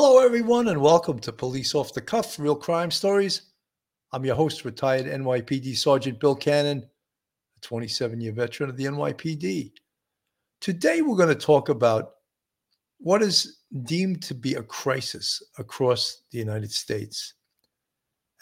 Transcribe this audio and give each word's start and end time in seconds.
Hello, 0.00 0.24
everyone, 0.24 0.68
and 0.68 0.80
welcome 0.80 1.18
to 1.18 1.32
Police 1.32 1.74
Off 1.74 1.92
the 1.92 2.00
Cuff 2.00 2.38
Real 2.38 2.54
Crime 2.54 2.88
Stories. 2.88 3.50
I'm 4.12 4.24
your 4.24 4.36
host, 4.36 4.64
retired 4.64 5.06
NYPD 5.06 5.76
Sergeant 5.76 6.20
Bill 6.20 6.36
Cannon, 6.36 6.86
a 7.56 7.60
27 7.62 8.20
year 8.20 8.30
veteran 8.30 8.70
of 8.70 8.76
the 8.76 8.84
NYPD. 8.84 9.72
Today, 10.60 11.02
we're 11.02 11.16
going 11.16 11.30
to 11.30 11.34
talk 11.34 11.68
about 11.68 12.12
what 12.98 13.22
is 13.22 13.62
deemed 13.82 14.22
to 14.22 14.34
be 14.34 14.54
a 14.54 14.62
crisis 14.62 15.42
across 15.58 16.22
the 16.30 16.38
United 16.38 16.70
States. 16.70 17.34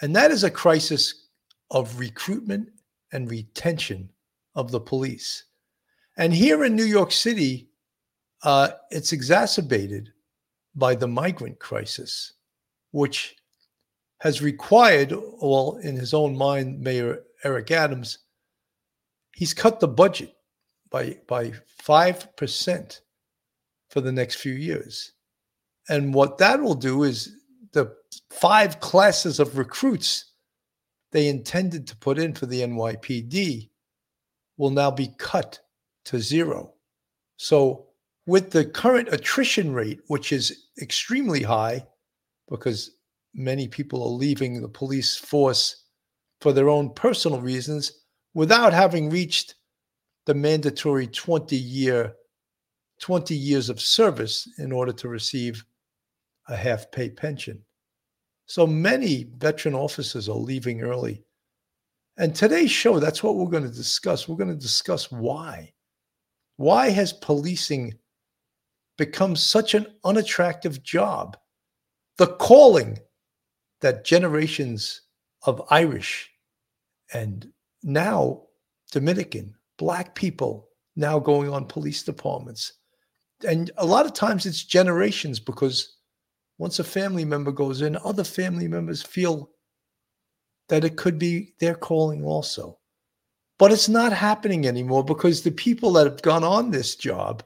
And 0.03 0.15
that 0.15 0.31
is 0.31 0.45
a 0.45 0.51
crisis 0.51 1.29
of 1.71 1.99
recruitment 1.99 2.69
and 3.15 3.31
retention 3.31 4.11
of 4.57 4.71
the 4.71 4.81
police. 4.81 5.45
And 6.19 6.35
here 6.35 6.65
in 6.65 6.77
New 6.77 6.85
York 6.85 7.13
City, 7.13 7.71
uh, 8.43 8.73
it's 8.91 9.15
exacerbated 9.15 10.13
by 10.77 10.95
the 10.95 11.09
migrant 11.09 11.59
crisis, 11.59 12.35
which 12.93 13.35
has 14.21 14.43
required, 14.43 15.13
well, 15.13 15.79
in 15.83 15.97
his 15.97 16.15
own 16.15 16.37
mind, 16.37 16.81
Mayor 16.81 17.23
Eric 17.45 17.71
Adams, 17.71 18.19
he's 19.35 19.55
cut 19.55 19.81
the 19.81 19.89
budget 19.89 20.35
by 20.91 21.19
by 21.27 21.53
five 21.83 22.35
percent 22.37 23.01
for 23.91 24.01
the 24.01 24.13
next 24.13 24.37
few 24.37 24.55
years. 24.55 25.13
And 25.89 26.13
what 26.13 26.39
that 26.39 26.61
will 26.61 26.75
do 26.75 27.05
is 27.05 27.37
the 27.73 27.95
five 28.31 28.81
classes 28.81 29.39
of 29.39 29.59
recruits 29.59 30.33
they 31.13 31.29
intended 31.29 31.87
to 31.87 31.97
put 31.97 32.19
in 32.19 32.35
for 32.35 32.47
the 32.47 32.61
NYPD 32.63 33.71
will 34.57 34.71
now 34.71 34.91
be 34.91 35.15
cut 35.19 35.61
to 36.07 36.19
zero. 36.19 36.73
So, 37.37 37.86
with 38.27 38.51
the 38.51 38.65
current 38.65 39.09
attrition 39.13 39.73
rate, 39.73 40.01
which 40.09 40.33
is 40.33 40.67
extremely 40.83 41.43
high 41.43 41.87
because 42.49 42.91
many 43.35 43.69
people 43.69 44.03
are 44.03 44.19
leaving 44.19 44.61
the 44.61 44.69
police 44.69 45.17
force 45.17 45.85
for 46.41 46.53
their 46.53 46.69
own 46.69 46.93
personal 46.95 47.41
reasons 47.41 47.93
without 48.35 48.73
having 48.73 49.11
reached 49.11 49.55
the 50.27 50.35
mandatory 50.35 51.07
20 51.07 51.57
year 51.57 52.15
20 53.01 53.35
years 53.35 53.69
of 53.69 53.81
service 53.81 54.49
in 54.59 54.73
order 54.73 54.93
to 54.93 55.09
receive 55.09 55.65
a 56.49 56.57
half 56.57 56.91
pay 56.91 57.11
pension. 57.11 57.63
So 58.47 58.67
many 58.67 59.29
veteran 59.37 59.75
officers 59.75 60.29
are 60.29 60.37
leaving 60.37 60.81
early. 60.81 61.23
And 62.17 62.35
today's 62.35 62.71
show, 62.71 62.99
that's 62.99 63.23
what 63.23 63.37
we're 63.37 63.51
going 63.51 63.69
to 63.69 63.77
discuss. 63.77 64.27
We're 64.27 64.37
going 64.37 64.49
to 64.49 64.57
discuss 64.57 65.13
why. 65.13 65.73
Why 66.57 66.89
has 66.89 67.13
policing 67.13 67.93
become 68.97 69.37
such 69.37 69.75
an 69.75 69.87
unattractive 70.05 70.83
job? 70.83 71.37
The 72.19 72.29
calling 72.29 72.99
that 73.81 74.05
generations 74.05 75.03
of 75.45 75.63
Irish 75.71 76.31
and 77.13 77.51
now 77.83 78.43
Dominican, 78.91 79.55
Black 79.79 80.15
people 80.15 80.69
now 80.97 81.19
going 81.19 81.51
on 81.51 81.67
police 81.67 82.03
departments. 82.03 82.73
And 83.47 83.71
a 83.77 83.85
lot 83.85 84.07
of 84.07 84.15
times 84.15 84.47
it's 84.47 84.65
generations 84.65 85.39
because 85.39 85.97
once 86.59 86.79
a 86.79 86.85
family 86.85 87.25
member 87.25 87.53
goes 87.53 87.83
in, 87.83 87.99
other 87.99 88.25
family 88.25 88.67
members 88.67 89.03
feel 89.03 89.51
that 90.69 90.85
it 90.85 90.97
could 90.97 91.19
be 91.19 91.55
their 91.61 91.75
calling 91.75 92.25
also. 92.25 92.79
But 93.59 93.73
it's 93.73 93.89
not 93.89 94.13
happening 94.13 94.67
anymore 94.67 95.05
because 95.05 95.43
the 95.43 95.51
people 95.51 95.93
that 95.93 96.07
have 96.07 96.23
gone 96.23 96.45
on 96.45 96.71
this 96.71 96.97
job, 96.97 97.43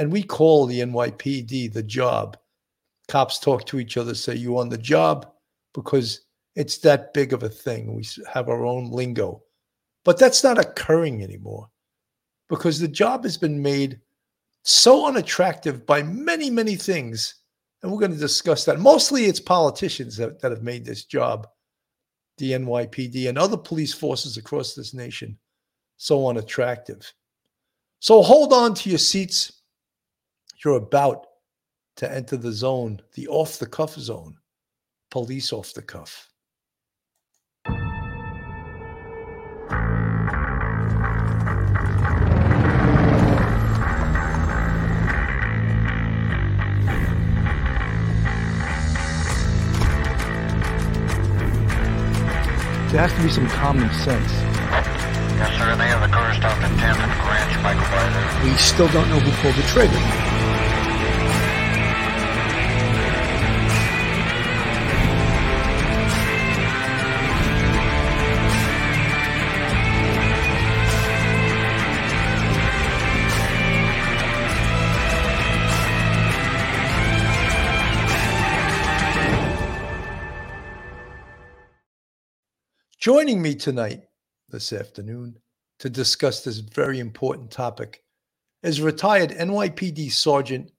and 0.00 0.10
we 0.10 0.22
call 0.22 0.64
the 0.64 0.80
NYPD 0.80 1.74
the 1.74 1.82
job, 1.82 2.38
cops 3.06 3.38
talk 3.38 3.66
to 3.66 3.78
each 3.78 3.98
other, 3.98 4.14
say, 4.14 4.34
You 4.34 4.58
on 4.58 4.70
the 4.70 4.78
job? 4.78 5.30
Because 5.74 6.22
it's 6.56 6.78
that 6.78 7.12
big 7.12 7.34
of 7.34 7.42
a 7.42 7.50
thing. 7.50 7.94
We 7.94 8.06
have 8.32 8.48
our 8.48 8.64
own 8.64 8.90
lingo. 8.90 9.42
But 10.06 10.18
that's 10.18 10.42
not 10.42 10.58
occurring 10.58 11.22
anymore 11.22 11.68
because 12.48 12.80
the 12.80 12.88
job 12.88 13.24
has 13.24 13.36
been 13.36 13.60
made 13.60 14.00
so 14.62 15.06
unattractive 15.06 15.84
by 15.84 16.02
many, 16.02 16.48
many 16.48 16.76
things. 16.76 17.34
And 17.82 17.92
we're 17.92 18.00
going 18.00 18.14
to 18.14 18.18
discuss 18.18 18.64
that. 18.64 18.80
Mostly 18.80 19.26
it's 19.26 19.38
politicians 19.38 20.16
that, 20.16 20.40
that 20.40 20.50
have 20.50 20.62
made 20.62 20.86
this 20.86 21.04
job, 21.04 21.46
the 22.38 22.52
NYPD 22.52 23.28
and 23.28 23.36
other 23.36 23.58
police 23.58 23.92
forces 23.92 24.38
across 24.38 24.74
this 24.74 24.94
nation, 24.94 25.36
so 25.98 26.26
unattractive. 26.26 27.12
So 27.98 28.22
hold 28.22 28.54
on 28.54 28.72
to 28.76 28.88
your 28.88 28.98
seats. 28.98 29.59
You're 30.62 30.76
about 30.76 31.26
to 31.96 32.12
enter 32.12 32.36
the 32.36 32.52
zone, 32.52 33.00
the 33.14 33.28
off 33.28 33.58
the 33.58 33.66
cuff 33.66 33.94
zone, 33.94 34.36
police 35.10 35.54
off 35.54 35.72
the 35.72 35.80
cuff. 35.80 36.28
There 52.90 53.00
has 53.00 53.12
to 53.14 53.22
be 53.22 53.30
some 53.30 53.46
common 53.48 53.88
sense. 53.94 54.30
Yes, 55.38 55.56
sir. 55.56 55.74
They 55.76 55.86
have 55.86 56.02
the 56.02 56.12
car 56.14 56.34
stopped 56.34 56.60
at 56.60 56.70
10th 56.72 57.00
and 57.00 57.12
Greenwich, 57.22 57.62
Michael 57.62 57.88
Byler. 57.88 58.44
We 58.44 58.58
still 58.58 58.88
don't 58.88 59.08
know 59.08 59.20
who 59.20 59.30
pulled 59.40 59.54
the 59.54 59.62
trigger. 59.62 60.29
Joining 83.00 83.40
me 83.40 83.54
tonight, 83.54 84.02
this 84.50 84.74
afternoon, 84.74 85.38
to 85.78 85.88
discuss 85.88 86.44
this 86.44 86.58
very 86.58 86.98
important 86.98 87.50
topic 87.50 88.02
is 88.62 88.82
retired 88.82 89.30
NYPD 89.30 90.12
Sergeant, 90.12 90.70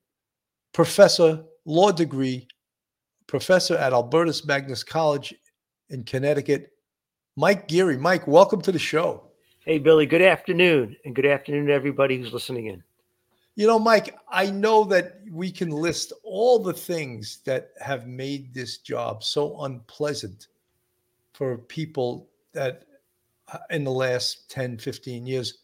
Professor, 0.72 1.44
Law 1.66 1.92
Degree, 1.92 2.48
Professor 3.26 3.76
at 3.76 3.92
Albertus 3.92 4.46
Magnus 4.46 4.84
College 4.84 5.34
in 5.90 6.04
Connecticut, 6.04 6.74
Mike 7.38 7.68
Geary. 7.68 7.98
Mike, 7.98 8.28
welcome 8.28 8.62
to 8.62 8.72
the 8.72 8.78
show. 8.78 9.32
Hey, 9.66 9.80
Billy, 9.80 10.06
good 10.06 10.22
afternoon, 10.22 10.96
and 11.06 11.16
good 11.16 11.26
afternoon 11.26 11.66
to 11.66 11.74
everybody 11.74 12.20
who's 12.20 12.34
listening 12.34 12.68
in. 12.68 12.84
You 13.56 13.66
know, 13.66 13.80
Mike, 13.80 14.16
I 14.30 14.52
know 14.52 14.84
that 14.84 15.22
we 15.32 15.50
can 15.50 15.72
list 15.72 16.14
all 16.24 16.60
the 16.60 16.72
things 16.72 17.40
that 17.48 17.72
have 17.82 18.06
made 18.06 18.54
this 18.54 18.78
job 18.78 19.24
so 19.24 19.64
unpleasant 19.64 20.50
for 21.42 21.58
people 21.58 22.30
that 22.54 22.84
uh, 23.52 23.58
in 23.72 23.84
the 23.84 23.90
last 23.90 24.48
10, 24.52 24.78
15 24.78 25.26
years. 25.26 25.64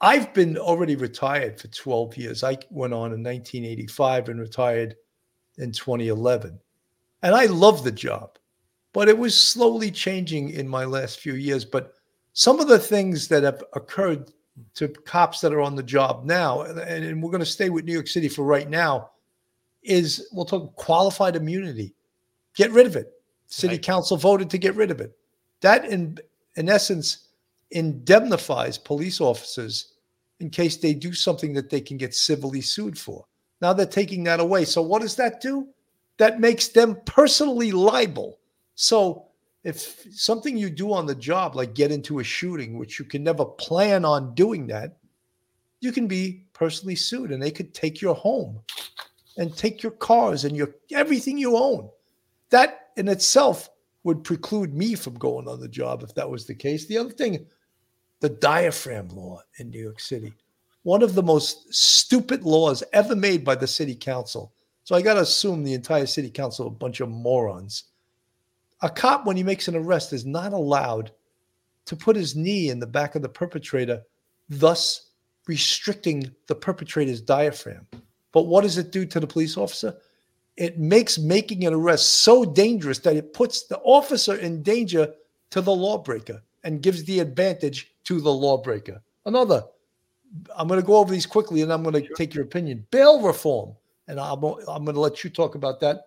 I've 0.00 0.34
been 0.34 0.58
already 0.58 0.96
retired 0.96 1.60
for 1.60 1.68
12 1.68 2.16
years. 2.16 2.42
I 2.42 2.58
went 2.70 2.92
on 2.92 3.12
in 3.12 3.22
1985 3.22 4.30
and 4.30 4.40
retired 4.40 4.96
in 5.58 5.70
2011. 5.70 6.58
And 7.22 7.36
I 7.36 7.44
love 7.44 7.84
the 7.84 7.92
job, 7.92 8.36
but 8.92 9.08
it 9.08 9.16
was 9.16 9.40
slowly 9.40 9.92
changing 9.92 10.50
in 10.50 10.66
my 10.66 10.84
last 10.84 11.20
few 11.20 11.34
years. 11.34 11.64
But 11.64 11.92
some 12.32 12.58
of 12.58 12.66
the 12.66 12.80
things 12.80 13.28
that 13.28 13.44
have 13.44 13.62
occurred 13.74 14.32
to 14.74 14.88
cops 14.88 15.40
that 15.42 15.52
are 15.52 15.60
on 15.60 15.76
the 15.76 15.84
job 15.84 16.24
now, 16.24 16.62
and, 16.62 16.80
and 16.80 17.22
we're 17.22 17.30
going 17.30 17.38
to 17.38 17.46
stay 17.46 17.70
with 17.70 17.84
New 17.84 17.92
York 17.92 18.08
City 18.08 18.28
for 18.28 18.42
right 18.42 18.68
now, 18.68 19.10
is 19.84 20.28
we'll 20.32 20.46
talk 20.46 20.74
qualified 20.74 21.36
immunity. 21.36 21.94
Get 22.56 22.72
rid 22.72 22.86
of 22.86 22.96
it. 22.96 23.11
City 23.52 23.74
right. 23.74 23.82
council 23.82 24.16
voted 24.16 24.48
to 24.48 24.56
get 24.56 24.74
rid 24.76 24.90
of 24.90 25.00
it. 25.00 25.14
That, 25.60 25.84
in 25.84 26.18
in 26.56 26.70
essence, 26.70 27.28
indemnifies 27.70 28.78
police 28.78 29.20
officers 29.20 29.92
in 30.40 30.48
case 30.48 30.78
they 30.78 30.94
do 30.94 31.12
something 31.12 31.52
that 31.52 31.68
they 31.68 31.80
can 31.80 31.98
get 31.98 32.14
civilly 32.14 32.62
sued 32.62 32.98
for. 32.98 33.26
Now 33.60 33.74
they're 33.74 33.86
taking 33.86 34.24
that 34.24 34.40
away. 34.40 34.64
So 34.64 34.80
what 34.80 35.02
does 35.02 35.16
that 35.16 35.42
do? 35.42 35.68
That 36.16 36.40
makes 36.40 36.68
them 36.68 36.96
personally 37.04 37.72
liable. 37.72 38.38
So 38.74 39.26
if 39.64 40.06
something 40.10 40.56
you 40.56 40.70
do 40.70 40.92
on 40.92 41.04
the 41.04 41.14
job, 41.14 41.54
like 41.54 41.74
get 41.74 41.92
into 41.92 42.20
a 42.20 42.24
shooting, 42.24 42.78
which 42.78 42.98
you 42.98 43.04
can 43.04 43.22
never 43.22 43.44
plan 43.44 44.04
on 44.04 44.34
doing 44.34 44.66
that, 44.68 44.96
you 45.80 45.92
can 45.92 46.06
be 46.06 46.46
personally 46.54 46.96
sued 46.96 47.32
and 47.32 47.42
they 47.42 47.50
could 47.50 47.74
take 47.74 48.00
your 48.00 48.14
home 48.14 48.60
and 49.36 49.54
take 49.54 49.82
your 49.82 49.92
cars 49.92 50.44
and 50.44 50.56
your 50.56 50.74
everything 50.90 51.36
you 51.36 51.56
own. 51.56 51.88
That 52.52 52.90
in 52.98 53.08
itself 53.08 53.70
would 54.04 54.24
preclude 54.24 54.74
me 54.74 54.94
from 54.94 55.14
going 55.14 55.48
on 55.48 55.58
the 55.58 55.68
job 55.68 56.02
if 56.02 56.14
that 56.14 56.28
was 56.28 56.46
the 56.46 56.54
case. 56.54 56.86
The 56.86 56.98
other 56.98 57.10
thing, 57.10 57.46
the 58.20 58.28
diaphragm 58.28 59.08
law 59.08 59.40
in 59.58 59.70
New 59.70 59.82
York 59.82 60.00
City, 60.00 60.34
one 60.82 61.02
of 61.02 61.14
the 61.14 61.22
most 61.22 61.72
stupid 61.74 62.44
laws 62.44 62.84
ever 62.92 63.16
made 63.16 63.42
by 63.42 63.54
the 63.54 63.66
city 63.66 63.94
council. 63.94 64.52
So 64.84 64.94
I 64.94 65.00
got 65.00 65.14
to 65.14 65.20
assume 65.20 65.64
the 65.64 65.72
entire 65.72 66.04
city 66.04 66.28
council 66.28 66.66
are 66.66 66.68
a 66.68 66.72
bunch 66.72 67.00
of 67.00 67.08
morons. 67.08 67.84
A 68.82 68.90
cop, 68.90 69.24
when 69.24 69.36
he 69.36 69.42
makes 69.42 69.68
an 69.68 69.76
arrest, 69.76 70.12
is 70.12 70.26
not 70.26 70.52
allowed 70.52 71.10
to 71.86 71.96
put 71.96 72.16
his 72.16 72.36
knee 72.36 72.68
in 72.68 72.78
the 72.78 72.86
back 72.86 73.14
of 73.14 73.22
the 73.22 73.28
perpetrator, 73.28 74.02
thus 74.50 75.10
restricting 75.46 76.30
the 76.48 76.54
perpetrator's 76.54 77.22
diaphragm. 77.22 77.86
But 78.32 78.42
what 78.42 78.60
does 78.60 78.76
it 78.76 78.92
do 78.92 79.06
to 79.06 79.20
the 79.20 79.26
police 79.26 79.56
officer? 79.56 79.96
It 80.56 80.78
makes 80.78 81.18
making 81.18 81.64
an 81.64 81.74
arrest 81.74 82.22
so 82.22 82.44
dangerous 82.44 82.98
that 83.00 83.16
it 83.16 83.32
puts 83.32 83.66
the 83.66 83.78
officer 83.78 84.36
in 84.36 84.62
danger 84.62 85.12
to 85.50 85.60
the 85.60 85.72
lawbreaker 85.74 86.42
and 86.64 86.82
gives 86.82 87.04
the 87.04 87.20
advantage 87.20 87.92
to 88.04 88.20
the 88.20 88.32
lawbreaker. 88.32 89.02
Another, 89.24 89.64
I'm 90.56 90.68
going 90.68 90.80
to 90.80 90.86
go 90.86 90.96
over 90.96 91.12
these 91.12 91.26
quickly 91.26 91.62
and 91.62 91.72
I'm 91.72 91.82
going 91.82 91.94
to 91.94 92.06
sure. 92.06 92.16
take 92.16 92.34
your 92.34 92.44
opinion. 92.44 92.86
Bail 92.90 93.22
reform, 93.22 93.74
and 94.08 94.20
I'm, 94.20 94.42
I'm 94.44 94.84
going 94.84 94.94
to 94.94 95.00
let 95.00 95.24
you 95.24 95.30
talk 95.30 95.54
about 95.54 95.80
that. 95.80 96.04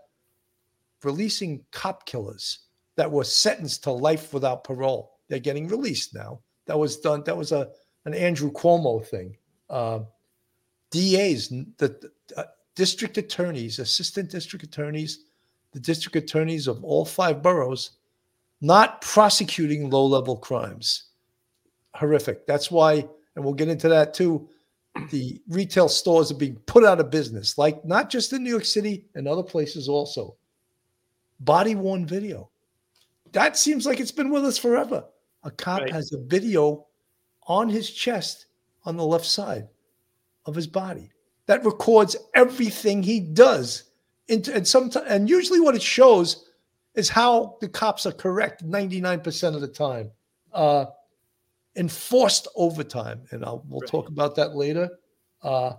Releasing 1.04 1.64
cop 1.72 2.06
killers 2.06 2.60
that 2.96 3.12
were 3.12 3.24
sentenced 3.24 3.84
to 3.84 3.92
life 3.92 4.34
without 4.34 4.64
parole. 4.64 5.20
They're 5.28 5.40
getting 5.40 5.68
released 5.68 6.14
now. 6.14 6.40
That 6.66 6.80
was 6.80 6.98
done. 6.98 7.24
That 7.26 7.38
was 7.38 7.52
a 7.52 7.70
an 8.06 8.14
Andrew 8.14 8.52
Cuomo 8.52 9.06
thing. 9.06 9.36
Uh, 9.70 10.00
DAs, 10.92 11.50
the 11.78 12.12
uh, 12.38 12.44
district 12.76 13.18
attorneys, 13.18 13.80
assistant 13.80 14.30
district 14.30 14.64
attorneys, 14.64 15.26
the 15.72 15.80
district 15.80 16.16
attorneys 16.16 16.68
of 16.68 16.84
all 16.84 17.06
five 17.06 17.42
boroughs, 17.42 17.92
not 18.62 19.02
prosecuting 19.02 19.90
low 19.90 20.06
level 20.06 20.38
crimes. 20.38 21.06
Horrific. 21.94 22.46
That's 22.46 22.70
why, 22.70 23.08
and 23.36 23.44
we'll 23.44 23.54
get 23.54 23.70
into 23.70 23.90
that 23.90 24.14
too. 24.14 24.48
The 25.12 25.42
retail 25.50 25.90
stores 25.90 26.32
are 26.32 26.36
being 26.36 26.56
put 26.68 26.86
out 26.86 27.02
of 27.02 27.10
business, 27.10 27.58
like 27.58 27.84
not 27.84 28.10
just 28.10 28.32
in 28.32 28.44
New 28.44 28.50
York 28.50 28.66
City 28.66 29.06
and 29.16 29.28
other 29.28 29.44
places 29.44 29.90
also. 29.90 30.36
Body 31.42 31.76
worn 31.76 32.06
video. 32.06 32.50
That 33.34 33.58
seems 33.58 33.86
like 33.86 34.00
it's 34.00 34.12
been 34.12 34.30
with 34.30 34.46
us 34.46 34.58
forever. 34.58 35.04
A 35.44 35.52
cop 35.52 35.82
right. 35.82 35.92
has 35.92 36.14
a 36.14 36.24
video 36.24 36.86
on 37.48 37.68
his 37.68 37.90
chest 37.92 38.46
on 38.86 38.96
the 38.96 39.06
left 39.06 39.26
side 39.26 39.68
of 40.46 40.56
his 40.56 40.68
body 40.68 41.12
that 41.48 41.66
records 41.66 42.16
everything 42.34 43.04
he 43.04 43.20
does. 43.20 43.84
Into, 44.28 44.54
and 44.54 44.68
sometimes, 44.68 45.06
and 45.08 45.30
usually, 45.30 45.60
what 45.60 45.76
it 45.76 45.82
shows 45.82 46.50
is 46.96 47.10
how 47.10 47.58
the 47.62 47.68
cops 47.68 48.06
are 48.06 48.12
correct 48.12 48.66
99% 48.66 49.56
of 49.56 49.62
the 49.62 49.68
time. 49.68 50.12
Uh, 50.54 50.86
enforced 51.76 52.48
overtime, 52.56 53.22
and 53.32 53.44
I'll, 53.44 53.64
we'll 53.68 53.82
right. 53.82 53.90
talk 53.90 54.10
about 54.10 54.36
that 54.36 54.56
later. 54.56 54.90
Uh, 55.42 55.74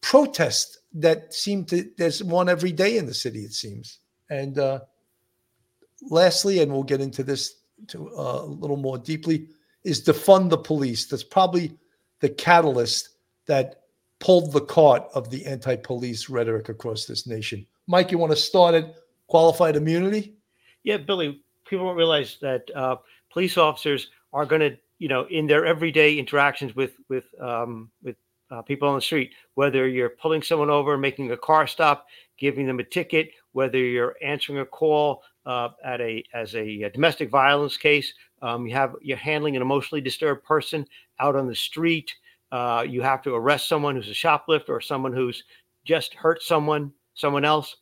protests 0.00 0.78
that 0.94 1.32
seem 1.34 1.64
to 1.66 1.90
there's 1.98 2.22
one 2.22 2.48
every 2.48 2.72
day 2.72 2.96
in 2.96 3.06
the 3.06 3.14
city, 3.14 3.40
it 3.40 3.52
seems. 3.52 4.00
And 4.30 4.58
uh, 4.58 4.80
lastly, 6.02 6.60
and 6.60 6.72
we'll 6.72 6.82
get 6.82 7.00
into 7.00 7.22
this 7.22 7.60
to 7.88 8.08
uh, 8.16 8.42
a 8.42 8.46
little 8.46 8.76
more 8.76 8.98
deeply, 8.98 9.48
is 9.84 10.04
defund 10.04 10.50
the 10.50 10.58
police. 10.58 11.06
That's 11.06 11.22
probably 11.22 11.76
the 12.20 12.30
catalyst 12.30 13.10
that 13.46 13.82
pulled 14.18 14.52
the 14.52 14.60
cart 14.60 15.04
of 15.14 15.30
the 15.30 15.44
anti-police 15.46 16.28
rhetoric 16.28 16.68
across 16.68 17.06
this 17.06 17.26
nation. 17.26 17.66
Mike, 17.86 18.10
you 18.10 18.18
want 18.18 18.32
to 18.32 18.36
start 18.36 18.74
at 18.74 18.94
qualified 19.26 19.76
immunity? 19.76 20.34
Yeah, 20.82 20.98
Billy. 20.98 21.42
People 21.66 21.86
don't 21.86 21.96
realize 21.96 22.38
that 22.40 22.70
uh, 22.74 22.96
police 23.30 23.58
officers 23.58 24.10
are 24.32 24.46
going 24.46 24.60
to, 24.60 24.76
you 24.98 25.08
know, 25.08 25.26
in 25.30 25.46
their 25.46 25.66
everyday 25.66 26.16
interactions 26.18 26.74
with 26.76 26.94
with 27.08 27.24
um, 27.40 27.90
with 28.02 28.16
uh, 28.50 28.62
people 28.62 28.88
on 28.88 28.94
the 28.94 29.00
street, 29.00 29.32
whether 29.54 29.88
you're 29.88 30.10
pulling 30.10 30.42
someone 30.42 30.70
over, 30.70 30.96
making 30.96 31.32
a 31.32 31.36
car 31.36 31.66
stop, 31.66 32.06
giving 32.38 32.66
them 32.66 32.78
a 32.78 32.84
ticket, 32.84 33.30
whether 33.52 33.78
you're 33.78 34.14
answering 34.22 34.60
a 34.60 34.64
call 34.64 35.22
uh, 35.44 35.70
at 35.84 36.00
a 36.00 36.22
as 36.34 36.54
a, 36.54 36.82
a 36.82 36.90
domestic 36.90 37.30
violence 37.30 37.76
case, 37.76 38.12
um, 38.42 38.66
you 38.66 38.74
have 38.74 38.94
you're 39.00 39.16
handling 39.16 39.56
an 39.56 39.62
emotionally 39.62 40.00
disturbed 40.00 40.44
person 40.44 40.86
out 41.18 41.36
on 41.36 41.46
the 41.46 41.54
street. 41.54 42.14
Uh, 42.52 42.84
you 42.88 43.02
have 43.02 43.22
to 43.22 43.34
arrest 43.34 43.68
someone 43.68 43.96
who's 43.96 44.08
a 44.08 44.14
shoplifter 44.14 44.74
or 44.74 44.80
someone 44.80 45.12
who's 45.12 45.42
just 45.84 46.14
hurt 46.14 46.42
someone, 46.42 46.92
someone 47.14 47.44
else. 47.44 47.76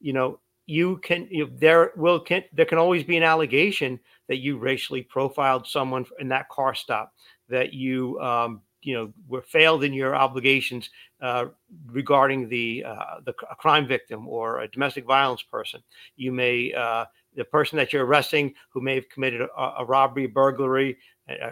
You 0.00 0.12
know, 0.12 0.40
you 0.66 0.98
can 0.98 1.26
you 1.30 1.50
there 1.58 1.92
will 1.96 2.20
can 2.20 2.44
there 2.52 2.66
can 2.66 2.78
always 2.78 3.02
be 3.02 3.16
an 3.16 3.22
allegation 3.22 3.98
that 4.28 4.38
you 4.38 4.56
racially 4.56 5.02
profiled 5.02 5.66
someone 5.66 6.06
in 6.20 6.28
that 6.28 6.48
car 6.48 6.74
stop, 6.74 7.12
that 7.48 7.72
you 7.72 8.20
um, 8.20 8.62
you 8.82 8.94
know 8.94 9.12
were 9.26 9.42
failed 9.42 9.84
in 9.84 9.92
your 9.92 10.14
obligations 10.14 10.90
uh, 11.20 11.46
regarding 11.86 12.48
the 12.48 12.84
uh, 12.86 13.20
the 13.24 13.32
crime 13.32 13.86
victim 13.86 14.28
or 14.28 14.60
a 14.60 14.68
domestic 14.68 15.04
violence 15.06 15.42
person. 15.42 15.82
You 16.16 16.30
may 16.30 16.72
uh, 16.72 17.06
the 17.34 17.44
person 17.44 17.76
that 17.78 17.92
you're 17.92 18.06
arresting 18.06 18.54
who 18.70 18.80
may 18.80 18.94
have 18.94 19.08
committed 19.08 19.40
a, 19.40 19.72
a 19.78 19.84
robbery, 19.84 20.26
burglary, 20.26 20.96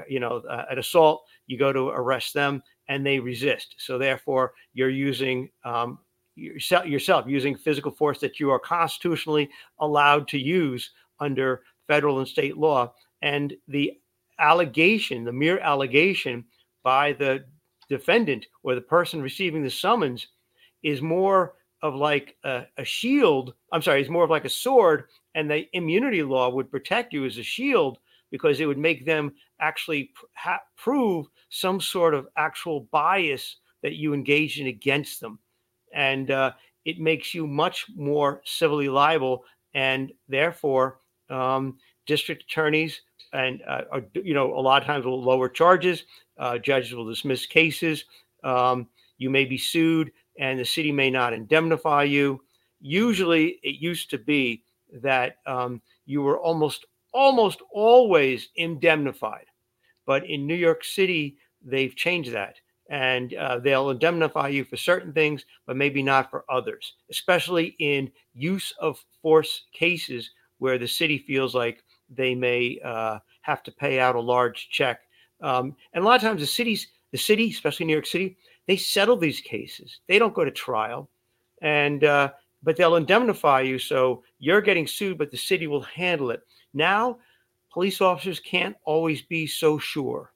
you 0.09 0.21
know, 0.21 0.43
uh, 0.49 0.65
an 0.71 0.79
assault, 0.79 1.25
you 1.47 1.59
go 1.59 1.73
to 1.73 1.89
arrest 1.89 2.35
them 2.35 2.63
and 2.89 3.05
they 3.05 3.19
resist. 3.19 3.75
So 3.79 3.99
therefore, 3.99 4.53
you're 4.73 4.91
using 4.91 5.51
um, 5.65 5.99
yourself, 6.35 6.87
yourself 6.87 7.27
using 7.27 7.57
physical 7.57 7.93
force 7.93 8.19
that 8.21 8.41
you 8.41 8.51
are 8.51 8.59
constitutionally 8.59 9.51
allowed 9.81 10.29
to 10.29 10.39
use 10.39 10.91
under 11.21 11.63
federal 11.87 12.19
and 12.19 12.29
state 12.29 12.57
law. 12.57 12.93
And 13.23 13.55
the 13.67 13.99
allegation, 14.39 15.25
the 15.25 15.33
mere 15.33 15.59
allegation 15.59 16.45
by 16.83 17.13
the 17.13 17.45
defendant 17.89 18.47
or 18.63 18.75
the 18.75 18.81
person 18.81 19.21
receiving 19.23 19.63
the 19.63 19.71
summons 19.71 20.29
is 20.83 21.03
more 21.03 21.55
of 21.83 21.95
like 21.95 22.37
a, 22.45 22.63
a, 22.77 22.85
shield. 22.85 23.55
I'm 23.73 23.83
sorry, 23.83 24.01
it's 24.01 24.11
more 24.11 24.25
of 24.25 24.31
like 24.31 24.45
a 24.45 24.51
sword, 24.51 25.05
and 25.35 25.51
the 25.51 25.67
immunity 25.73 26.23
law 26.23 26.49
would 26.51 26.71
protect 26.71 27.13
you 27.13 27.25
as 27.25 27.39
a 27.39 27.43
shield 27.43 27.99
because 28.31 28.61
it 28.61 28.67
would 28.67 28.79
make 28.79 29.05
them 29.05 29.33
actually 29.61 30.11
ha- 30.35 30.61
prove 30.77 31.27
some 31.49 31.81
sort 31.81 32.15
of 32.15 32.29
actual 32.37 32.81
bias 32.93 33.57
that 33.83 33.95
you 33.95 34.13
engaged 34.13 34.61
in 34.61 34.67
against 34.67 35.21
them, 35.21 35.39
and 35.95 36.31
uh, 36.31 36.53
it 36.85 36.99
makes 36.99 37.35
you 37.35 37.47
much 37.47 37.87
more 37.97 38.41
civilly 38.45 38.89
liable, 38.89 39.45
and 39.75 40.13
therefore 40.29 41.01
um, 41.31 41.79
district 42.07 42.45
attorneys 42.45 43.01
and 43.33 43.63
uh, 43.69 43.83
are, 43.93 44.03
you 44.15 44.35
know 44.35 44.55
a 44.55 44.61
lot 44.61 44.83
of 44.83 44.87
times 44.87 45.05
will 45.05 45.23
lower 45.23 45.49
charges. 45.49 46.05
Uh, 46.39 46.59
judges 46.59 46.95
will 46.95 47.07
dismiss 47.07 47.47
cases. 47.47 48.05
Um, 48.45 48.89
you 49.19 49.31
may 49.31 49.45
be 49.45 49.59
sued 49.59 50.13
and 50.39 50.59
the 50.59 50.65
city 50.65 50.93
may 50.93 51.11
not 51.11 51.33
indemnify 51.33 52.05
you. 52.05 52.41
Usually, 52.81 53.59
it 53.63 53.81
used 53.81 54.11
to 54.11 54.19
be 54.19 54.63
that 55.03 55.37
um, 55.47 55.83
you 56.07 56.23
were 56.23 56.39
almost 56.39 56.87
almost 57.13 57.61
always 57.73 58.49
indemnified, 58.57 59.47
but 60.07 60.29
in 60.29 60.47
New 60.47 60.55
York 60.55 60.85
City, 60.85 61.37
they've 61.65 61.95
changed 61.97 62.33
that, 62.33 62.57
and 62.91 63.35
uh, 63.35 63.59
they'll 63.59 63.91
indemnify 63.91 64.49
you 64.49 64.65
for 64.65 64.77
certain 64.77 65.13
things, 65.13 65.45
but 65.67 65.77
maybe 65.77 66.03
not 66.03 66.31
for 66.31 66.45
others, 66.49 66.95
especially 67.11 67.77
in 67.79 68.11
use 68.35 68.73
of 68.81 69.05
force 69.23 69.65
cases 69.73 70.31
where 70.59 70.79
the 70.79 70.89
city 70.89 71.19
feels 71.19 71.55
like 71.55 71.83
they 72.09 72.35
may 72.35 72.79
uh, 72.85 73.19
have 73.43 73.63
to 73.63 73.73
pay 73.73 74.01
out 74.01 74.17
a 74.17 74.21
large 74.21 74.69
check. 74.71 75.01
Um, 75.41 75.77
and 75.93 76.03
a 76.03 76.07
lot 76.07 76.17
of 76.17 76.23
times, 76.23 76.41
the 76.41 76.47
cities, 76.47 76.89
the 77.13 77.19
city, 77.19 77.51
especially 77.51 77.87
New 77.87 77.93
York 77.93 78.07
City, 78.07 78.37
they 78.67 78.77
settle 78.77 79.17
these 79.17 79.41
cases. 79.41 80.01
They 80.09 80.19
don't 80.19 80.35
go 80.35 80.45
to 80.45 80.51
trial, 80.51 81.09
and 81.63 82.05
uh, 82.05 82.33
but 82.63 82.77
they'll 82.77 82.97
indemnify 82.97 83.63
you, 83.63 83.79
so 83.79 84.23
you're 84.39 84.61
getting 84.61 84.87
sued, 84.87 85.19
but 85.19 85.31
the 85.31 85.37
city 85.37 85.67
will 85.67 85.83
handle 85.83 86.31
it. 86.31 86.41
Now, 86.75 87.19
police 87.73 88.01
officers 88.01 88.41
can't 88.41 88.77
always 88.85 89.23
be 89.23 89.47
so 89.47 89.79
sure. 89.79 90.33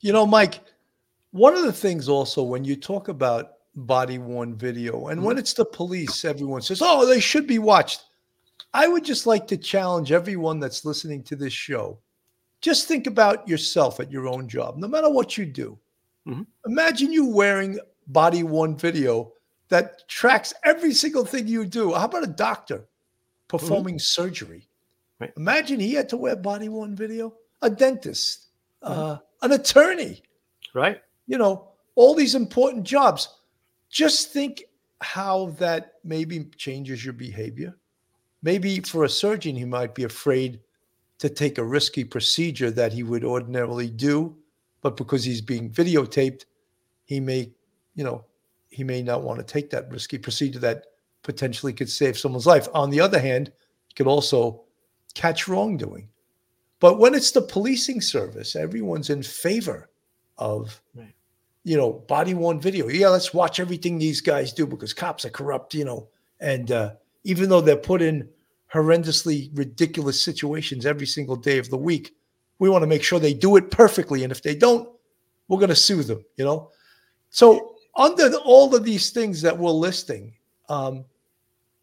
You 0.00 0.12
know, 0.12 0.26
Mike, 0.26 0.60
one 1.30 1.54
of 1.54 1.62
the 1.62 1.72
things 1.72 2.08
also 2.08 2.42
when 2.42 2.64
you 2.64 2.76
talk 2.76 3.08
about 3.08 3.52
body 3.74 4.18
worn 4.18 4.56
video, 4.56 5.08
and 5.08 5.18
mm-hmm. 5.18 5.26
when 5.26 5.38
it's 5.38 5.52
the 5.52 5.64
police, 5.64 6.24
everyone 6.24 6.62
says, 6.62 6.80
"Oh, 6.82 7.06
they 7.06 7.20
should 7.20 7.46
be 7.46 7.58
watched." 7.58 8.04
I 8.72 8.88
would 8.88 9.04
just 9.04 9.26
like 9.26 9.46
to 9.48 9.56
challenge 9.56 10.12
everyone 10.12 10.60
that's 10.60 10.84
listening 10.84 11.22
to 11.24 11.36
this 11.36 11.52
show. 11.52 11.98
Just 12.60 12.88
think 12.88 13.06
about 13.06 13.48
yourself 13.48 14.00
at 14.00 14.10
your 14.10 14.28
own 14.28 14.48
job, 14.48 14.76
no 14.76 14.88
matter 14.88 15.10
what 15.10 15.38
you 15.38 15.46
do. 15.46 15.78
Mm-hmm. 16.26 16.42
Imagine 16.66 17.12
you 17.12 17.26
wearing 17.26 17.78
body 18.08 18.42
worn 18.42 18.76
video 18.76 19.32
that 19.68 20.06
tracks 20.08 20.52
every 20.64 20.92
single 20.92 21.24
thing 21.24 21.46
you 21.46 21.64
do. 21.64 21.92
How 21.92 22.04
about 22.04 22.24
a 22.24 22.28
doctor 22.28 22.86
performing 23.48 23.94
mm-hmm. 23.94 24.22
surgery? 24.22 24.68
Right. 25.20 25.32
Imagine 25.36 25.80
he 25.80 25.94
had 25.94 26.08
to 26.10 26.16
wear 26.16 26.36
body 26.36 26.68
worn 26.68 26.94
video. 26.94 27.34
A 27.62 27.70
dentist, 27.70 28.48
mm-hmm. 28.84 29.00
uh, 29.00 29.18
an 29.42 29.52
attorney, 29.52 30.22
right? 30.74 31.00
You 31.26 31.38
know, 31.38 31.68
all 31.94 32.14
these 32.14 32.34
important 32.34 32.84
jobs. 32.84 33.28
Just 33.88 34.30
think 34.30 34.64
how 35.00 35.46
that 35.58 35.94
maybe 36.04 36.44
changes 36.56 37.02
your 37.02 37.14
behavior. 37.14 37.74
Maybe 38.42 38.80
for 38.80 39.04
a 39.04 39.08
surgeon, 39.08 39.56
he 39.56 39.64
might 39.64 39.94
be 39.94 40.04
afraid 40.04 40.60
to 41.18 41.30
take 41.30 41.56
a 41.56 41.64
risky 41.64 42.04
procedure 42.04 42.70
that 42.72 42.92
he 42.92 43.02
would 43.02 43.24
ordinarily 43.24 43.88
do 43.88 44.36
but 44.86 44.96
because 44.96 45.24
he's 45.24 45.40
being 45.40 45.68
videotaped, 45.68 46.44
he 47.06 47.18
may, 47.18 47.52
you 47.96 48.04
know, 48.04 48.24
he 48.68 48.84
may 48.84 49.02
not 49.02 49.24
want 49.24 49.40
to 49.40 49.44
take 49.44 49.68
that 49.70 49.90
risky 49.90 50.16
procedure 50.16 50.60
that 50.60 50.86
potentially 51.24 51.72
could 51.72 51.90
save 51.90 52.16
someone's 52.16 52.46
life. 52.46 52.68
On 52.72 52.88
the 52.88 53.00
other 53.00 53.18
hand, 53.18 53.48
it 53.48 53.96
could 53.96 54.06
also 54.06 54.62
catch 55.16 55.48
wrongdoing. 55.48 56.08
But 56.78 56.98
when 56.98 57.14
it's 57.14 57.30
the 57.30 57.40
policing 57.40 58.02
service, 58.02 58.54
everyone's 58.54 59.10
in 59.10 59.22
favor 59.22 59.88
of, 60.36 60.80
Right. 60.94 61.14
you 61.64 61.76
know, 61.76 61.92
body 61.92 62.34
worn 62.34 62.60
video. 62.60 62.86
Yeah, 62.88 63.08
let's 63.08 63.32
watch 63.32 63.58
everything 63.58 63.98
these 63.98 64.20
guys 64.20 64.52
do 64.52 64.66
because 64.66 64.92
cops 64.92 65.24
are 65.24 65.30
corrupt, 65.30 65.74
you 65.74 65.86
know. 65.86 66.08
And 66.38 66.70
uh, 66.70 66.94
even 67.24 67.48
though 67.48 67.62
they're 67.62 67.76
put 67.76 68.02
in 68.02 68.28
horrendously 68.72 69.50
ridiculous 69.54 70.20
situations 70.20 70.84
every 70.84 71.06
single 71.06 71.36
day 71.36 71.58
of 71.58 71.70
the 71.70 71.78
week, 71.78 72.14
we 72.58 72.68
want 72.68 72.82
to 72.82 72.86
make 72.86 73.02
sure 73.02 73.18
they 73.18 73.34
do 73.34 73.56
it 73.56 73.70
perfectly. 73.70 74.22
And 74.22 74.30
if 74.30 74.42
they 74.42 74.54
don't, 74.54 74.86
we're 75.48 75.58
going 75.58 75.70
to 75.70 75.76
sue 75.76 76.02
them, 76.02 76.22
you 76.36 76.44
know? 76.44 76.70
So, 77.30 77.76
under 77.96 78.34
all 78.44 78.74
of 78.74 78.84
these 78.84 79.10
things 79.10 79.40
that 79.40 79.56
we're 79.58 79.70
listing, 79.70 80.34
um, 80.68 81.06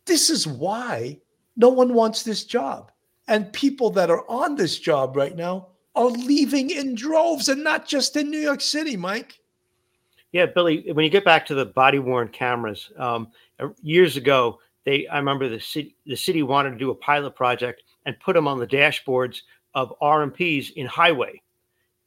this 0.05 0.29
is 0.29 0.45
why 0.45 1.19
no 1.57 1.69
one 1.69 1.95
wants 1.95 2.21
this 2.21 2.43
job. 2.43 2.91
And 3.27 3.51
people 3.53 3.89
that 3.91 4.09
are 4.09 4.29
on 4.29 4.55
this 4.55 4.79
job 4.79 5.15
right 5.15 5.35
now 5.35 5.67
are 5.95 6.09
leaving 6.09 6.69
in 6.69 6.95
droves 6.95 7.49
and 7.49 7.63
not 7.63 7.87
just 7.87 8.15
in 8.17 8.29
New 8.29 8.39
York 8.39 8.61
City, 8.61 8.97
Mike. 8.97 9.39
Yeah, 10.31 10.47
Billy. 10.47 10.91
When 10.91 11.05
you 11.05 11.11
get 11.11 11.23
back 11.23 11.45
to 11.47 11.55
the 11.55 11.65
body 11.65 11.99
worn 11.99 12.27
cameras, 12.27 12.91
um, 12.97 13.27
uh, 13.59 13.69
years 13.81 14.17
ago, 14.17 14.59
they 14.83 15.07
I 15.07 15.17
remember 15.17 15.47
the 15.47 15.59
city 15.59 15.95
the 16.05 16.15
city 16.15 16.41
wanted 16.43 16.71
to 16.71 16.77
do 16.77 16.89
a 16.89 16.95
pilot 16.95 17.35
project 17.35 17.83
and 18.05 18.19
put 18.19 18.33
them 18.33 18.47
on 18.47 18.59
the 18.59 18.67
dashboards 18.67 19.41
of 19.75 19.93
RMPs 20.01 20.73
in 20.73 20.87
highway, 20.87 21.41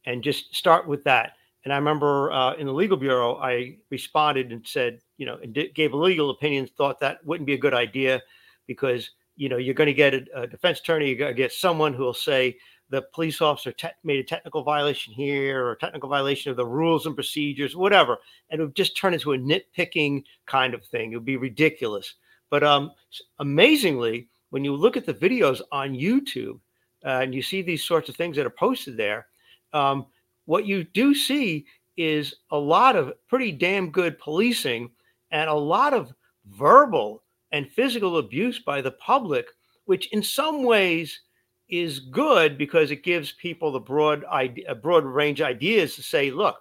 and 0.05 0.21
just 0.21 0.53
start 0.53 0.87
with 0.87 1.03
that. 1.05 1.33
And 1.63 1.73
I 1.73 1.77
remember 1.77 2.31
uh, 2.31 2.53
in 2.55 2.65
the 2.65 2.73
legal 2.73 2.97
bureau, 2.97 3.37
I 3.37 3.77
responded 3.89 4.51
and 4.51 4.65
said, 4.65 4.99
you 5.17 5.25
know, 5.25 5.37
and 5.41 5.57
gave 5.73 5.93
a 5.93 5.97
legal 5.97 6.29
opinion, 6.29 6.67
thought 6.77 6.99
that 6.99 7.25
wouldn't 7.25 7.47
be 7.47 7.55
a 7.55 7.57
good 7.57 7.73
idea 7.73 8.21
because 8.67 9.09
you 9.37 9.47
know 9.49 9.57
you're 9.57 9.73
going 9.73 9.87
to 9.87 9.93
get 9.93 10.13
a, 10.13 10.25
a 10.35 10.47
defense 10.47 10.79
attorney, 10.79 11.07
you're 11.07 11.17
going 11.17 11.33
to 11.33 11.37
get 11.37 11.53
someone 11.53 11.93
who 11.93 12.03
will 12.03 12.13
say 12.13 12.57
the 12.89 13.01
police 13.13 13.41
officer 13.41 13.71
te- 13.71 13.87
made 14.03 14.19
a 14.19 14.23
technical 14.23 14.63
violation 14.63 15.13
here 15.13 15.65
or 15.65 15.75
technical 15.75 16.09
violation 16.09 16.51
of 16.51 16.57
the 16.57 16.65
rules 16.65 17.05
and 17.05 17.15
procedures, 17.15 17.75
whatever, 17.75 18.17
and 18.49 18.61
it 18.61 18.65
would 18.65 18.75
just 18.75 18.97
turn 18.97 19.13
into 19.13 19.33
a 19.33 19.37
nitpicking 19.37 20.23
kind 20.45 20.73
of 20.73 20.83
thing. 20.85 21.11
It 21.11 21.15
would 21.15 21.25
be 21.25 21.37
ridiculous. 21.37 22.15
But 22.49 22.63
um, 22.63 22.91
amazingly, 23.39 24.27
when 24.49 24.63
you 24.63 24.73
look 24.73 24.95
at 24.95 25.05
the 25.05 25.13
videos 25.13 25.61
on 25.71 25.93
YouTube 25.93 26.59
uh, 27.05 27.19
and 27.21 27.35
you 27.35 27.41
see 27.41 27.61
these 27.61 27.83
sorts 27.83 28.09
of 28.09 28.15
things 28.15 28.37
that 28.37 28.45
are 28.45 28.51
posted 28.51 28.95
there, 28.95 29.27
um, 29.73 30.05
what 30.45 30.65
you 30.65 30.85
do 30.85 31.13
see 31.13 31.65
is 31.97 32.35
a 32.51 32.57
lot 32.57 32.95
of 32.95 33.13
pretty 33.27 33.51
damn 33.51 33.91
good 33.91 34.17
policing 34.19 34.89
and 35.31 35.49
a 35.49 35.53
lot 35.53 35.93
of 35.93 36.13
verbal 36.45 37.23
and 37.51 37.71
physical 37.71 38.17
abuse 38.17 38.59
by 38.59 38.81
the 38.81 38.91
public, 38.91 39.47
which 39.85 40.11
in 40.11 40.21
some 40.21 40.63
ways 40.63 41.21
is 41.69 41.99
good 41.99 42.57
because 42.57 42.91
it 42.91 43.03
gives 43.03 43.33
people 43.33 43.71
the 43.71 43.79
broad 43.79 44.23
idea, 44.25 44.65
a 44.69 44.75
broad 44.75 45.03
range 45.05 45.41
ideas 45.41 45.95
to 45.95 46.03
say, 46.03 46.31
look, 46.31 46.57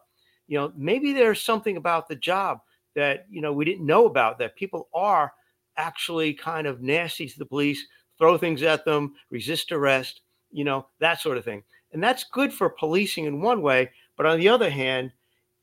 you 0.49 0.59
know, 0.59 0.73
maybe 0.77 1.13
there's 1.13 1.41
something 1.41 1.77
about 1.77 2.09
the 2.09 2.17
job 2.17 2.59
that 2.95 3.27
you 3.31 3.41
know 3.41 3.53
we 3.53 3.65
didn't 3.65 3.87
know 3.87 4.07
about 4.07 4.39
that 4.39 4.57
people 4.57 4.89
are 4.95 5.33
actually 5.77 6.33
kind 6.33 6.67
of 6.67 6.81
nasty 6.83 7.29
to 7.29 7.39
the 7.39 7.47
police, 7.47 7.87
throw 8.19 8.39
things 8.39 8.63
at 8.63 8.85
them, 8.85 9.15
resist 9.31 9.71
arrest, 9.71 10.23
you 10.51 10.65
know, 10.65 10.87
that 11.01 11.21
sort 11.21 11.37
of 11.37 11.45
thing. 11.45 11.63
And 11.93 12.03
that's 12.03 12.25
good 12.33 12.53
for 12.53 12.71
policing 12.71 13.27
in 13.27 13.41
one 13.41 13.63
way, 13.63 13.91
but 14.17 14.27
on 14.27 14.39
the 14.39 14.49
other 14.49 14.71
hand, 14.71 15.13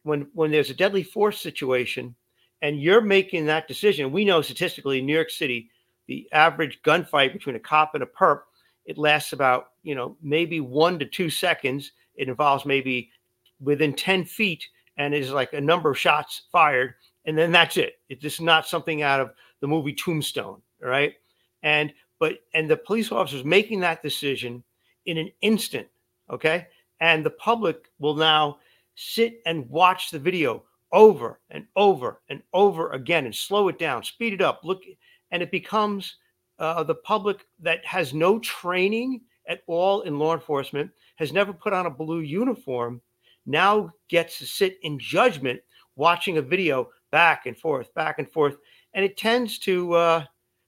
when 0.03 0.27
when 0.33 0.51
there's 0.51 0.69
a 0.69 0.75
deadly 0.75 1.03
force 1.03 1.41
situation 1.41 2.15
and 2.63 2.81
you're 2.81 3.01
making 3.01 3.45
that 3.45 3.67
decision, 3.67 4.13
we 4.13 4.23
know 4.23 4.41
statistically 4.41 4.99
in 4.99 5.05
New 5.05 5.13
York 5.13 5.29
City, 5.29 5.69
the 6.07 6.27
average 6.31 6.81
gunfight 6.81 7.33
between 7.33 7.57
a 7.57 7.59
cop 7.59 7.93
and 7.93 8.01
a 8.01 8.07
perp, 8.07 8.39
it 8.85 8.97
lasts 8.97 9.33
about, 9.33 9.71
you 9.83 9.95
know, 9.95 10.15
maybe 10.21 10.61
one 10.61 10.97
to 10.99 11.05
two 11.05 11.29
seconds. 11.29 11.91
It 12.15 12.29
involves 12.29 12.65
maybe 12.65 13.11
within 13.59 13.93
10 13.93 14.23
feet 14.23 14.65
and 14.97 15.13
is 15.13 15.31
like 15.31 15.51
a 15.51 15.59
number 15.59 15.91
of 15.91 15.99
shots 15.99 16.43
fired. 16.53 16.95
And 17.25 17.37
then 17.37 17.51
that's 17.51 17.75
it. 17.75 17.95
It's 18.07 18.21
just 18.21 18.39
not 18.39 18.65
something 18.65 19.01
out 19.01 19.19
of 19.19 19.31
the 19.59 19.67
movie 19.67 19.93
Tombstone. 19.93 20.61
Right. 20.81 21.15
And, 21.63 21.93
but, 22.17 22.39
and 22.53 22.69
the 22.69 22.77
police 22.77 23.11
officers 23.11 23.43
making 23.43 23.81
that 23.81 24.01
decision 24.01 24.63
in 25.05 25.17
an 25.17 25.31
instant. 25.41 25.87
Okay. 26.29 26.67
And 27.01 27.25
the 27.25 27.31
public 27.31 27.89
will 27.99 28.15
now 28.15 28.59
sit 28.95 29.41
and 29.45 29.69
watch 29.69 30.11
the 30.11 30.19
video 30.19 30.63
over 30.93 31.41
and 31.49 31.65
over 31.75 32.21
and 32.29 32.41
over 32.53 32.91
again 32.91 33.25
and 33.25 33.35
slow 33.35 33.67
it 33.67 33.79
down, 33.79 34.03
speed 34.03 34.31
it 34.31 34.41
up, 34.41 34.61
look, 34.63 34.83
and 35.31 35.41
it 35.41 35.51
becomes 35.51 36.17
uh, 36.59 36.83
the 36.83 36.95
public 36.95 37.45
that 37.59 37.83
has 37.83 38.13
no 38.13 38.39
training 38.39 39.19
at 39.47 39.63
all 39.67 40.01
in 40.01 40.19
law 40.19 40.33
enforcement, 40.33 40.89
has 41.17 41.33
never 41.33 41.51
put 41.51 41.73
on 41.73 41.87
a 41.87 41.89
blue 41.89 42.21
uniform, 42.21 43.01
now 43.45 43.89
gets 44.07 44.37
to 44.37 44.45
sit 44.45 44.77
in 44.83 44.97
judgment 44.99 45.59
watching 45.95 46.37
a 46.37 46.41
video 46.41 46.87
back 47.11 47.47
and 47.47 47.57
forth, 47.57 47.93
back 47.95 48.19
and 48.19 48.31
forth, 48.31 48.55
and 48.93 49.03
it 49.03 49.17
tends 49.17 49.59
to 49.59 49.93
uh, 49.93 50.23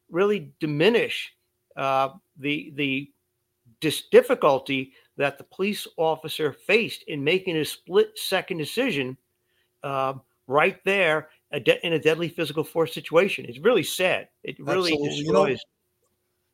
really 0.09 0.51
diminish 0.59 1.33
uh, 1.77 2.09
the 2.37 2.73
the 2.75 3.09
dis- 3.79 4.07
difficulty 4.11 4.91
that 5.17 5.37
the 5.37 5.43
police 5.45 5.87
officer 5.97 6.51
faced 6.51 7.03
in 7.03 7.23
making 7.23 7.57
a 7.57 7.65
split 7.65 8.11
second 8.17 8.57
decision 8.57 9.17
uh, 9.85 10.13
right 10.47 10.77
there 10.83 11.29
a 11.51 11.59
de- 11.59 11.85
in 11.85 11.93
a 11.93 11.99
deadly 11.99 12.27
physical 12.27 12.63
force 12.63 12.93
situation. 12.93 13.45
It's 13.47 13.59
really 13.59 13.83
sad. 13.83 14.27
It 14.43 14.57
really 14.59 14.93
Absolutely. 14.93 15.17
You 15.17 15.31
know, 15.31 15.45
destroys. 15.45 15.65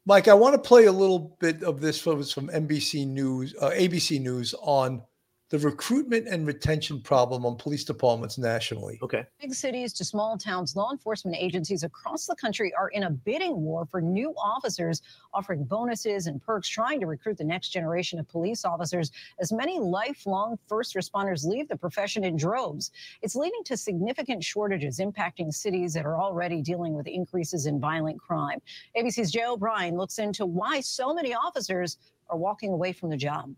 Mike, 0.06 0.28
I 0.28 0.34
want 0.34 0.56
to 0.56 0.68
play 0.68 0.86
a 0.86 0.92
little 0.92 1.38
bit 1.40 1.64
of 1.64 1.80
this 1.80 2.00
from, 2.00 2.24
from 2.24 2.50
NBC 2.50 3.08
News, 3.08 3.56
uh, 3.60 3.70
ABC 3.70 4.20
News 4.20 4.54
on 4.62 5.04
the 5.52 5.60
recruitment 5.60 6.30
and 6.30 6.48
retention 6.48 7.02
problem 7.02 7.46
on 7.46 7.58
police 7.58 7.84
departments 7.84 8.38
nationally. 8.38 8.98
okay. 9.04 9.26
Big 9.42 9.54
cities 9.54 9.92
to 9.92 10.06
small 10.06 10.38
towns, 10.38 10.78
law 10.78 10.92
enforcement 10.92 11.36
agencies 11.38 11.84
across 11.84 12.26
the 12.26 12.36
country 12.36 12.74
are 12.74 12.88
in 12.90 13.04
a 13.04 13.10
bidding 13.10 13.62
war 13.62 13.86
for 13.86 14.02
new 14.02 14.34
officers, 14.42 15.02
offering 15.34 15.66
bonuses 15.66 16.28
and 16.28 16.42
perks, 16.42 16.70
trying 16.70 17.02
to 17.02 17.06
recruit 17.06 17.38
the 17.38 17.44
next 17.44 17.70
generation 17.70 18.18
of 18.18 18.30
police 18.30 18.64
officers 18.64 19.12
as 19.42 19.52
many 19.52 19.78
lifelong 19.78 20.58
first 20.70 20.96
responders 20.96 21.46
leave 21.46 21.68
the 21.68 21.76
profession 21.76 22.24
in 22.24 22.38
droves. 22.38 22.92
It's 23.22 23.36
leading 23.36 23.64
to 23.66 23.76
significant 23.76 24.42
shortages 24.42 25.00
impacting 25.00 25.54
cities 25.54 25.94
that 25.96 26.06
are 26.06 26.18
already 26.18 26.62
dealing 26.62 26.94
with 26.94 27.08
increases 27.08 27.66
in 27.66 27.78
violent 27.78 28.22
crime. 28.22 28.62
ABC's 28.96 29.32
Joe 29.32 29.54
O'Brien 29.54 29.98
looks 29.98 30.18
into 30.18 30.46
why 30.46 30.80
so 30.80 31.14
many 31.14 31.34
officers 31.34 31.98
are 32.30 32.38
walking 32.38 32.72
away 32.72 32.94
from 32.94 33.10
the 33.10 33.18
job. 33.18 33.54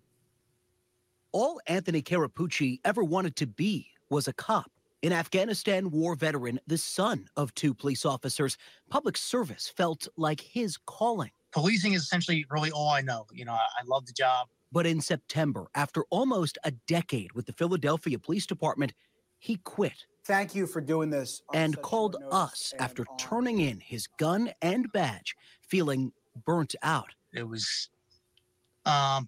All 1.33 1.59
Anthony 1.67 2.01
Carapucci 2.01 2.79
ever 2.85 3.03
wanted 3.03 3.35
to 3.37 3.47
be 3.47 3.87
was 4.09 4.27
a 4.27 4.33
cop. 4.33 4.71
An 5.01 5.11
Afghanistan 5.11 5.89
war 5.89 6.15
veteran, 6.15 6.59
the 6.67 6.77
son 6.77 7.27
of 7.35 7.53
two 7.55 7.73
police 7.73 8.05
officers, 8.05 8.55
public 8.89 9.17
service 9.17 9.67
felt 9.67 10.07
like 10.15 10.39
his 10.39 10.77
calling. 10.85 11.31
policing 11.51 11.93
is 11.93 12.03
essentially 12.03 12.45
really 12.49 12.71
all 12.71 12.89
I 12.89 13.01
know. 13.01 13.25
You 13.33 13.45
know, 13.45 13.53
I, 13.53 13.57
I 13.79 13.83
love 13.85 14.05
the 14.05 14.13
job. 14.13 14.47
But 14.71 14.85
in 14.85 15.01
September, 15.01 15.65
after 15.75 16.05
almost 16.09 16.57
a 16.63 16.71
decade 16.71 17.33
with 17.33 17.47
the 17.47 17.53
Philadelphia 17.53 18.17
Police 18.17 18.45
Department, 18.45 18.93
he 19.39 19.57
quit 19.57 20.05
Thank 20.25 20.55
you 20.55 20.65
for 20.67 20.79
doing 20.81 21.09
this. 21.09 21.41
and 21.53 21.81
called 21.81 22.15
us 22.31 22.71
and 22.73 22.81
after 22.81 23.03
on- 23.09 23.17
turning 23.17 23.59
in 23.59 23.79
his 23.81 24.07
gun 24.17 24.51
and 24.61 24.89
badge, 24.93 25.35
feeling 25.61 26.13
burnt 26.45 26.75
out. 26.81 27.09
It 27.33 27.43
was 27.47 27.89
um, 28.85 29.27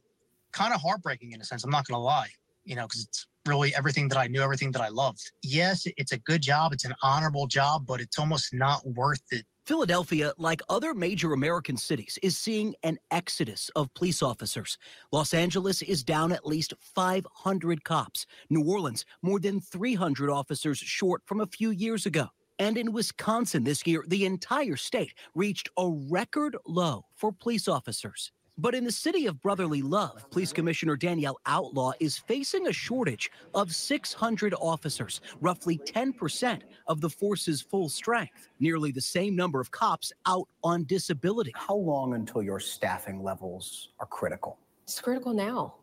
kind 0.55 0.73
of 0.73 0.81
heartbreaking 0.81 1.33
in 1.33 1.41
a 1.41 1.43
sense. 1.43 1.63
I'm 1.63 1.69
not 1.69 1.85
going 1.85 1.97
to 1.97 2.01
lie, 2.01 2.29
you 2.63 2.75
know, 2.75 2.83
because 2.83 3.03
it's 3.03 3.27
really 3.45 3.75
everything 3.75 4.07
that 4.07 4.17
I 4.17 4.27
knew, 4.27 4.41
everything 4.41 4.71
that 4.71 4.81
I 4.81 4.87
loved. 4.87 5.31
Yes, 5.43 5.85
it's 5.97 6.13
a 6.13 6.17
good 6.17 6.41
job. 6.41 6.73
It's 6.73 6.85
an 6.85 6.95
honorable 7.03 7.45
job, 7.45 7.85
but 7.85 8.01
it's 8.01 8.17
almost 8.17 8.53
not 8.53 8.81
worth 8.87 9.21
it. 9.31 9.45
Philadelphia, 9.65 10.31
like 10.37 10.61
other 10.69 10.93
major 10.93 11.33
American 11.33 11.75
cities, 11.75 12.17
is 12.21 12.37
seeing 12.37 12.75
an 12.83 12.97
exodus 13.11 13.69
of 13.75 13.93
police 13.95 14.21
officers. 14.21 14.77
Los 15.11 15.33
Angeles 15.33 15.81
is 15.81 16.03
down 16.03 16.31
at 16.31 16.45
least 16.45 16.73
500 16.79 17.83
cops. 17.83 18.25
New 18.49 18.63
Orleans, 18.63 19.05
more 19.23 19.39
than 19.39 19.59
300 19.59 20.29
officers 20.29 20.77
short 20.77 21.23
from 21.25 21.41
a 21.41 21.47
few 21.47 21.71
years 21.71 22.05
ago. 22.05 22.27
And 22.59 22.77
in 22.77 22.93
Wisconsin 22.93 23.63
this 23.63 23.85
year, 23.85 24.05
the 24.07 24.25
entire 24.25 24.77
state 24.77 25.13
reached 25.33 25.67
a 25.77 25.89
record 25.89 26.55
low 26.65 27.05
for 27.15 27.31
police 27.31 27.67
officers. 27.67 28.31
But 28.57 28.73
in 28.73 28.85
the 28.85 28.91
city 28.91 29.25
of 29.25 29.41
brotherly 29.41 29.81
love, 29.81 30.29
Police 30.31 30.53
Commissioner 30.53 30.95
Danielle 30.95 31.37
Outlaw 31.45 31.91
is 31.99 32.17
facing 32.17 32.67
a 32.67 32.73
shortage 32.73 33.29
of 33.53 33.75
600 33.75 34.53
officers, 34.53 35.19
roughly 35.41 35.77
10% 35.77 36.61
of 36.87 37.01
the 37.01 37.09
force's 37.09 37.61
full 37.61 37.89
strength, 37.89 38.47
nearly 38.61 38.93
the 38.93 39.01
same 39.01 39.35
number 39.35 39.59
of 39.59 39.71
cops 39.71 40.13
out 40.25 40.47
on 40.63 40.85
disability. 40.85 41.51
How 41.53 41.75
long 41.75 42.13
until 42.13 42.41
your 42.41 42.61
staffing 42.61 43.21
levels 43.21 43.89
are 43.99 44.05
critical? 44.05 44.57
It's 44.83 45.01
critical 45.01 45.33
now. 45.33 45.75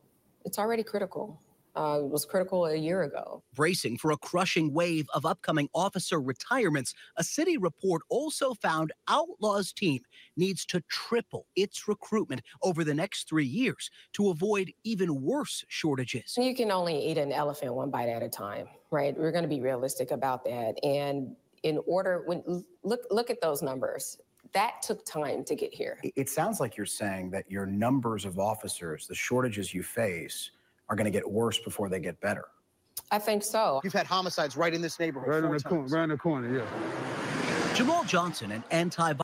It's 0.46 0.58
already 0.58 0.82
critical. 0.82 1.38
Uh, 1.74 2.00
was 2.02 2.26
critical 2.26 2.66
a 2.66 2.76
year 2.76 3.02
ago. 3.04 3.42
Bracing 3.54 3.96
for 3.96 4.10
a 4.10 4.16
crushing 4.18 4.74
wave 4.74 5.06
of 5.14 5.24
upcoming 5.24 5.70
officer 5.74 6.20
retirements, 6.20 6.92
a 7.16 7.24
city 7.24 7.56
report 7.56 8.02
also 8.10 8.52
found 8.52 8.92
Outlaw's 9.08 9.72
team 9.72 10.02
needs 10.36 10.66
to 10.66 10.82
triple 10.90 11.46
its 11.56 11.88
recruitment 11.88 12.42
over 12.62 12.84
the 12.84 12.92
next 12.92 13.26
three 13.26 13.46
years 13.46 13.90
to 14.12 14.28
avoid 14.28 14.70
even 14.84 15.22
worse 15.22 15.64
shortages. 15.68 16.34
You 16.36 16.54
can 16.54 16.70
only 16.70 17.06
eat 17.10 17.16
an 17.16 17.32
elephant 17.32 17.74
one 17.74 17.90
bite 17.90 18.10
at 18.10 18.22
a 18.22 18.28
time, 18.28 18.68
right? 18.90 19.16
We're 19.16 19.32
going 19.32 19.44
to 19.44 19.48
be 19.48 19.62
realistic 19.62 20.10
about 20.10 20.44
that. 20.44 20.74
And 20.84 21.34
in 21.62 21.78
order, 21.86 22.22
when 22.26 22.64
look 22.82 23.06
look 23.10 23.30
at 23.30 23.40
those 23.40 23.62
numbers, 23.62 24.18
that 24.52 24.82
took 24.82 25.06
time 25.06 25.42
to 25.44 25.54
get 25.54 25.72
here. 25.72 25.98
It 26.02 26.28
sounds 26.28 26.60
like 26.60 26.76
you're 26.76 26.84
saying 26.84 27.30
that 27.30 27.50
your 27.50 27.64
numbers 27.64 28.26
of 28.26 28.38
officers, 28.38 29.06
the 29.06 29.14
shortages 29.14 29.72
you 29.72 29.82
face, 29.82 30.50
are 30.92 30.94
going 30.94 31.06
to 31.06 31.10
get 31.10 31.28
worse 31.28 31.58
before 31.58 31.88
they 31.88 31.98
get 31.98 32.20
better. 32.20 32.44
I 33.10 33.18
think 33.18 33.42
so. 33.42 33.80
You've 33.82 33.94
had 33.94 34.06
homicides 34.06 34.58
right 34.58 34.74
in 34.74 34.82
this 34.82 35.00
neighborhood. 35.00 35.28
Right 35.30 35.42
in 35.44 35.50
the 35.50 35.60
corner. 35.60 35.86
Right 35.88 36.02
in 36.04 36.08
the 36.10 36.18
corner. 36.18 36.58
Yeah. 36.58 37.74
Jamal 37.74 38.04
Johnson, 38.04 38.52
an 38.52 38.62
anti 38.70 39.14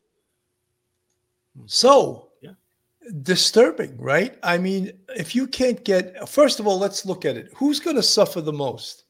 So 1.67 2.31
Yeah. 2.41 2.53
disturbing, 3.23 3.99
right? 3.99 4.39
I 4.43 4.57
mean, 4.57 4.93
if 5.15 5.35
you 5.35 5.47
can't 5.47 5.85
get, 5.85 6.27
first 6.29 6.59
of 6.59 6.67
all, 6.67 6.79
let's 6.79 7.05
look 7.05 7.27
at 7.27 7.37
it. 7.37 7.53
Who's 7.55 7.81
going 7.81 7.97
to 7.97 8.03
suffer 8.03 8.41
the 8.41 8.53
most? 8.53 9.05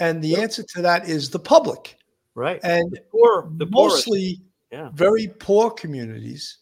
And 0.00 0.22
the 0.22 0.36
answer 0.36 0.64
to 0.74 0.82
that 0.82 1.08
is 1.08 1.30
the 1.30 1.38
public. 1.38 1.96
Right. 2.34 2.60
And 2.64 2.90
the 2.90 3.02
Poor, 3.12 3.48
the 3.56 3.66
mostly 3.66 4.40
Yeah. 4.72 4.90
very 4.94 5.28
poor 5.28 5.70
communities, 5.70 6.58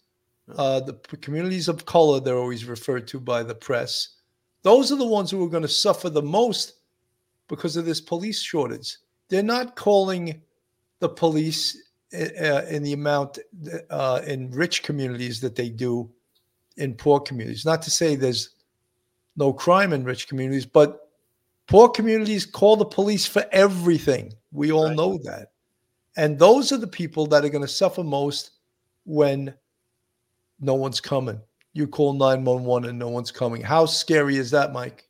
uh, 0.57 0.81
the 0.81 0.95
p- 0.95 1.17
communities 1.19 1.69
of 1.69 1.87
color, 1.87 2.21
they're 2.21 2.37
always 2.39 2.67
referred 2.67 3.07
to 3.09 3.21
by 3.21 3.43
the 3.43 3.55
press. 3.55 4.16
Those 4.67 4.91
are 4.91 4.97
the 4.97 5.07
ones 5.07 5.31
who 5.31 5.45
are 5.45 5.49
going 5.49 5.63
to 5.63 5.69
suffer 5.69 6.11
the 6.11 6.21
most 6.21 6.81
because 7.47 7.77
of 7.77 7.85
this 7.85 8.01
police 8.01 8.41
shortage. 8.43 8.97
They're 9.29 9.41
not 9.41 9.77
calling 9.77 10.43
the 10.99 11.09
police 11.09 11.91
uh, 12.13 12.63
in 12.69 12.83
the 12.83 12.93
amount 12.93 13.39
uh, 13.91 14.23
in 14.27 14.51
rich 14.51 14.83
communities 14.83 15.41
that 15.43 15.55
they 15.55 15.69
do 15.69 16.11
in 16.79 16.95
poor 16.95 17.21
communities. 17.21 17.65
Not 17.65 17.81
to 17.83 17.93
say 17.93 18.17
there's 18.17 18.57
no 19.37 19.53
crime 19.53 19.93
in 19.93 20.03
rich 20.03 20.27
communities, 20.27 20.67
but 20.67 21.11
poor 21.69 21.89
communities 21.89 22.45
call 22.45 22.75
the 22.75 22.85
police 22.85 23.25
for 23.25 23.45
everything. 23.53 24.33
We 24.51 24.73
all 24.73 24.87
Right. 24.89 24.97
know 24.97 25.17
that. 25.19 25.53
And 26.17 26.41
those 26.41 26.73
are 26.73 26.77
the 26.79 26.89
people 26.89 27.29
that 27.29 27.45
are 27.45 27.51
going 27.51 27.63
to 27.63 27.69
suffer 27.69 28.03
most 28.03 28.51
when 29.05 29.55
no 30.59 30.75
one's 30.75 31.01
coming. 31.01 31.41
You 31.77 31.87
call 31.87 32.15
911 32.15 32.89
and 32.89 32.99
no 32.99 33.09
one's 33.09 33.31
coming. 33.31 33.61
How 33.61 33.85
scary 33.85 34.37
is 34.37 34.51
that, 34.53 34.73
Mike? 34.73 35.05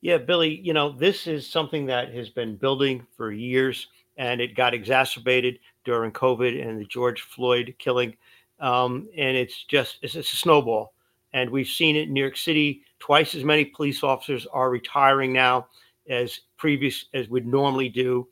Yeah, 0.00 0.18
Billy, 0.18 0.60
you 0.64 0.72
know, 0.72 0.90
this 0.90 1.28
is 1.28 1.48
something 1.48 1.86
that 1.86 2.12
has 2.12 2.28
been 2.28 2.56
building 2.56 3.06
for 3.16 3.30
years 3.30 3.86
and 4.16 4.40
it 4.40 4.56
got 4.56 4.74
exacerbated 4.74 5.60
during 5.84 6.10
COVID 6.10 6.60
and 6.60 6.80
the 6.80 6.86
George 6.86 7.22
Floyd 7.22 7.72
killing. 7.78 8.16
Um, 8.58 9.08
and 9.16 9.36
it's 9.36 9.62
just, 9.62 9.98
it's, 10.02 10.16
it's 10.16 10.32
a 10.32 10.36
snowball. 10.36 10.92
And 11.34 11.50
we've 11.50 11.68
seen 11.68 11.94
it 11.94 12.08
in 12.08 12.14
New 12.14 12.20
York 12.20 12.36
City. 12.36 12.82
Twice 12.98 13.36
as 13.36 13.44
many 13.44 13.64
police 13.64 14.02
officers 14.02 14.44
are 14.46 14.70
retiring 14.70 15.32
now 15.32 15.68
as 16.08 16.40
previous 16.56 17.04
as 17.14 17.28
would 17.28 17.46
normally 17.46 17.88
do. 17.88 18.26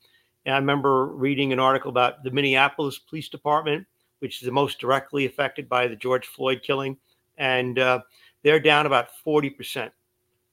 And 0.45 0.57
I 0.57 0.59
remember 0.59 1.07
reading 1.07 1.53
an 1.53 1.61
article 1.61 1.91
about 1.91 2.25
the 2.25 2.33
Minneapolis 2.33 2.99
Police 2.99 3.29
Department, 3.29 3.87
which 4.19 4.43
is 4.43 4.47
the 4.47 4.51
most 4.51 4.81
directly 4.81 5.25
affected 5.25 5.69
by 5.69 5.87
the 5.87 5.95
George 5.95 6.27
Floyd 6.27 6.63
killing. 6.65 6.97
And 7.39 7.79
uh, 7.79 8.01
they're 8.43 8.61
down 8.61 8.87
about 8.87 9.09
40% 9.27 9.91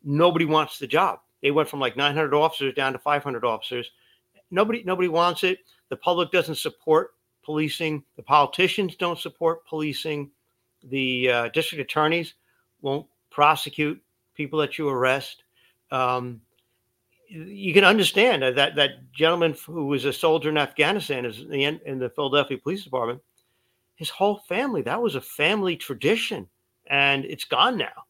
nobody 0.04 0.46
wants 0.46 0.78
the 0.78 0.88
job. 0.88 1.20
They 1.42 1.52
went 1.52 1.70
from 1.70 1.80
like 1.80 1.98
900 1.98 2.34
officers 2.34 2.74
down 2.74 2.94
to 2.94 3.00
500 3.00 3.46
officers. 3.46 3.90
Nobody, 4.52 4.84
nobody 4.86 5.08
wants 5.08 5.44
it. 5.44 5.60
The 5.90 5.98
public 5.98 6.32
doesn't 6.32 6.56
support 6.56 7.12
policing. 7.44 8.04
The 8.16 8.24
politicians 8.24 8.96
don't 8.96 9.20
support 9.20 9.66
policing. 9.66 10.32
The 10.84 11.30
uh, 11.30 11.48
district 11.50 11.82
attorneys 11.82 12.34
won't 12.82 13.08
prosecute 13.30 14.02
people 14.36 14.60
that 14.60 14.78
you 14.78 14.90
arrest. 14.90 15.44
Um, 15.92 16.42
you 17.28 17.74
can 17.74 17.84
understand 17.84 18.44
that 18.44 18.76
that, 18.76 19.12
gentleman 19.12 19.56
who 19.66 19.88
was 19.88 20.06
a 20.06 20.14
soldier 20.14 20.50
in 20.50 20.58
Afghanistan 20.58 21.26
is 21.26 21.40
in 21.40 21.80
in 21.86 21.98
the 22.00 22.10
Philadelphia 22.10 22.58
Police 22.58 22.84
Department. 22.84 23.22
His 23.96 24.10
whole 24.10 24.40
family, 24.50 24.82
that 24.84 25.02
was 25.02 25.16
a 25.16 25.22
family 25.22 25.76
tradition, 25.76 26.48
and 26.88 27.26
it's 27.26 27.46
gone 27.46 27.78
now. 27.78 28.06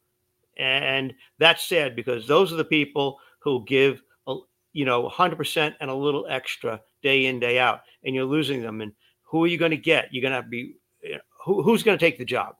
And 0.57 1.13
that's 1.39 1.67
sad 1.67 1.95
because 1.95 2.27
those 2.27 2.53
are 2.53 2.57
the 2.57 2.65
people 2.65 3.19
who 3.39 3.65
give 3.65 4.01
uh, 4.27 4.35
you 4.73 4.85
know 4.85 5.09
100% 5.09 5.75
and 5.79 5.89
a 5.89 5.95
little 5.95 6.25
extra 6.29 6.81
day 7.01 7.25
in 7.25 7.39
day 7.39 7.59
out 7.59 7.81
and 8.03 8.13
you're 8.15 8.25
losing 8.25 8.61
them. 8.61 8.81
And 8.81 8.91
who 9.23 9.43
are 9.43 9.47
you 9.47 9.57
going 9.57 9.71
to 9.71 9.77
get? 9.77 10.09
You're 10.11 10.29
going 10.29 10.41
to 10.41 10.47
be 10.47 10.75
you 11.01 11.13
know, 11.13 11.19
who, 11.43 11.63
who's 11.63 11.83
going 11.83 11.97
to 11.97 12.05
take 12.05 12.17
the 12.17 12.25
job? 12.25 12.55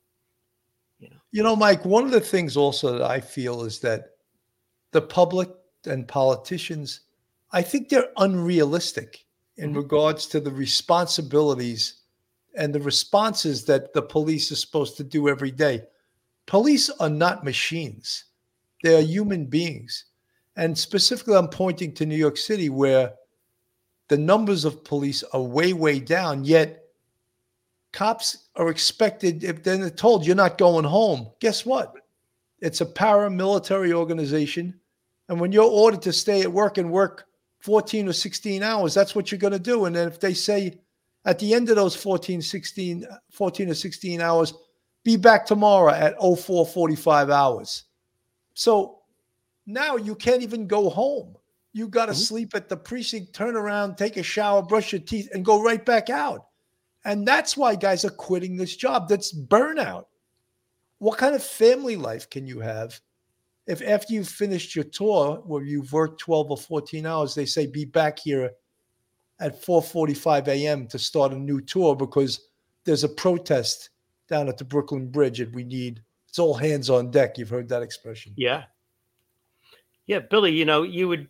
You 1.31 1.43
know, 1.43 1.55
Mike, 1.55 1.83
one 1.83 2.05
of 2.05 2.11
the 2.11 2.21
things 2.21 2.55
also 2.55 2.97
that 2.97 3.09
I 3.09 3.19
feel 3.19 3.63
is 3.63 3.79
that 3.79 4.11
the 4.91 5.01
public 5.01 5.49
and 5.85 6.07
politicians, 6.07 7.01
I 7.51 7.61
think 7.61 7.89
they're 7.89 8.09
unrealistic 8.17 9.25
in 9.57 9.69
mm-hmm. 9.69 9.79
regards 9.79 10.27
to 10.27 10.39
the 10.39 10.51
responsibilities 10.51 12.01
and 12.55 12.73
the 12.73 12.79
responses 12.79 13.65
that 13.65 13.93
the 13.93 14.01
police 14.01 14.51
are 14.51 14.55
supposed 14.55 14.95
to 14.97 15.03
do 15.03 15.27
every 15.27 15.51
day. 15.51 15.83
Police 16.45 16.89
are 16.99 17.09
not 17.09 17.43
machines, 17.43 18.25
they 18.83 18.95
are 18.95 19.01
human 19.01 19.45
beings. 19.45 20.05
And 20.55 20.77
specifically, 20.77 21.35
I'm 21.35 21.47
pointing 21.47 21.93
to 21.95 22.05
New 22.05 22.15
York 22.15 22.37
City, 22.37 22.69
where 22.69 23.13
the 24.09 24.17
numbers 24.17 24.65
of 24.65 24.83
police 24.83 25.23
are 25.33 25.41
way, 25.41 25.73
way 25.73 25.99
down, 25.99 26.43
yet 26.43 26.83
cops 27.91 28.49
are 28.55 28.69
expected 28.69 29.43
if 29.43 29.63
they're 29.63 29.89
told 29.89 30.25
you're 30.25 30.35
not 30.35 30.57
going 30.57 30.85
home. 30.85 31.31
Guess 31.39 31.65
what? 31.65 31.93
It's 32.59 32.81
a 32.81 32.85
paramilitary 32.85 33.93
organization. 33.93 34.79
And 35.29 35.39
when 35.39 35.51
you're 35.51 35.63
ordered 35.63 36.01
to 36.03 36.13
stay 36.13 36.41
at 36.41 36.51
work 36.51 36.77
and 36.77 36.91
work 36.91 37.25
14 37.61 38.09
or 38.09 38.13
16 38.13 38.61
hours 38.61 38.93
that's 38.93 39.15
what 39.15 39.31
you're 39.31 39.39
going 39.39 39.53
to 39.53 39.59
do. 39.59 39.85
And 39.85 39.95
then 39.95 40.07
if 40.07 40.19
they 40.19 40.33
say 40.33 40.79
at 41.25 41.39
the 41.39 41.53
end 41.53 41.69
of 41.69 41.77
those 41.77 41.95
14 41.95 42.41
16 42.41 43.07
14 43.31 43.69
or 43.69 43.73
16 43.73 44.21
hours 44.21 44.53
be 45.03 45.15
back 45.17 45.45
tomorrow 45.45 45.91
at 45.91 46.13
0445 46.19 47.29
hours 47.29 47.85
so 48.53 48.99
now 49.65 49.95
you 49.95 50.15
can't 50.15 50.41
even 50.41 50.67
go 50.67 50.89
home 50.89 51.35
you 51.73 51.87
got 51.87 52.05
to 52.05 52.11
mm-hmm. 52.11 52.19
sleep 52.19 52.55
at 52.55 52.69
the 52.69 52.77
precinct 52.77 53.33
turn 53.33 53.55
around 53.55 53.95
take 53.95 54.17
a 54.17 54.23
shower 54.23 54.61
brush 54.61 54.91
your 54.91 55.01
teeth 55.01 55.29
and 55.33 55.45
go 55.45 55.61
right 55.61 55.85
back 55.85 56.09
out 56.09 56.47
and 57.05 57.27
that's 57.27 57.57
why 57.57 57.75
guys 57.75 58.05
are 58.05 58.09
quitting 58.09 58.55
this 58.55 58.75
job. 58.75 59.09
That's 59.09 59.33
burnout. 59.33 60.05
What 60.99 61.17
kind 61.17 61.35
of 61.35 61.43
family 61.43 61.95
life 61.95 62.29
can 62.29 62.47
you 62.47 62.59
have 62.59 62.99
if 63.65 63.81
after 63.81 64.13
you've 64.13 64.27
finished 64.27 64.75
your 64.75 64.83
tour 64.85 65.41
where 65.45 65.63
you've 65.63 65.93
worked 65.93 66.19
12 66.19 66.51
or 66.51 66.57
14 66.57 67.05
hours, 67.05 67.33
they 67.33 67.45
say 67.45 67.65
be 67.65 67.85
back 67.85 68.19
here 68.19 68.51
at 69.39 69.61
4:45 69.61 70.47
a.m. 70.49 70.87
to 70.87 70.99
start 70.99 71.31
a 71.31 71.37
new 71.37 71.61
tour 71.61 71.95
because 71.95 72.49
there's 72.83 73.05
a 73.05 73.09
protest 73.09 73.89
down 74.33 74.49
at 74.49 74.57
the 74.57 74.65
Brooklyn 74.65 75.07
Bridge 75.07 75.39
and 75.39 75.53
we 75.53 75.63
need 75.63 76.01
it's 76.27 76.39
all 76.39 76.55
hands 76.55 76.89
on 76.89 77.11
deck. 77.11 77.37
You've 77.37 77.49
heard 77.49 77.69
that 77.69 77.83
expression. 77.83 78.33
yeah 78.35 78.63
yeah 80.07 80.19
billy 80.19 80.51
you 80.51 80.65
know 80.65 80.83
you 80.83 81.07
would 81.07 81.29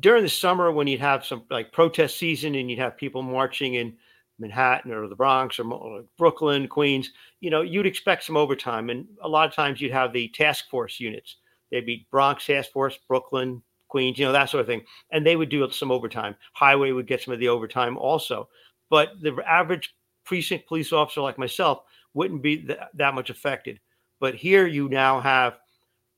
during 0.00 0.22
the 0.22 0.28
summer 0.28 0.70
when 0.70 0.86
you'd 0.86 1.00
have 1.00 1.24
some 1.24 1.44
like 1.50 1.72
protest 1.72 2.18
season 2.18 2.54
and 2.54 2.70
you'd 2.70 2.78
have 2.78 2.96
people 2.96 3.22
marching 3.22 3.74
in 3.74 3.96
Manhattan 4.38 4.92
or 4.92 5.08
the 5.08 5.14
Bronx 5.14 5.58
or, 5.58 6.04
Brooklyn, 6.18 6.66
Queens, 6.66 7.12
you 7.40 7.50
know, 7.50 7.62
you'd 7.62 7.86
expect 7.86 8.24
some 8.24 8.36
overtime. 8.36 8.90
And 8.90 9.06
a 9.22 9.28
lot 9.28 9.48
of 9.48 9.54
times 9.54 9.80
you'd 9.80 9.92
have 9.92 10.12
the 10.12 10.28
task 10.28 10.68
force 10.68 10.98
units. 10.98 11.36
They'd 11.70 11.86
be 11.86 12.06
Bronx 12.10 12.46
task 12.46 12.72
force, 12.72 12.98
Brooklyn, 13.08 13.62
Queens, 13.88 14.18
you 14.18 14.24
know, 14.24 14.32
that 14.32 14.50
sort 14.50 14.60
of 14.60 14.66
thing. 14.66 14.82
And 15.12 15.24
they 15.24 15.36
would 15.36 15.48
do 15.48 15.70
some 15.70 15.92
overtime. 15.92 16.34
Highway 16.52 16.90
would 16.90 17.06
get 17.06 17.22
some 17.22 17.32
of 17.32 17.40
the 17.40 17.48
overtime 17.48 17.96
also. 17.96 18.48
But 18.90 19.10
the 19.20 19.36
average 19.46 19.94
precinct 20.24 20.66
police 20.66 20.92
officer 20.92 21.20
like 21.20 21.38
myself 21.38 21.82
wouldn't 22.14 22.42
be 22.42 22.58
th- 22.58 22.78
that 22.94 23.14
much 23.14 23.30
affected. 23.30 23.80
But 24.20 24.34
here 24.34 24.66
you 24.66 24.88
now 24.88 25.20
have 25.20 25.58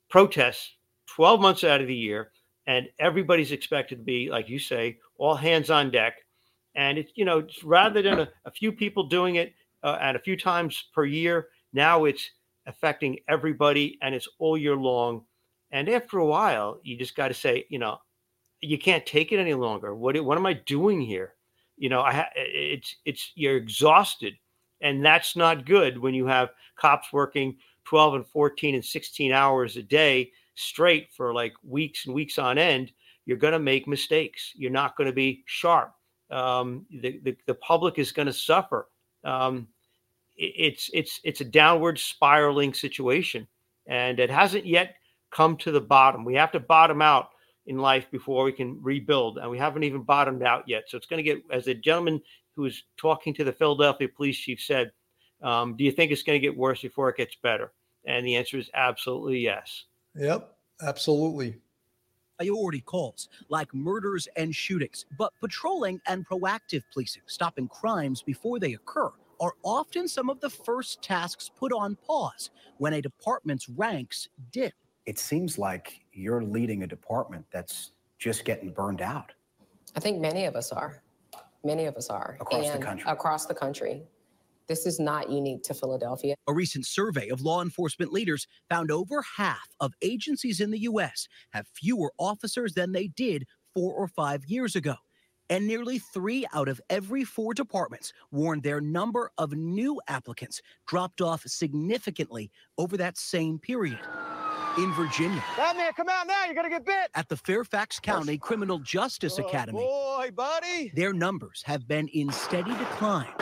protests 0.09 0.77
12 1.09 1.41
months 1.41 1.65
out 1.65 1.81
of 1.81 1.87
the 1.87 1.95
year, 1.95 2.31
and 2.67 2.89
everybody's 2.99 3.53
expected 3.53 3.97
to 3.97 4.05
be, 4.05 4.31
like 4.31 4.49
you 4.49 4.59
say, 4.59 4.99
all 5.19 5.35
hands 5.35 5.71
on 5.71 5.91
deck. 5.91 6.15
And 6.75 6.99
it's 6.99 7.13
you 7.15 7.25
know 7.25 7.39
it's 7.39 7.65
rather 7.65 8.03
than 8.03 8.21
a, 8.21 8.29
a 8.45 8.51
few 8.51 8.71
people 8.71 9.09
doing 9.09 9.37
it 9.37 9.55
uh, 9.83 9.97
a 10.01 10.19
few 10.19 10.37
times 10.37 10.85
per 10.95 11.05
year 11.05 11.49
now 11.73 12.05
it's 12.05 12.31
affecting 12.67 13.19
everybody 13.29 13.99
and 14.03 14.15
it's 14.15 14.29
all 14.39 14.59
year 14.59 14.77
long. 14.77 15.25
And 15.71 15.89
after 15.89 16.19
a 16.19 16.27
while 16.27 16.81
you 16.83 16.99
just 16.99 17.17
got 17.17 17.29
to 17.29 17.35
say 17.35 17.65
you 17.71 17.79
know 17.79 17.99
you 18.61 18.79
can't 18.79 19.07
take 19.07 19.33
it 19.33 19.39
any 19.39 19.55
longer. 19.55 19.95
What 19.95 20.23
what 20.23 20.37
am 20.37 20.47
i 20.47 20.53
doing 20.53 21.01
here 21.01 21.36
you 21.77 21.89
know 21.89 22.01
i 22.01 22.27
it's 22.35 22.97
it's 23.05 23.33
you're 23.35 23.57
exhausted 23.57 24.35
and 24.81 25.05
that's 25.05 25.37
not 25.37 25.67
good 25.67 25.99
when 25.99 26.15
you 26.15 26.27
have 26.27 26.51
cops 26.77 27.13
working 27.13 27.57
12 27.85 28.15
and 28.15 28.27
14 28.27 28.75
and 28.75 28.85
16 28.85 29.33
hours 29.33 29.77
a 29.77 29.83
day 29.83 30.31
straight 30.55 31.09
for 31.17 31.35
like 31.35 31.53
weeks 31.63 32.07
and 32.07 32.15
weeks 32.15 32.39
on 32.39 32.59
end 32.59 32.93
you're 33.27 33.37
going 33.37 33.53
to 33.53 33.59
make 33.59 33.87
mistakes. 33.87 34.53
You're 34.55 34.71
not 34.71 34.97
going 34.97 35.09
to 35.09 35.13
be 35.13 35.43
sharp. 35.47 35.93
Um, 36.31 36.87
the, 36.91 37.21
the, 37.25 37.37
the 37.47 37.55
public 37.55 37.99
is 37.99 38.13
going 38.13 38.27
to 38.27 38.33
suffer. 38.33 38.89
Um, 39.25 39.69
it, 40.37 40.55
it's 40.57 40.91
it's 40.95 41.21
it's 41.25 41.41
a 41.41 41.45
downward 41.45 41.99
spiraling 41.99 42.73
situation, 42.73 43.47
and 43.87 44.19
it 44.19 44.31
hasn't 44.31 44.65
yet 44.65 44.95
come 45.31 45.57
to 45.59 45.73
the 45.73 45.81
bottom. 45.81 46.25
We 46.25 46.35
have 46.35 46.53
to 46.53 46.61
bottom 46.61 47.03
out 47.03 47.31
in 47.67 47.79
life 47.79 48.11
before 48.11 48.45
we 48.45 48.53
can 48.53 48.81
rebuild, 48.83 49.39
and 49.39 49.51
we 49.51 49.59
haven't 49.59 49.83
even 49.85 50.03
bottomed 50.03 50.43
out 50.43 50.69
yet. 50.69 50.85
So 50.89 50.97
it's 50.97 51.07
going 51.07 51.19
to 51.19 51.23
get, 51.23 51.43
as 51.51 51.65
the 51.65 51.75
gentleman 51.75 52.21
who 52.55 52.63
was 52.63 52.85
talking 52.97 53.35
to 53.35 53.45
the 53.45 53.53
Philadelphia 53.53 54.09
police 54.09 54.39
chief 54.39 54.61
said, 54.61 54.93
um, 55.43 55.77
"Do 55.77 55.85
you 55.85 55.93
think 55.93 56.13
it's 56.13 56.23
going 56.23 56.41
to 56.41 56.47
get 56.47 56.57
worse 56.57 56.83
before 56.83 57.09
it 57.09 57.17
gets 57.17 57.35
better?" 57.37 57.73
And 58.07 58.27
the 58.27 58.37
answer 58.37 58.59
is 58.59 58.71
absolutely 58.75 59.41
yes. 59.41 59.85
Yep, 60.15 60.57
absolutely 60.83 61.61
priority 62.37 62.81
calls 62.81 63.29
like 63.49 63.73
murders 63.75 64.29
and 64.37 64.55
shootings, 64.55 65.07
but 65.19 65.33
patrolling 65.41 66.01
and 66.07 66.27
proactive 66.29 66.83
policing, 66.93 67.23
stopping 67.27 67.69
crimes 67.69 68.23
before 68.23 68.59
they 68.59 68.75
occur, 68.75 69.11
are 69.41 69.55
often 69.63 70.09
some 70.09 70.31
of 70.31 70.41
the 70.41 70.51
first 70.51 71.03
tasks 71.03 71.51
put 71.57 71.73
on 71.73 71.97
pause 71.97 72.51
when 72.79 72.95
a 72.95 73.03
department's 73.03 73.69
ranks 73.69 74.29
dip. 74.53 74.75
It 75.07 75.19
seems 75.19 75.59
like 75.59 76.01
you're 76.17 76.43
leading 76.43 76.83
a 76.83 76.87
department 76.87 77.45
that's 77.53 77.93
just 78.19 78.45
getting 78.45 78.73
burned 78.73 79.03
out. 79.03 79.33
I 79.95 80.01
think 80.01 80.21
many 80.21 80.45
of 80.47 80.57
us 80.57 80.73
are. 80.73 81.03
Many 81.65 81.85
of 81.85 81.97
us 81.97 82.09
are. 82.09 82.39
Across 82.41 82.71
the 82.71 82.79
country. 82.79 83.11
Across 83.11 83.47
the 83.47 83.55
country. 83.55 84.03
This 84.69 84.85
is 84.85 84.99
not 84.99 85.31
unique 85.31 85.63
to 85.65 85.75
Philadelphia. 85.75 86.35
A 86.49 86.53
recent 86.53 86.87
survey 86.87 87.29
of 87.29 87.41
law 87.41 87.63
enforcement 87.63 88.13
leaders 88.13 88.49
found 88.69 88.91
over 88.91 89.23
half 89.37 89.69
of 89.79 89.93
agencies 90.03 90.61
in 90.61 90.71
the 90.71 90.81
U.S. 90.81 91.29
have 91.51 91.67
fewer 91.69 92.13
officers 92.19 92.75
than 92.75 92.93
they 92.93 93.07
did 93.09 93.47
four 93.75 93.95
or 93.95 94.09
five 94.09 94.45
years 94.47 94.75
ago. 94.75 94.95
And 95.49 95.69
nearly 95.69 96.01
three 96.01 96.45
out 96.53 96.69
of 96.69 96.81
every 96.91 97.23
four 97.23 97.55
departments 97.55 98.13
warned 98.33 98.65
their 98.65 98.81
number 98.81 99.31
of 99.39 99.53
new 99.53 100.01
applicants 100.09 100.61
dropped 100.87 101.21
off 101.21 101.43
significantly 101.47 102.51
over 102.77 102.97
that 102.97 103.17
same 103.17 103.61
period. 103.61 104.01
In 104.79 104.93
Virginia, 104.93 105.43
Batman, 105.57 105.91
come 105.95 106.09
out 106.11 106.27
now. 106.27 106.45
You're 106.45 106.55
going 106.55 106.67
to 106.67 106.71
get 106.71 106.85
bit. 106.85 107.11
at 107.15 107.31
the 107.31 107.37
Fairfax 107.37 107.99
County 107.99 108.37
Criminal 108.37 108.79
Justice 108.79 109.39
Oh, 109.39 109.47
Academy, 109.47 109.79
boy, 109.79 110.31
buddy. 110.35 110.93
their 110.95 111.15
numbers 111.15 111.63
have 111.65 111.89
been 111.89 112.09
in 112.09 112.31
steady 112.31 112.73
decline 112.73 113.33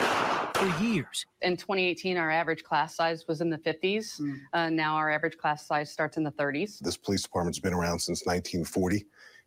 for 0.53 0.67
years. 0.81 1.25
In 1.41 1.57
2018, 1.57 2.15
our 2.15 2.31
average 2.31 2.63
class 2.63 2.95
size 2.95 3.25
was 3.27 3.41
in 3.41 3.49
the 3.49 3.57
50s. 3.57 4.17
Uh, 4.53 4.69
now 4.69 4.95
our 4.95 5.11
average 5.11 5.37
class 5.37 5.67
size 5.67 5.91
starts 5.91 6.15
in 6.15 6.23
the 6.23 6.31
30s. 6.31 6.79
This 6.79 6.95
police 6.95 7.23
department's 7.23 7.59
been 7.59 7.73
around 7.73 7.99
since 7.99 8.25
1940, 8.25 9.05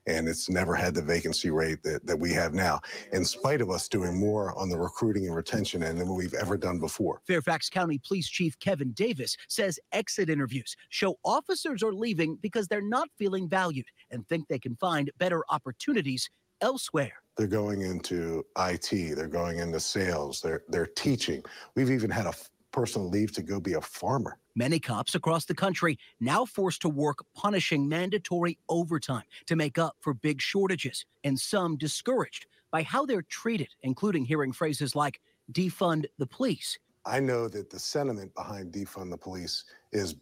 and 0.08 0.28
it's 0.28 0.48
never 0.48 0.74
had 0.74 0.94
the 0.94 1.02
vacancy 1.02 1.50
rate 1.50 1.82
that, 1.82 2.04
that 2.06 2.18
we 2.18 2.32
have 2.32 2.54
now, 2.54 2.80
in 3.12 3.24
spite 3.24 3.60
of 3.60 3.70
us 3.70 3.88
doing 3.88 4.18
more 4.18 4.58
on 4.58 4.68
the 4.68 4.78
recruiting 4.78 5.26
and 5.26 5.36
retention 5.36 5.82
end 5.82 6.00
than 6.00 6.14
we've 6.14 6.34
ever 6.34 6.56
done 6.56 6.78
before. 6.78 7.20
Fairfax 7.26 7.68
County 7.68 8.00
Police 8.06 8.28
Chief 8.28 8.58
Kevin 8.58 8.92
Davis 8.92 9.36
says 9.48 9.78
exit 9.92 10.30
interviews 10.30 10.74
show 10.88 11.18
officers 11.24 11.82
are 11.82 11.92
leaving 11.92 12.36
because 12.40 12.68
they're 12.68 12.80
not 12.80 13.08
feeling 13.18 13.48
valued 13.48 13.86
and 14.10 14.26
think 14.26 14.48
they 14.48 14.58
can 14.58 14.76
find 14.76 15.10
better 15.18 15.44
opportunities 15.50 16.28
elsewhere. 16.60 17.12
They're 17.36 17.46
going 17.46 17.82
into 17.82 18.44
IT, 18.58 19.14
they're 19.16 19.28
going 19.28 19.58
into 19.58 19.78
sales, 19.78 20.40
they're 20.40 20.62
they're 20.68 20.86
teaching. 20.86 21.42
We've 21.76 21.90
even 21.90 22.10
had 22.10 22.26
a 22.26 22.30
f- 22.30 22.50
person 22.72 23.10
leave 23.10 23.32
to 23.32 23.42
go 23.42 23.60
be 23.60 23.74
a 23.74 23.80
farmer. 23.80 24.38
Many 24.58 24.80
cops 24.80 25.14
across 25.14 25.44
the 25.44 25.54
country 25.54 26.00
now 26.18 26.44
forced 26.44 26.82
to 26.82 26.88
work 26.88 27.24
punishing 27.32 27.88
mandatory 27.88 28.58
overtime 28.68 29.22
to 29.46 29.54
make 29.54 29.78
up 29.78 29.94
for 30.00 30.14
big 30.14 30.40
shortages, 30.40 31.06
and 31.22 31.38
some 31.38 31.76
discouraged 31.76 32.46
by 32.72 32.82
how 32.82 33.06
they're 33.06 33.22
treated, 33.22 33.68
including 33.84 34.24
hearing 34.24 34.52
phrases 34.52 34.96
like 34.96 35.20
defund 35.52 36.06
the 36.18 36.26
police. 36.26 36.76
I 37.06 37.20
know 37.20 37.46
that 37.46 37.70
the 37.70 37.78
sentiment 37.78 38.34
behind 38.34 38.72
defund 38.72 39.10
the 39.10 39.16
police 39.16 39.64
is 39.92 40.16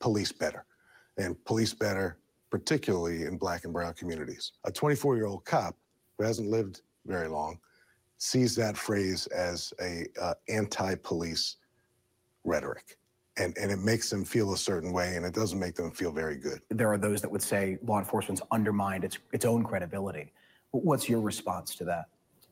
police 0.00 0.32
better, 0.32 0.64
and 1.16 1.36
police 1.44 1.72
better, 1.72 2.18
particularly 2.50 3.26
in 3.26 3.38
black 3.38 3.62
and 3.62 3.72
brown 3.72 3.94
communities. 3.94 4.54
A 4.64 4.72
24 4.72 5.14
year 5.14 5.26
old 5.26 5.44
cop 5.44 5.76
who 6.18 6.24
hasn't 6.24 6.50
lived 6.50 6.80
very 7.06 7.28
long 7.28 7.60
sees 8.16 8.56
that 8.56 8.76
phrase 8.76 9.28
as 9.28 9.72
a 9.80 10.04
uh, 10.20 10.34
anti-police 10.48 11.58
rhetoric, 12.42 12.97
and 13.38 13.56
and 13.58 13.70
it 13.70 13.78
makes 13.78 14.10
them 14.10 14.24
feel 14.24 14.52
a 14.52 14.56
certain 14.56 14.92
way, 14.92 15.16
and 15.16 15.24
it 15.24 15.34
doesn't 15.34 15.58
make 15.58 15.74
them 15.74 15.90
feel 15.90 16.12
very 16.12 16.36
good. 16.36 16.60
There 16.68 16.90
are 16.92 16.98
those 16.98 17.20
that 17.22 17.30
would 17.30 17.42
say 17.42 17.78
law 17.84 17.98
enforcement's 17.98 18.42
undermined 18.50 19.04
its 19.04 19.18
its 19.32 19.44
own 19.44 19.64
credibility. 19.64 20.32
What's 20.70 21.08
your 21.08 21.20
response 21.20 21.74
to 21.76 21.84
that? 21.84 22.06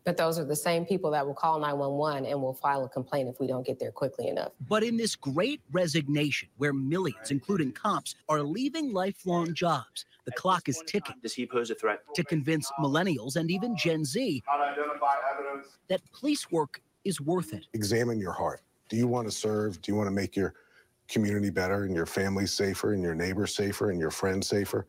But 0.04 0.16
those 0.16 0.38
are 0.38 0.44
the 0.44 0.54
same 0.54 0.86
people 0.86 1.10
that 1.10 1.26
will 1.26 1.34
call 1.34 1.58
911 1.58 2.26
and 2.26 2.40
will 2.40 2.54
file 2.54 2.84
a 2.84 2.88
complaint 2.88 3.28
if 3.28 3.40
we 3.40 3.48
don't 3.48 3.66
get 3.66 3.80
there 3.80 3.90
quickly 3.90 4.28
enough. 4.28 4.52
But 4.68 4.84
in 4.84 4.96
this 4.96 5.16
great 5.16 5.60
resignation, 5.72 6.48
where 6.58 6.72
millions, 6.72 7.32
including 7.32 7.72
cops, 7.72 8.14
are 8.28 8.40
leaving 8.40 8.92
lifelong 8.92 9.52
jobs, 9.52 10.04
the 10.24 10.30
clock 10.30 10.68
is 10.68 10.80
ticking. 10.86 11.16
Does 11.22 11.34
he 11.34 11.44
pose 11.44 11.70
a 11.70 11.74
threat? 11.74 12.02
To 12.14 12.22
convince 12.22 12.70
millennials 12.80 13.34
and 13.34 13.50
even 13.50 13.76
Gen 13.76 14.04
Z 14.04 14.44
that 15.88 16.00
police 16.12 16.52
work 16.52 16.80
is 17.04 17.20
worth 17.20 17.52
it. 17.52 17.66
Examine 17.74 18.20
your 18.20 18.32
heart. 18.32 18.60
Do 18.88 18.96
you 18.96 19.08
want 19.08 19.26
to 19.26 19.32
serve? 19.32 19.82
Do 19.82 19.90
you 19.90 19.96
want 19.96 20.06
to 20.06 20.12
make 20.12 20.36
your 20.36 20.54
community 21.08 21.50
better 21.50 21.84
and 21.84 21.94
your 21.94 22.06
family 22.06 22.46
safer 22.46 22.92
and 22.92 23.02
your 23.02 23.14
neighbors 23.14 23.54
safer 23.54 23.90
and 23.90 24.00
your 24.00 24.10
friends 24.10 24.48
safer? 24.48 24.86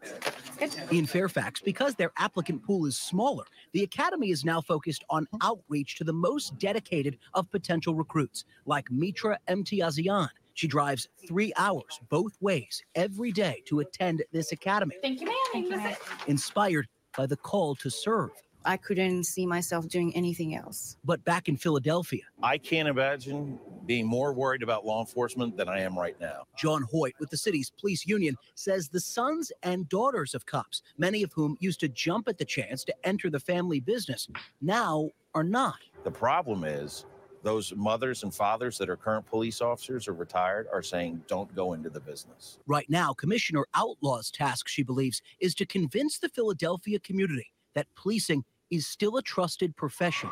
In 0.92 1.06
Fairfax, 1.06 1.62
because 1.62 1.96
their 1.96 2.12
applicant 2.18 2.64
pool 2.64 2.86
is 2.86 2.98
smaller, 2.98 3.44
the 3.74 3.84
academy 3.84 4.32
is 4.32 4.44
now 4.44 4.60
focused 4.62 5.04
on 5.10 5.28
outreach 5.42 5.96
to 5.98 6.04
the 6.04 6.14
most 6.14 6.58
dedicated 6.58 7.18
of 7.34 7.50
potential 7.52 7.94
recruits, 7.96 8.46
like 8.66 8.90
Mitra 8.92 9.38
Mtiazian. 9.48 10.30
She 10.54 10.68
drives 10.68 11.08
three 11.28 11.54
hours 11.58 12.00
both 12.10 12.34
ways 12.42 12.82
every 12.96 13.32
day 13.32 13.62
to 13.68 13.82
attend 13.82 14.24
this 14.32 14.52
academy, 14.52 14.96
Thank 15.02 15.22
you, 15.22 15.28
ma'am. 15.28 15.36
Thank 15.54 15.70
you, 15.70 15.78
ma'am. 15.78 15.96
inspired 16.26 16.88
by 17.16 17.28
the 17.28 17.38
call 17.38 17.76
to 17.76 17.90
serve. 17.92 18.32
I 18.66 18.78
couldn't 18.78 19.24
see 19.24 19.46
myself 19.46 19.88
doing 19.88 20.16
anything 20.16 20.56
else. 20.56 20.98
But 21.06 21.24
back 21.24 21.48
in 21.48 21.58
Philadelphia, 21.58 22.24
I 22.44 22.58
can't 22.58 22.88
imagine 22.88 23.60
being 23.86 24.06
more 24.06 24.34
worried 24.34 24.64
about 24.64 24.86
law 24.86 25.00
enforcement 25.00 25.56
than 25.56 25.70
I 25.70 25.80
am 25.80 25.98
right 25.98 26.20
now. 26.20 26.44
John 26.58 26.84
Hoyt 26.84 27.14
with 27.20 27.30
the 27.30 27.38
city's 27.38 27.70
police 27.70 28.06
union 28.06 28.36
says 28.56 28.90
the 28.90 29.00
sons 29.00 29.52
and 29.64 29.88
daughters 29.88 30.36
of 30.36 30.46
cops, 30.46 30.82
many 30.98 31.24
of 31.24 31.32
whom 31.34 31.56
used 31.60 31.80
to 31.80 31.88
jump 31.88 32.28
at 32.28 32.38
the 32.38 32.46
chance 32.46 32.84
to 32.84 32.96
enter 33.04 33.30
the 33.30 33.40
family 33.40 33.80
business, 33.80 34.28
now 34.62 35.10
are 35.34 35.44
not. 35.44 35.78
The 36.04 36.12
problem 36.12 36.64
is 36.64 37.06
those 37.44 37.74
mothers 37.76 38.24
and 38.24 38.34
fathers 38.34 38.78
that 38.78 38.90
are 38.90 38.98
current 38.98 39.26
police 39.26 39.62
officers 39.62 40.08
or 40.08 40.14
retired 40.14 40.68
are 40.74 40.82
saying, 40.82 41.22
don't 41.28 41.54
go 41.56 41.74
into 41.74 41.90
the 41.90 42.00
business. 42.00 42.60
Right 42.68 42.90
now, 42.90 43.14
Commissioner 43.14 43.66
Outlaw's 43.74 44.32
task, 44.32 44.68
she 44.68 44.84
believes, 44.84 45.22
is 45.40 45.56
to 45.56 45.66
convince 45.66 46.20
the 46.20 46.30
Philadelphia 46.30 47.00
community 47.00 47.52
that 47.78 47.88
policing 47.96 48.44
is 48.72 48.88
still 48.88 49.18
a 49.18 49.22
trusted 49.22 49.76
profession, 49.76 50.30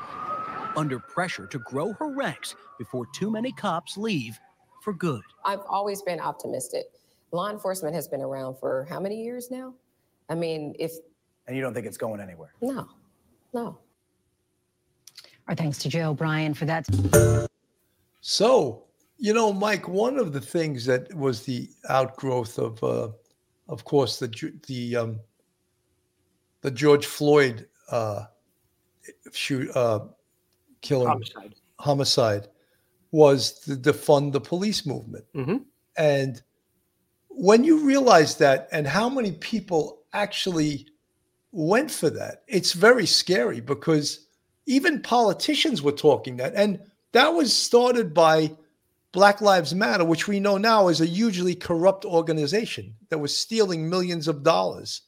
under 0.75 0.99
pressure 0.99 1.45
to 1.47 1.59
grow 1.59 1.93
her 1.93 2.11
ranks 2.11 2.55
before 2.77 3.05
too 3.13 3.29
many 3.31 3.51
cops 3.51 3.97
leave 3.97 4.37
for 4.81 4.93
good. 4.93 5.21
I've 5.45 5.61
always 5.69 6.01
been 6.01 6.19
optimistic. 6.19 6.85
Law 7.31 7.49
enforcement 7.49 7.93
has 7.95 8.07
been 8.07 8.21
around 8.21 8.55
for 8.59 8.85
how 8.89 8.99
many 8.99 9.23
years 9.23 9.51
now? 9.51 9.73
I 10.27 10.35
mean, 10.35 10.75
if 10.79 10.93
And 11.47 11.55
you 11.55 11.61
don't 11.61 11.73
think 11.73 11.85
it's 11.85 11.97
going 11.97 12.19
anywhere? 12.19 12.53
no, 12.61 12.87
no. 13.53 13.77
Our 15.47 15.53
thanks 15.53 15.77
to 15.79 15.89
Joe 15.89 16.15
Bryan 16.15 16.55
for 16.55 16.65
that. 16.65 16.87
So, 18.21 18.85
you 19.17 19.31
know, 19.35 19.53
Mike, 19.53 19.87
one 19.87 20.17
of 20.17 20.33
the 20.33 20.41
things 20.41 20.83
that 20.85 21.13
was 21.13 21.43
the 21.43 21.69
outgrowth 21.89 22.57
of, 22.57 22.83
uh, 22.83 23.09
of 23.69 23.85
course, 23.85 24.17
the 24.17 24.27
the 24.65 24.95
um, 24.95 25.19
the 26.65 26.71
George 26.71 27.05
Floyd 27.05 27.67
uh, 27.91 28.25
shoot 29.31 29.69
uh, 29.75 29.99
killing 30.81 31.07
Homicide. 31.07 31.55
homicide 31.77 32.47
was 33.11 33.59
the 33.59 33.75
defund 33.75 34.31
the 34.31 34.41
police 34.41 34.83
movement. 34.83 35.25
And 35.95 36.41
when 37.29 37.63
you 37.63 37.85
realize 37.85 38.37
that 38.37 38.67
and 38.71 38.87
how 38.87 39.09
many 39.09 39.33
people 39.33 40.01
actually 40.11 40.87
went 41.51 41.91
for 41.91 42.09
that, 42.09 42.41
it's 42.47 42.73
very 42.73 43.05
scary 43.05 43.61
because 43.61 44.25
even 44.65 45.03
politicians 45.03 45.83
were 45.83 45.91
talking 45.91 46.37
that. 46.37 46.55
And 46.55 46.79
that 47.11 47.27
was 47.29 47.53
started 47.53 48.11
by 48.11 48.49
Black 49.11 49.39
Lives 49.39 49.75
Matter, 49.75 50.03
which 50.03 50.27
we 50.27 50.39
know 50.39 50.57
now 50.57 50.87
is 50.87 50.99
a 50.99 51.05
hugely 51.05 51.53
corrupt 51.53 52.05
organization 52.05 52.95
that 53.09 53.19
was 53.19 53.37
stealing 53.37 53.87
millions 53.87 54.27
of 54.27 54.41
dollars. 54.41 55.03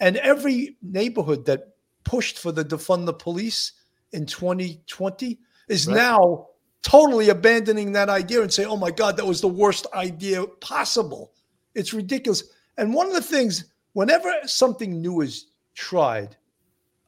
And 0.00 0.16
every 0.18 0.76
neighborhood 0.82 1.44
that 1.46 1.74
pushed 2.04 2.38
for 2.38 2.52
the 2.52 2.64
defund 2.64 3.06
the 3.06 3.12
police 3.12 3.72
in 4.12 4.26
2020 4.26 5.38
is 5.68 5.86
Right. 5.86 5.96
now 5.96 6.48
totally 6.82 7.28
abandoning 7.28 7.92
that 7.92 8.08
idea 8.08 8.40
and 8.42 8.52
say, 8.52 8.64
oh 8.64 8.76
my 8.76 8.90
God, 8.90 9.16
that 9.16 9.26
was 9.26 9.40
the 9.40 9.48
worst 9.48 9.86
idea 9.94 10.46
possible. 10.60 11.32
It's 11.74 11.92
ridiculous. 11.92 12.44
And 12.76 12.94
one 12.94 13.08
of 13.08 13.12
the 13.12 13.20
things, 13.22 13.64
whenever 13.92 14.32
something 14.46 15.02
new 15.02 15.20
is 15.20 15.48
tried 15.74 16.36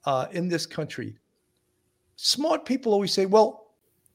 uh, 0.04 0.26
in 0.32 0.48
this 0.48 0.66
country, 0.66 1.16
smart 2.16 2.64
people 2.64 2.92
always 2.92 3.12
say, 3.12 3.26
well, 3.26 3.74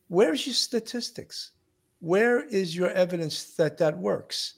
where's 0.09 0.45
your 0.45 0.53
statistics? 0.53 1.51
Where 1.99 2.45
is 2.45 2.75
your 2.75 2.91
evidence 2.91 3.55
that 3.55 3.77
that 3.77 3.97
works? 3.97 4.55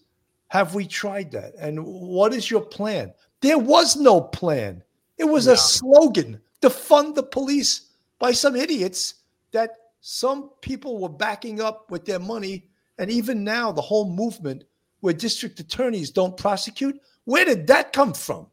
Have 0.50 0.76
we 0.76 0.86
tried 0.88 1.32
that? 1.32 1.54
And 1.60 1.86
what 1.86 2.34
is 2.34 2.50
your 2.50 2.62
plan? 2.62 3.14
There 3.42 3.58
was 3.60 3.96
no 3.96 4.22
plan. 4.22 4.84
It 5.18 5.26
was 5.26 5.48
No. 5.48 5.54
a 5.54 5.58
slogan 5.58 6.42
to 6.62 6.70
fund 6.70 7.16
the 7.16 7.24
police 7.24 7.82
by 8.20 8.32
some 8.32 8.56
idiots 8.56 9.16
that 9.52 9.78
some 10.02 10.50
people 10.62 11.00
were 11.00 11.10
backing 11.10 11.62
up 11.62 11.92
with 11.92 12.06
their 12.06 12.20
money. 12.20 12.70
And 12.98 13.12
even 13.12 13.44
now, 13.44 13.72
the 13.72 13.82
whole 13.82 14.10
movement 14.10 14.64
where 15.02 15.14
district 15.14 15.60
attorneys 15.60 16.10
don't 16.10 16.36
prosecute, 16.36 17.00
where 17.26 17.46
did 17.46 17.68
that 17.68 17.94
come 17.94 18.14
from? 18.14 18.48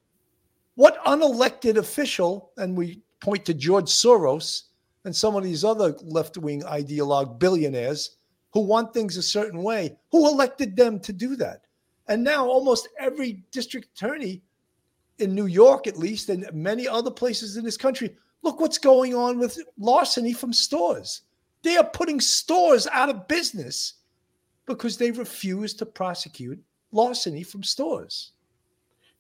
What 0.75 1.03
unelected 1.05 1.77
official, 1.77 2.51
and 2.57 2.77
we 2.77 3.01
point 3.21 3.45
to 3.47 3.55
George 3.55 3.89
Soros 3.89 4.65
and 5.05 5.15
some 5.15 5.37
of 5.37 5.45
these 5.45 5.65
other 5.65 5.97
left 6.03 6.37
wing 6.37 6.63
ideologue 6.63 7.39
billionaires 7.39 8.17
who 8.53 8.61
want 8.61 8.93
things 8.93 9.17
a 9.17 9.23
certain 9.23 9.63
way, 9.63 9.97
who 10.11 10.29
elected 10.29 10.77
them 10.77 11.01
to 11.01 11.13
do 11.13 11.37
that? 11.37 11.63
And 12.09 12.23
now 12.23 12.47
almost 12.47 12.89
every 12.99 13.45
district 13.51 13.89
attorney 13.95 14.43
in 15.19 15.35
New 15.35 15.47
York, 15.47 15.87
at 15.87 15.99
least, 15.99 16.29
and 16.29 16.49
many 16.53 16.89
other 16.89 17.11
places 17.11 17.57
in 17.57 17.65
this 17.65 17.77
country, 17.77 18.17
look 18.43 18.61
what's 18.61 18.79
going 18.79 19.15
on 19.15 19.39
with 19.39 19.59
larceny 19.79 20.33
from 20.33 20.53
stores. 20.53 21.23
They 21.63 21.77
are 21.77 21.85
putting 21.85 22.21
stores 22.21 22.87
out 22.89 23.09
of 23.09 23.29
business 23.29 23.95
because 24.67 24.97
they 24.97 25.11
refuse 25.11 25.75
to 25.75 25.87
prosecute 25.87 26.63
larceny 26.93 27.43
from 27.43 27.63
stores. 27.63 28.33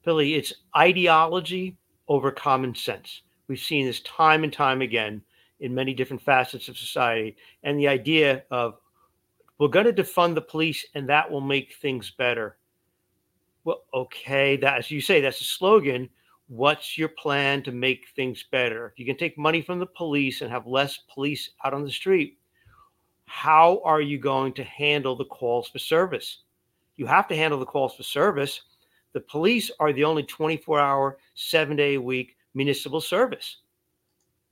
Billy, 0.04 0.34
it's 0.34 0.52
ideology 0.76 1.76
over 2.08 2.30
common 2.30 2.74
sense. 2.74 3.22
We've 3.48 3.58
seen 3.58 3.86
this 3.86 4.00
time 4.00 4.44
and 4.44 4.52
time 4.52 4.82
again 4.82 5.22
in 5.60 5.74
many 5.74 5.94
different 5.94 6.22
facets 6.22 6.68
of 6.68 6.76
society. 6.76 7.36
And 7.62 7.78
the 7.78 7.88
idea 7.88 8.44
of 8.50 8.78
we're 9.58 9.68
going 9.68 9.86
to 9.86 9.92
defund 9.92 10.34
the 10.34 10.42
police 10.42 10.84
and 10.94 11.08
that 11.08 11.30
will 11.30 11.40
make 11.40 11.74
things 11.74 12.10
better. 12.10 12.56
Well, 13.64 13.82
okay, 13.92 14.56
that 14.58 14.78
as 14.78 14.90
you 14.90 15.00
say, 15.00 15.20
that's 15.20 15.40
a 15.40 15.44
slogan. 15.44 16.08
What's 16.48 16.98
your 16.98 17.08
plan 17.08 17.62
to 17.62 17.72
make 17.72 18.06
things 18.14 18.44
better? 18.50 18.86
If 18.88 18.98
you 18.98 19.06
can 19.06 19.16
take 19.16 19.38
money 19.38 19.62
from 19.62 19.78
the 19.78 19.86
police 19.86 20.42
and 20.42 20.50
have 20.50 20.66
less 20.66 20.98
police 21.12 21.50
out 21.64 21.72
on 21.72 21.82
the 21.82 21.90
street, 21.90 22.38
how 23.24 23.80
are 23.84 24.02
you 24.02 24.18
going 24.18 24.52
to 24.54 24.64
handle 24.64 25.16
the 25.16 25.24
calls 25.24 25.68
for 25.68 25.78
service? 25.78 26.40
You 26.96 27.06
have 27.06 27.26
to 27.28 27.36
handle 27.36 27.58
the 27.58 27.64
calls 27.64 27.94
for 27.94 28.02
service. 28.02 28.60
The 29.14 29.20
police 29.20 29.70
are 29.80 29.92
the 29.92 30.04
only 30.04 30.24
24 30.24 30.78
hour, 30.78 31.18
seven 31.34 31.76
day 31.76 31.94
a 31.94 32.00
week 32.00 32.36
municipal 32.54 33.00
service. 33.00 33.58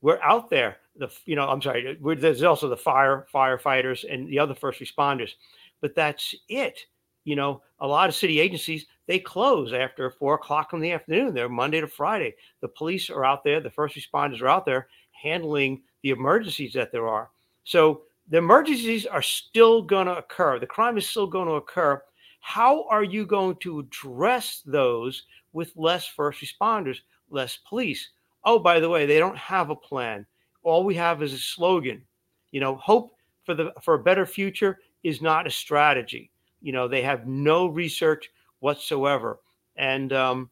We're 0.01 0.21
out 0.23 0.51
there. 0.51 0.79
The 0.97 1.09
you 1.25 1.37
know, 1.37 1.49
I'm 1.49 1.63
sorry. 1.63 1.97
There's 2.17 2.43
also 2.43 2.69
the 2.69 2.77
fire 2.77 3.27
firefighters 3.33 4.05
and 4.11 4.29
the 4.29 4.39
other 4.39 4.55
first 4.55 4.81
responders, 4.81 5.33
but 5.81 5.95
that's 5.95 6.35
it. 6.49 6.87
You 7.25 7.37
know, 7.37 7.63
a 7.79 7.87
lot 7.87 8.09
of 8.09 8.15
city 8.15 8.41
agencies 8.41 8.87
they 9.13 9.19
close 9.19 9.75
after 9.75 10.09
four 10.09 10.37
o'clock 10.37 10.73
in 10.73 10.81
the 10.81 10.91
afternoon. 10.91 11.35
They're 11.35 11.47
Monday 11.47 11.83
to 11.83 11.87
Friday. 11.87 12.35
The 12.63 12.69
police 12.69 13.11
are 13.11 13.27
out 13.27 13.45
there. 13.45 13.61
The 13.61 13.69
first 13.69 13.95
responders 13.95 14.41
are 14.41 14.49
out 14.49 14.65
there 14.65 14.89
handling 15.11 15.83
the 16.03 16.09
emergencies 16.09 16.73
that 16.73 16.91
there 16.91 17.07
are. 17.07 17.29
So 17.65 18.05
the 18.31 18.39
emergencies 18.39 19.05
are 19.05 19.21
still 19.21 19.83
going 19.83 20.07
to 20.07 20.17
occur. 20.17 20.59
The 20.59 20.67
crime 20.67 20.97
is 20.97 21.07
still 21.07 21.27
going 21.27 21.47
to 21.47 21.57
occur. 21.57 22.03
How 22.41 22.89
are 22.89 23.05
you 23.05 23.27
going 23.27 23.57
to 23.57 23.81
address 23.81 24.63
those 24.65 25.25
with 25.53 25.77
less 25.77 26.07
first 26.07 26.41
responders, 26.41 26.97
less 27.29 27.59
police? 27.69 28.09
Oh, 28.47 28.59
by 28.59 28.81
the 28.81 28.89
way, 28.89 29.05
they 29.05 29.19
don't 29.19 29.37
have 29.37 29.69
a 29.69 29.77
plan. 29.77 30.25
All 30.63 30.85
we 30.85 30.95
have 30.95 31.23
is 31.23 31.35
a 31.35 31.39
slogan. 31.39 32.03
You 32.51 32.61
know, 32.61 32.77
hope 32.77 33.15
for 33.45 33.53
the 33.53 33.75
for 33.83 33.93
a 33.93 34.03
better 34.03 34.25
future 34.25 34.79
is 35.03 35.21
not 35.21 35.47
a 35.47 35.51
strategy. 35.51 36.31
You 36.63 36.73
know, 36.73 36.89
they 36.89 37.03
have 37.03 37.27
no 37.27 37.67
research 37.67 38.31
whatsoever. 38.63 39.41
And 39.77 40.13
um, 40.13 40.51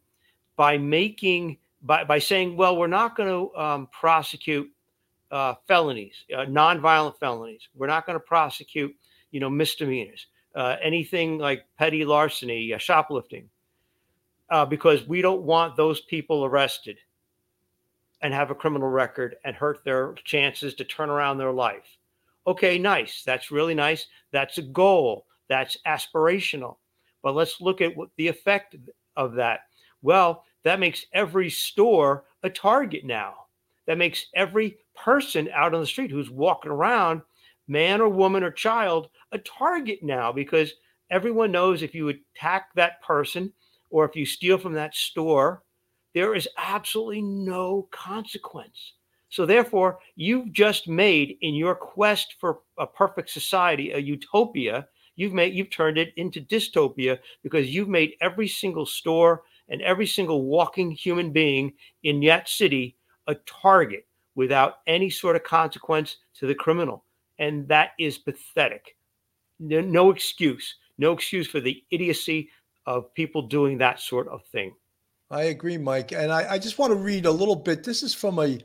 by 0.57 0.77
making 0.77 1.59
by 1.83 2.05
by 2.05 2.19
saying, 2.19 2.57
well, 2.57 2.77
we're 2.77 2.87
not 2.87 3.17
going 3.17 3.29
to 3.29 3.57
um, 3.57 3.89
prosecute 3.93 4.71
uh, 5.31 5.55
felonies, 5.67 6.25
uh, 6.37 6.41
nonviolent 6.47 7.19
felonies. 7.19 7.69
We're 7.75 7.87
not 7.87 8.05
going 8.05 8.17
to 8.17 8.25
prosecute, 8.25 8.95
you 9.31 9.41
know, 9.41 9.49
misdemeanors, 9.49 10.27
uh, 10.55 10.77
anything 10.83 11.39
like 11.39 11.65
petty 11.79 12.05
larceny, 12.05 12.75
uh, 12.75 12.79
shoplifting, 12.79 13.49
uh, 14.51 14.67
because 14.67 15.07
we 15.07 15.23
don't 15.23 15.43
want 15.43 15.77
those 15.77 16.01
people 16.01 16.45
arrested 16.45 16.99
and 18.23 18.35
have 18.35 18.51
a 18.51 18.55
criminal 18.55 18.89
record 18.89 19.37
and 19.45 19.55
hurt 19.55 19.85
their 19.85 20.15
chances 20.25 20.75
to 20.75 20.85
turn 20.85 21.09
around 21.11 21.39
their 21.39 21.53
life. 21.53 21.97
Okay, 22.47 22.77
nice. 22.77 23.23
That's 23.25 23.51
really 23.51 23.75
nice. 23.75 24.07
That's 24.33 24.59
a 24.59 24.63
goal. 24.63 25.27
That's 25.49 25.77
aspirational. 25.87 26.77
But 27.23 27.35
let's 27.35 27.61
look 27.61 27.81
at 27.81 27.97
what 27.97 28.11
the 28.17 28.29
effect 28.29 28.77
of 29.17 29.35
that. 29.35 29.61
Well, 30.03 30.45
that 30.65 30.81
makes 30.81 31.07
every 31.13 31.51
store 31.51 32.25
a 32.43 32.51
target 32.51 33.05
now. 33.05 33.35
That 33.87 33.99
makes 33.99 34.27
every 34.35 34.79
person 34.95 35.49
out 35.53 35.75
on 35.75 35.81
the 35.81 35.87
street 35.87 36.11
who's 36.11 36.31
walking 36.31 36.71
around, 36.71 37.23
man 37.69 38.01
or 38.01 38.09
woman 38.09 38.43
or 38.43 38.51
child, 38.51 39.09
a 39.33 39.39
target 39.39 40.01
now 40.03 40.33
because 40.33 40.73
everyone 41.11 41.53
knows 41.53 41.83
if 41.83 41.95
you 41.95 42.09
attack 42.09 42.69
that 42.75 43.03
person 43.03 43.53
or 43.91 44.05
if 44.05 44.15
you 44.15 44.25
steal 44.25 44.59
from 44.59 44.73
that 44.75 44.95
store, 44.95 45.63
there 46.15 46.35
is 46.35 46.49
absolutely 46.59 47.23
no 47.23 47.89
consequence. 47.91 48.95
So, 49.29 49.47
therefore, 49.47 50.01
you've 50.17 50.53
just 50.53 50.89
made 50.89 51.39
in 51.41 51.55
your 51.55 51.77
quest 51.77 52.35
for 52.41 52.61
a 52.79 52.87
perfect 52.87 53.31
society, 53.31 53.93
a 53.93 53.99
utopia, 53.99 54.89
you've 55.17 55.33
made 55.33 55.55
you've 55.55 55.71
turned 55.71 55.99
it 55.99 56.13
into 56.17 56.41
dystopia 56.41 57.19
because 57.43 57.69
you've 57.69 57.89
made 57.89 58.15
every 58.21 58.49
single 58.49 58.87
store 58.87 59.43
and 59.69 59.81
every 59.83 60.07
single 60.07 60.45
walking 60.45 60.91
human 60.91 61.31
being 61.31 61.73
in 62.03 62.21
that 62.21 62.49
city 62.49 62.97
a 63.27 63.35
target 63.47 64.07
without 64.35 64.79
any 64.87 65.11
sort 65.11 65.37
of 65.37 65.45
consequence 65.45 66.19
to 66.35 66.47
the 66.47 66.55
criminal. 66.55 67.05
And 67.39 67.67
that 67.69 67.91
is 67.99 68.19
pathetic. 68.19 68.97
No, 69.59 69.81
no 69.81 70.11
excuse. 70.11 70.77
No 70.99 71.13
excuse 71.13 71.47
for 71.47 71.61
the 71.61 71.83
idiocy 71.91 72.51
of 72.87 73.13
people 73.15 73.43
doing 73.43 73.79
that 73.79 74.01
sort 74.01 74.29
of 74.29 74.45
thing. 74.47 74.75
I 75.31 75.45
agree, 75.45 75.79
Mike. 75.79 76.13
And 76.13 76.33
I, 76.33 76.53
I 76.55 76.59
just 76.59 76.79
want 76.79 76.91
to 76.91 76.97
read 76.99 77.25
a 77.25 77.31
little 77.31 77.57
bit. 77.57 77.85
This 77.85 78.03
is 78.03 78.15
from 78.15 78.39
a, 78.39 78.59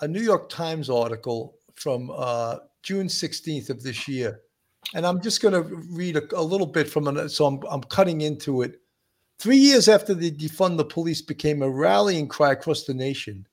a 0.00 0.08
New 0.08 0.22
York 0.22 0.48
Times 0.48 0.88
article 0.88 1.56
from 1.74 2.10
uh, 2.14 2.58
June 2.82 3.06
16th 3.06 3.70
of 3.70 3.82
this 3.82 4.08
year. 4.08 4.40
And 4.94 5.06
I'm 5.06 5.20
just 5.20 5.40
going 5.40 5.54
to 5.54 5.62
read 5.90 6.16
a, 6.16 6.22
a 6.36 6.42
little 6.42 6.66
bit 6.66 6.88
from 6.88 7.08
it. 7.16 7.28
So 7.30 7.46
I'm, 7.46 7.60
I'm 7.70 7.82
cutting 7.82 8.20
into 8.20 8.62
it. 8.62 8.80
Three 9.38 9.56
years 9.56 9.88
after 9.88 10.14
the 10.14 10.30
defund 10.30 10.76
the 10.76 10.84
police 10.84 11.22
became 11.22 11.62
a 11.62 11.70
rallying 11.70 12.28
cry 12.28 12.52
across 12.52 12.84
the 12.84 12.94
nation, 12.94 13.46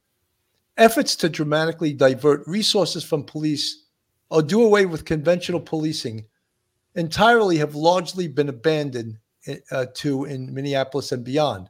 efforts 0.77 1.15
to 1.17 1.29
dramatically 1.29 1.93
divert 1.93 2.47
resources 2.47 3.03
from 3.03 3.23
police 3.23 3.85
or 4.29 4.41
do 4.41 4.61
away 4.63 4.85
with 4.85 5.05
conventional 5.05 5.59
policing 5.59 6.25
entirely 6.95 7.57
have 7.57 7.75
largely 7.75 8.27
been 8.27 8.49
abandoned 8.49 9.17
uh, 9.71 9.85
to 9.95 10.25
in 10.25 10.53
Minneapolis 10.53 11.11
and 11.11 11.23
beyond. 11.23 11.69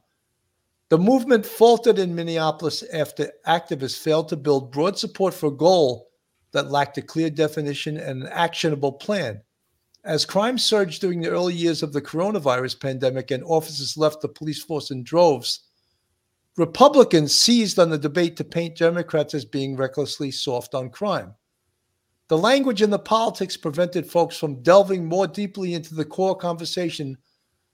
The 0.90 0.98
movement 0.98 1.46
faltered 1.46 2.00
in 2.00 2.16
Minneapolis 2.16 2.84
after 2.92 3.32
activists 3.48 4.00
failed 4.00 4.28
to 4.30 4.36
build 4.36 4.72
broad 4.72 4.98
support 4.98 5.34
for 5.34 5.48
a 5.48 5.52
goal 5.52 6.10
that 6.52 6.72
lacked 6.72 6.98
a 6.98 7.02
clear 7.02 7.30
definition 7.30 7.98
and 7.98 8.24
an 8.24 8.30
actionable 8.30 8.94
plan. 8.94 9.42
As 10.04 10.26
crime 10.26 10.58
surged 10.58 11.02
during 11.02 11.22
the 11.22 11.30
early 11.30 11.54
years 11.54 11.84
of 11.84 11.94
the 11.94 12.02
coronavirus 12.02 12.80
pandemic 12.80 13.32
and 13.32 13.44
officers 13.44 13.98
left 13.98 14.22
the 14.22 14.30
police 14.30 14.64
force 14.64 14.92
in 14.92 15.04
droves, 15.04 15.68
Republicans 16.58 17.36
seized 17.36 17.80
on 17.80 17.90
the 17.90 17.98
debate 17.98 18.38
to 18.38 18.44
paint 18.44 18.78
Democrats 18.78 19.34
as 19.34 19.46
being 19.46 19.76
recklessly 19.76 20.32
soft 20.32 20.74
on 20.74 20.90
crime. 20.90 21.34
The 22.28 22.38
language 22.38 22.82
and 22.82 22.94
the 22.94 23.00
politics 23.00 23.58
prevented 23.58 24.06
folks 24.06 24.38
from 24.38 24.62
delving 24.62 25.06
more 25.06 25.28
deeply 25.28 25.74
into 25.74 25.96
the 25.96 26.06
core 26.06 26.36
conversation 26.36 27.18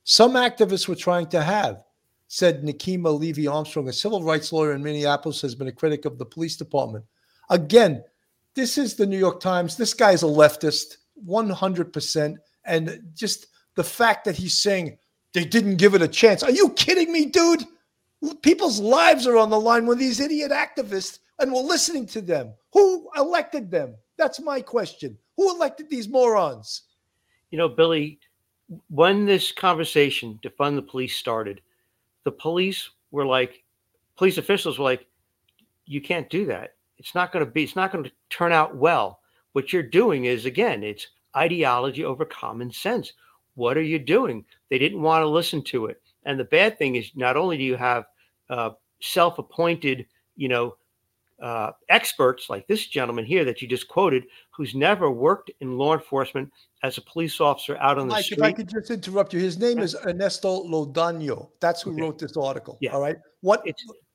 some 0.05 0.33
activists 0.33 0.87
were 0.87 0.95
trying 0.95 1.27
to 1.29 1.41
have, 1.41 1.81
said 2.27 2.61
Nekima 2.61 3.19
Levy 3.19 3.47
Armstrong, 3.47 3.89
a 3.89 3.93
civil 3.93 4.23
rights 4.23 4.53
lawyer 4.53 4.73
in 4.73 4.83
Minneapolis, 4.83 5.41
has 5.41 5.55
been 5.55 5.67
a 5.67 5.71
critic 5.71 6.05
of 6.05 6.19
the 6.19 6.25
police 6.25 6.55
department. 6.55 7.03
Again, 7.49 8.03
this 8.53 8.77
is 8.77 8.93
the 8.93 9.07
New 9.07 9.17
York 9.17 9.39
Times. 9.39 9.75
This 9.75 9.95
guy's 9.95 10.21
a 10.21 10.27
leftist, 10.27 10.97
100%. 11.27 12.35
And 12.65 13.03
just 13.13 13.47
the 13.75 13.83
fact 13.83 14.25
that 14.25 14.35
he's 14.35 14.57
saying 14.57 14.97
they 15.33 15.45
didn't 15.45 15.75
give 15.75 15.93
it 15.93 16.01
a 16.01 16.07
chance. 16.07 16.43
Are 16.43 16.51
you 16.51 16.69
kidding 16.69 17.11
me, 17.11 17.25
dude? 17.25 17.65
People's 18.41 18.79
lives 18.79 19.27
are 19.27 19.37
on 19.37 19.49
the 19.49 19.59
line 19.59 19.85
with 19.85 19.99
these 19.99 20.19
idiot 20.19 20.51
activists, 20.51 21.19
and 21.39 21.51
we're 21.51 21.61
listening 21.61 22.05
to 22.07 22.21
them. 22.21 22.53
Who 22.71 23.09
elected 23.15 23.69
them? 23.69 23.95
That's 24.17 24.39
my 24.39 24.61
question. 24.61 25.17
Who 25.35 25.53
elected 25.53 25.89
these 25.89 26.07
morons? 26.07 26.83
You 27.51 27.57
know, 27.57 27.67
Billy, 27.67 28.19
when 28.89 29.25
this 29.25 29.51
conversation 29.51 30.39
to 30.41 30.49
fund 30.49 30.77
the 30.77 30.81
police 30.81 31.17
started, 31.17 31.61
the 32.23 32.31
police 32.31 32.89
were 33.11 33.25
like 33.25 33.63
police 34.15 34.37
officials 34.37 34.79
were 34.79 34.85
like, 34.85 35.05
"You 35.85 36.01
can't 36.01 36.29
do 36.29 36.45
that. 36.45 36.75
It's 36.97 37.13
not 37.13 37.31
going 37.31 37.45
to 37.45 37.51
be. 37.51 37.63
It's 37.63 37.75
not 37.75 37.91
going 37.91 38.05
to 38.05 38.11
turn 38.29 38.51
out 38.51 38.75
well." 38.75 39.19
What 39.55 39.71
you're 39.71 39.83
doing 39.83 40.25
is 40.25 40.45
again, 40.45 40.83
it's 40.83 41.07
ideology 41.33 42.03
over 42.03 42.25
common 42.25 42.73
sense. 42.73 43.13
What 43.53 43.77
are 43.77 43.81
you 43.81 43.99
doing? 43.99 44.43
They 44.69 44.77
didn't 44.77 45.01
want 45.01 45.21
to 45.21 45.29
listen 45.29 45.61
to 45.63 45.85
it. 45.85 46.01
And 46.25 46.37
the 46.37 46.43
bad 46.43 46.77
thing 46.77 46.97
is, 46.97 47.11
not 47.15 47.37
only 47.37 47.55
do 47.55 47.63
you 47.63 47.77
have 47.77 48.03
uh, 48.49 48.71
self-appointed, 48.99 50.07
you 50.35 50.49
know, 50.49 50.75
uh, 51.41 51.71
experts 51.87 52.49
like 52.49 52.67
this 52.67 52.87
gentleman 52.87 53.23
here 53.23 53.45
that 53.45 53.61
you 53.61 53.67
just 53.69 53.87
quoted, 53.87 54.25
who's 54.49 54.75
never 54.75 55.09
worked 55.09 55.51
in 55.61 55.77
law 55.77 55.93
enforcement 55.93 56.51
as 56.83 56.97
a 56.97 57.01
police 57.01 57.39
officer 57.39 57.77
out 57.77 57.97
on 57.97 58.09
the 58.09 58.15
Mike, 58.15 58.25
street. 58.25 58.39
if 58.39 58.43
I 58.43 58.51
could 58.51 58.67
just 58.67 58.91
interrupt 58.91 59.33
you, 59.33 59.39
his 59.39 59.57
name 59.57 59.79
is 59.79 59.95
Ernesto 60.05 60.65
Londoño. 60.65 61.47
That's 61.61 61.81
who 61.81 61.97
wrote 61.97 62.19
this 62.19 62.35
article. 62.35 62.77
Yeah. 62.81 62.91
All 62.91 62.99
right. 62.99 63.15
What 63.39 63.65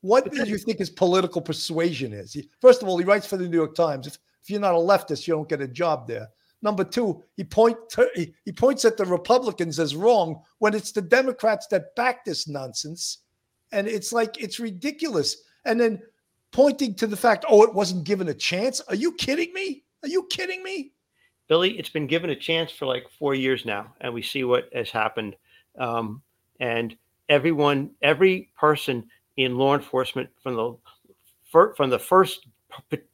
what 0.01 0.31
do 0.31 0.47
you 0.47 0.59
think 0.59 0.77
his 0.77 0.91
political 0.91 1.41
persuasion 1.41 2.13
is? 2.13 2.37
First 2.59 2.83
of 2.83 2.87
all, 2.87 2.99
he 2.99 3.05
writes 3.05 3.25
for 3.25 3.37
the 3.37 3.47
New 3.47 3.57
York 3.57 3.73
Times. 3.73 4.05
If, 4.05 4.19
if 4.41 4.49
you're 4.49 4.59
not 4.59 4.75
a 4.75 4.77
leftist, 4.77 5.27
you 5.27 5.33
don't 5.33 5.49
get 5.49 5.61
a 5.61 5.67
job 5.67 6.07
there. 6.07 6.27
Number 6.61 6.83
two, 6.83 7.23
he 7.37 7.43
point 7.43 7.77
to, 7.91 8.09
he, 8.13 8.33
he 8.45 8.51
points 8.51 8.85
at 8.85 8.97
the 8.97 9.05
Republicans 9.05 9.79
as 9.79 9.95
wrong 9.95 10.41
when 10.59 10.75
it's 10.75 10.91
the 10.91 11.01
Democrats 11.01 11.67
that 11.67 11.95
back 11.95 12.23
this 12.23 12.47
nonsense, 12.47 13.19
and 13.71 13.87
it's 13.87 14.13
like 14.13 14.41
it's 14.41 14.59
ridiculous. 14.59 15.37
And 15.65 15.79
then 15.79 16.01
pointing 16.51 16.93
to 16.95 17.07
the 17.07 17.17
fact, 17.17 17.45
oh, 17.49 17.63
it 17.63 17.73
wasn't 17.73 18.03
given 18.03 18.29
a 18.29 18.33
chance. 18.33 18.79
Are 18.81 18.95
you 18.95 19.13
kidding 19.13 19.53
me? 19.53 19.83
Are 20.03 20.09
you 20.09 20.27
kidding 20.29 20.63
me? 20.63 20.91
Billy, 21.47 21.77
it's 21.77 21.89
been 21.89 22.07
given 22.07 22.29
a 22.29 22.35
chance 22.35 22.71
for 22.71 22.85
like 22.85 23.05
four 23.17 23.35
years 23.35 23.65
now, 23.65 23.93
and 24.01 24.13
we 24.13 24.21
see 24.21 24.43
what 24.43 24.69
has 24.73 24.89
happened. 24.89 25.35
Um, 25.77 26.21
and 26.59 26.95
everyone, 27.27 27.91
every 28.01 28.51
person 28.57 29.09
in 29.37 29.57
law 29.57 29.75
enforcement, 29.75 30.29
from 30.43 30.55
the 30.55 30.77
from 31.75 31.89
the 31.89 31.99
first 31.99 32.47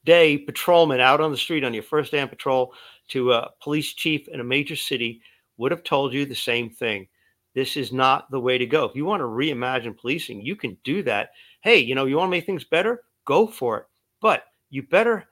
day 0.06 0.38
patrolman 0.38 1.00
out 1.00 1.22
on 1.22 1.32
the 1.32 1.38
street 1.38 1.64
on 1.64 1.74
your 1.74 1.84
first 1.84 2.12
day 2.12 2.20
on 2.20 2.28
patrol 2.30 2.74
to 3.10 3.34
a 3.34 3.50
police 3.62 3.94
chief 3.94 4.28
in 4.28 4.40
a 4.40 4.44
major 4.44 4.76
city, 4.76 5.22
would 5.58 5.72
have 5.72 5.84
told 5.84 6.14
you 6.14 6.26
the 6.26 6.36
same 6.36 6.70
thing. 6.70 7.08
This 7.56 7.78
is 7.78 7.92
not 7.92 8.30
the 8.30 8.40
way 8.40 8.58
to 8.58 8.66
go. 8.66 8.86
If 8.86 8.96
you 8.96 9.06
want 9.06 9.22
to 9.22 9.26
reimagine 9.26 9.98
policing, 9.98 10.42
you 10.42 10.56
can 10.56 10.78
do 10.84 11.02
that. 11.04 11.32
Hey, 11.62 11.78
you 11.80 11.96
know, 11.96 12.06
you 12.06 12.18
want 12.18 12.28
to 12.28 12.32
make 12.32 12.46
things 12.46 12.64
better? 12.64 13.04
Go 13.26 13.48
for 13.48 13.78
it. 13.80 13.86
But 14.22 14.44
you 14.70 14.84
better 14.84 15.26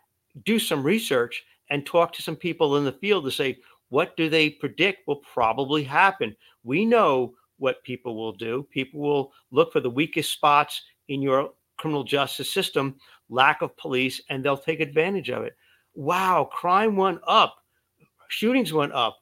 do 0.43 0.57
some 0.57 0.83
research 0.83 1.43
and 1.69 1.85
talk 1.85 2.13
to 2.13 2.21
some 2.21 2.35
people 2.35 2.77
in 2.77 2.85
the 2.85 2.91
field 2.93 3.25
to 3.25 3.31
say, 3.31 3.57
what 3.89 4.17
do 4.17 4.29
they 4.29 4.49
predict 4.49 5.07
will 5.07 5.17
probably 5.17 5.83
happen? 5.83 6.35
We 6.63 6.85
know 6.85 7.35
what 7.57 7.83
people 7.83 8.15
will 8.15 8.33
do. 8.33 8.67
People 8.71 9.01
will 9.01 9.31
look 9.51 9.71
for 9.71 9.79
the 9.79 9.89
weakest 9.89 10.31
spots 10.31 10.81
in 11.07 11.21
your 11.21 11.51
criminal 11.77 12.03
justice 12.03 12.51
system, 12.51 12.95
lack 13.29 13.61
of 13.61 13.75
police, 13.77 14.21
and 14.29 14.43
they'll 14.43 14.57
take 14.57 14.79
advantage 14.79 15.29
of 15.29 15.43
it. 15.43 15.55
Wow, 15.93 16.49
crime 16.51 16.95
went 16.95 17.19
up, 17.27 17.57
shootings 18.29 18.73
went 18.73 18.93
up, 18.93 19.17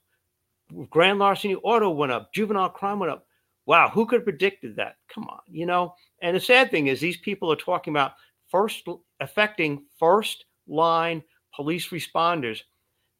grand 0.90 1.20
larceny 1.20 1.56
auto 1.56 1.90
went 1.90 2.12
up, 2.12 2.34
juvenile 2.34 2.70
crime 2.70 3.00
went 3.00 3.12
up. 3.12 3.28
Wow, 3.66 3.90
who 3.90 4.06
could 4.06 4.18
have 4.18 4.26
predicted 4.26 4.76
that? 4.76 4.98
Come 5.08 5.26
on, 5.26 5.40
you 5.48 5.66
know. 5.66 5.94
And 6.22 6.36
the 6.36 6.42
sad 6.42 6.70
thing 6.70 6.88
is, 6.88 7.00
these 7.00 7.18
people 7.18 7.52
are 7.52 7.58
talking 7.58 7.94
about 7.94 8.14
first 8.50 8.88
affecting 9.20 9.86
first 9.98 10.46
line 10.68 11.24
police 11.56 11.90
responders, 11.90 12.62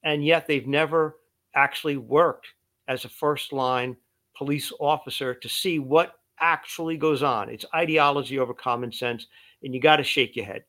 and 0.04 0.26
yet 0.26 0.48
they've 0.48 0.68
never 0.68 1.18
actually 1.56 1.98
worked 1.98 2.48
as 2.88 3.06
a 3.06 3.10
first 3.10 3.54
line 3.54 3.96
police 4.36 4.72
officer 4.80 5.34
to 5.34 5.48
see 5.48 5.80
what 5.80 6.16
actually 6.44 6.98
goes 6.98 7.24
on. 7.24 7.50
It's 7.50 7.66
ideology 7.74 8.38
over 8.38 8.54
common 8.54 8.92
sense, 8.92 9.28
and 9.64 9.74
you 9.74 9.80
got 9.80 9.96
to 9.96 10.04
shake 10.04 10.36
your 10.36 10.46
head. 10.46 10.66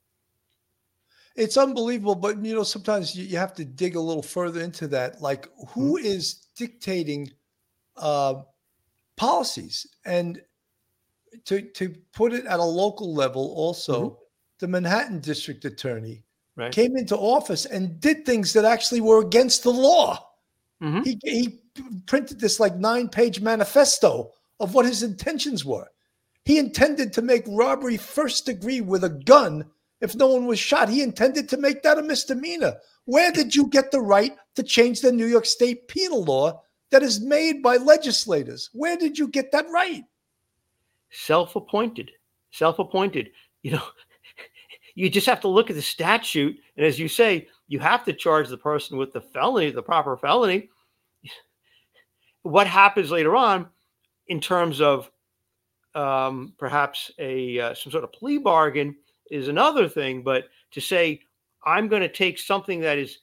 It's 1.37 1.57
unbelievable, 1.57 2.15
but 2.15 2.43
you 2.45 2.55
know, 2.55 2.63
sometimes 2.63 3.17
you, 3.17 3.25
you 3.25 3.37
have 3.37 3.55
to 3.55 3.65
dig 3.65 3.97
a 3.97 4.01
little 4.01 4.23
further 4.23 4.61
into 4.61 4.87
that. 4.89 5.21
Like, 5.21 5.49
who 5.71 5.99
mm-hmm. 5.99 6.07
is 6.07 6.47
dictating 6.57 7.29
uh, 7.97 8.43
policies? 9.17 9.87
And 10.05 10.41
to 11.47 11.61
to 11.61 11.95
put 12.13 12.33
it 12.33 12.47
at 12.47 12.61
a 12.61 12.65
local 12.65 13.13
level, 13.13 13.53
also, 13.57 14.05
mm-hmm. 14.05 14.15
the 14.61 14.69
Manhattan 14.69 15.21
District 15.21 15.65
Attorney 15.65 16.23
Right. 16.57 16.71
came 16.71 16.97
into 16.97 17.17
office 17.17 17.67
and 17.67 17.99
did 18.01 18.25
things 18.25 18.53
that 18.53 18.65
actually 18.65 19.01
were 19.01 19.21
against 19.21 19.65
the 19.65 19.73
law. 19.73 20.25
Mm-hmm. 20.81 21.03
He, 21.03 21.19
he 21.25 21.61
printed 22.07 22.39
this 22.39 22.61
like 22.61 22.77
nine 22.77 23.09
page 23.09 23.41
manifesto 23.41 24.31
of 24.61 24.75
what 24.75 24.87
his 24.87 25.03
intentions 25.03 25.65
were. 25.65 25.89
He 26.45 26.59
intended 26.59 27.13
to 27.15 27.23
make 27.23 27.45
robbery 27.49 27.97
first 27.97 28.47
degree 28.47 28.81
with 28.81 29.05
a 29.05 29.09
gun 29.11 29.65
if 30.01 30.15
no 30.15 30.29
one 30.29 30.47
was 30.47 30.59
shot. 30.59 30.89
He 30.89 31.03
intended 31.03 31.49
to 31.49 31.57
make 31.57 31.83
that 31.83 31.99
a 31.99 32.03
misdemeanor. 32.03 32.75
Where 33.07 33.33
did 33.33 33.55
you 33.55 33.69
get 33.69 33.91
the 33.91 34.01
right 34.01 34.37
to 34.57 34.63
change 34.63 35.01
the 35.01 35.13
New 35.13 35.27
York 35.27 35.47
State 35.47 35.89
penal 35.89 36.25
law 36.25 36.63
that 36.91 37.03
is 37.03 37.21
made 37.21 37.63
by 37.63 37.77
legislators? 37.77 38.71
Where 38.73 38.97
did 38.97 39.19
you 39.19 39.29
get 39.29 39.53
that 39.53 39.67
right? 39.71 40.05
self-appointed 41.15 42.11
self-appointed 42.51 43.31
you 43.63 43.71
know 43.71 43.83
you 44.95 45.09
just 45.09 45.27
have 45.27 45.41
to 45.41 45.49
look 45.49 45.71
at 45.71 45.77
the 45.77 45.83
statute 45.83 46.57
and 46.77 46.85
as 46.85 46.99
you 46.99 47.09
say 47.09 47.47
you 47.69 47.79
have 47.79 48.05
to 48.05 48.13
charge 48.13 48.49
the 48.49 48.57
person 48.57 48.99
with 48.99 49.13
the 49.13 49.21
felony 49.21 49.71
the 49.71 49.83
proper 49.83 50.17
felony 50.17 50.69
what 52.43 52.67
happens 52.67 53.11
later 53.11 53.37
on 53.37 53.67
in 54.29 54.41
terms 54.41 54.81
of 54.81 55.11
um, 55.95 56.55
perhaps 56.59 57.11
a 57.19 57.61
uh, 57.61 57.75
some 57.75 57.93
sort 57.93 58.05
of 58.05 58.13
plea 58.13 58.39
bargain 58.39 58.97
is 59.31 59.49
another 59.49 59.89
thing 59.89 60.23
but 60.23 60.45
to 60.73 60.81
say 60.81 61.21
i'm 61.65 61.89
going 61.89 62.03
to 62.03 62.09
take 62.09 62.39
something 62.39 62.81
that 62.81 62.99
is 62.99 63.19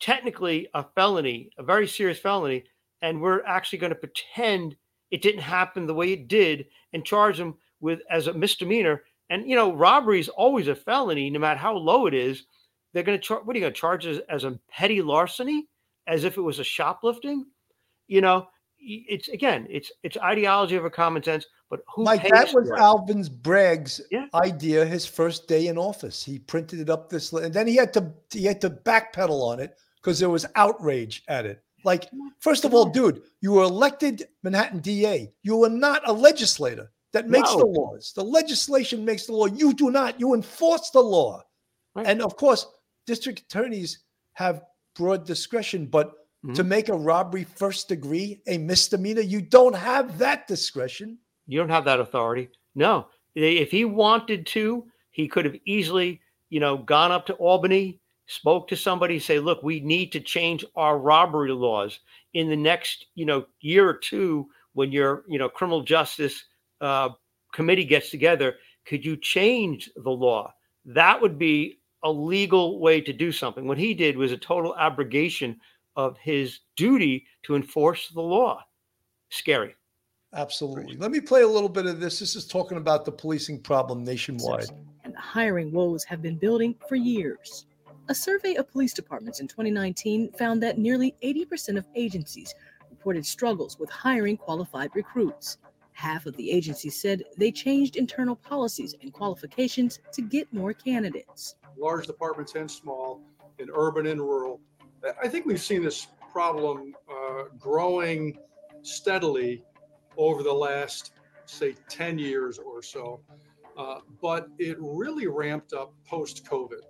technically 0.00 0.68
a 0.74 0.84
felony 0.94 1.50
a 1.58 1.62
very 1.62 1.86
serious 1.86 2.18
felony 2.18 2.64
and 3.02 3.20
we're 3.20 3.44
actually 3.44 3.78
going 3.78 3.92
to 3.92 3.98
pretend 3.98 4.76
it 5.12 5.22
didn't 5.22 5.42
happen 5.42 5.86
the 5.86 5.94
way 5.94 6.12
it 6.12 6.26
did 6.26 6.66
and 6.92 7.04
charge 7.04 7.36
them 7.36 7.54
with 7.80 8.00
as 8.10 8.28
a 8.28 8.32
misdemeanor. 8.32 9.02
And 9.28 9.48
you 9.48 9.54
know, 9.54 9.74
robbery 9.74 10.18
is 10.18 10.28
always 10.30 10.68
a 10.68 10.74
felony, 10.74 11.28
no 11.28 11.38
matter 11.38 11.58
how 11.58 11.76
low 11.76 12.06
it 12.06 12.14
is. 12.14 12.44
They're 12.92 13.02
going 13.02 13.20
to. 13.20 13.34
What 13.36 13.54
are 13.54 13.58
you 13.58 13.64
going 13.64 13.72
to 13.72 13.80
charge 13.80 14.06
as, 14.06 14.20
as 14.28 14.44
a 14.44 14.58
petty 14.70 15.00
larceny, 15.00 15.66
as 16.06 16.24
if 16.24 16.36
it 16.36 16.42
was 16.42 16.58
a 16.58 16.64
shoplifting? 16.64 17.46
You 18.06 18.20
know, 18.20 18.48
it's 18.82 19.28
again, 19.28 19.66
it's 19.70 19.90
it's 20.02 20.16
ideology 20.18 20.76
over 20.76 20.90
common 20.90 21.22
sense. 21.22 21.46
But 21.70 21.80
who? 21.94 22.04
Mike, 22.04 22.22
that 22.28 22.52
was 22.52 22.68
for 22.68 22.76
it? 22.76 22.80
Alvin 22.80 23.24
Bragg's 23.42 24.00
idea 24.34 24.84
his 24.84 25.06
first 25.06 25.48
day 25.48 25.68
in 25.68 25.78
office. 25.78 26.24
He 26.24 26.38
printed 26.38 26.80
it 26.80 26.90
up 26.90 27.08
this, 27.08 27.32
and 27.32 27.52
then 27.52 27.66
he 27.66 27.76
had 27.76 27.92
to 27.94 28.12
he 28.30 28.44
had 28.44 28.60
to 28.62 28.70
backpedal 28.70 29.42
on 29.42 29.60
it 29.60 29.76
because 29.96 30.18
there 30.18 30.30
was 30.30 30.46
outrage 30.56 31.22
at 31.28 31.46
it. 31.46 31.62
Like, 31.84 32.08
first 32.38 32.64
of 32.64 32.74
all, 32.74 32.84
dude, 32.84 33.22
you 33.40 33.52
were 33.52 33.64
elected 33.64 34.28
Manhattan 34.42 34.80
DA. 34.80 35.32
You 35.42 35.56
were 35.56 35.68
not 35.68 36.02
a 36.06 36.12
legislator 36.12 36.92
that 37.12 37.28
makes 37.28 37.50
the 37.50 37.66
laws. 37.66 38.12
The 38.14 38.24
legislation 38.24 39.04
makes 39.04 39.26
the 39.26 39.32
law. 39.32 39.46
You 39.46 39.74
do 39.74 39.90
not. 39.90 40.18
You 40.20 40.34
enforce 40.34 40.90
the 40.90 41.00
law. 41.00 41.42
And 41.96 42.22
of 42.22 42.36
course, 42.36 42.66
district 43.06 43.40
attorneys 43.40 43.98
have 44.34 44.62
broad 44.94 45.26
discretion, 45.26 45.86
but 45.86 46.12
Mm-hmm. 46.44 46.54
to 46.54 46.64
make 46.64 46.88
a 46.88 46.94
robbery 46.94 47.44
first 47.44 47.86
degree 47.86 48.40
a 48.48 48.58
misdemeanor, 48.58 49.20
you 49.20 49.40
don't 49.40 49.76
have 49.76 50.18
that 50.18 50.48
discretion. 50.48 51.16
You 51.46 51.60
don't 51.60 51.68
have 51.68 51.84
that 51.84 52.00
authority. 52.00 52.48
No. 52.74 53.06
If 53.36 53.70
he 53.70 53.84
wanted 53.84 54.44
to, 54.46 54.84
he 55.12 55.28
could 55.28 55.44
have 55.44 55.54
easily, 55.66 56.20
you 56.50 56.58
know, 56.58 56.78
gone 56.78 57.12
up 57.12 57.26
to 57.26 57.34
Albany, 57.34 58.00
spoke 58.26 58.66
to 58.68 58.76
somebody, 58.76 59.20
say, 59.20 59.38
look, 59.38 59.62
we 59.62 59.78
need 59.78 60.10
to 60.12 60.20
change 60.20 60.64
our 60.74 60.98
robbery 60.98 61.52
laws 61.52 62.00
in 62.34 62.48
the 62.48 62.56
next, 62.56 63.06
you 63.14 63.24
know, 63.24 63.46
year 63.60 63.88
or 63.88 63.94
two 63.94 64.48
when 64.72 64.90
your, 64.90 65.22
you 65.28 65.38
know, 65.38 65.48
criminal 65.48 65.82
justice 65.82 66.44
uh, 66.80 67.10
committee 67.52 67.84
gets 67.84 68.10
together. 68.10 68.56
Could 68.84 69.04
you 69.04 69.16
change 69.16 69.90
the 69.94 70.10
law? 70.10 70.52
That 70.86 71.20
would 71.22 71.38
be 71.38 71.78
a 72.02 72.10
legal 72.10 72.80
way 72.80 73.00
to 73.00 73.12
do 73.12 73.30
something. 73.30 73.68
What 73.68 73.78
he 73.78 73.94
did 73.94 74.16
was 74.16 74.32
a 74.32 74.36
total 74.36 74.74
abrogation 74.76 75.60
of 75.96 76.16
his 76.18 76.60
duty 76.76 77.26
to 77.44 77.56
enforce 77.56 78.08
the 78.08 78.20
law. 78.20 78.64
Scary. 79.30 79.74
Absolutely. 80.34 80.96
Let 80.96 81.10
me 81.10 81.20
play 81.20 81.42
a 81.42 81.48
little 81.48 81.68
bit 81.68 81.86
of 81.86 82.00
this. 82.00 82.18
This 82.18 82.36
is 82.36 82.46
talking 82.46 82.78
about 82.78 83.04
the 83.04 83.12
policing 83.12 83.60
problem 83.60 84.02
nationwide. 84.04 84.70
and 85.04 85.14
the 85.14 85.20
hiring 85.20 85.72
woes 85.72 86.04
have 86.04 86.22
been 86.22 86.36
building 86.36 86.74
for 86.88 86.96
years. 86.96 87.66
A 88.08 88.14
survey 88.14 88.54
of 88.54 88.70
police 88.70 88.94
departments 88.94 89.40
in 89.40 89.48
2019 89.48 90.32
found 90.32 90.62
that 90.62 90.78
nearly 90.78 91.14
80% 91.22 91.76
of 91.76 91.86
agencies 91.94 92.54
reported 92.90 93.26
struggles 93.26 93.78
with 93.78 93.90
hiring 93.90 94.36
qualified 94.36 94.90
recruits. 94.94 95.58
Half 95.92 96.26
of 96.26 96.36
the 96.36 96.50
agencies 96.50 97.00
said 97.00 97.22
they 97.36 97.52
changed 97.52 97.96
internal 97.96 98.34
policies 98.34 98.94
and 99.02 99.12
qualifications 99.12 100.00
to 100.12 100.22
get 100.22 100.52
more 100.52 100.72
candidates. 100.72 101.56
large 101.78 102.06
departments 102.06 102.54
and 102.54 102.70
small, 102.70 103.20
in 103.58 103.68
urban 103.74 104.06
and 104.06 104.20
rural. 104.20 104.60
I 105.22 105.28
think 105.28 105.46
we've 105.46 105.60
seen 105.60 105.82
this 105.82 106.06
problem 106.32 106.94
uh, 107.10 107.44
growing 107.58 108.38
steadily 108.82 109.64
over 110.16 110.42
the 110.42 110.52
last, 110.52 111.12
say, 111.46 111.74
10 111.88 112.18
years 112.18 112.58
or 112.58 112.82
so. 112.82 113.20
uh, 113.76 114.00
but 114.20 114.48
it 114.58 114.76
really 114.80 115.26
ramped 115.26 115.72
up 115.72 115.92
post 116.06 116.44
COVID. 116.44 116.80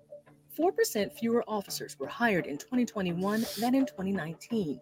4% 0.58 1.12
fewer 1.12 1.44
officers 1.48 1.98
were 1.98 2.08
hired 2.08 2.46
in 2.46 2.58
2021 2.58 3.46
than 3.58 3.74
in 3.74 3.86
2019, 3.86 4.80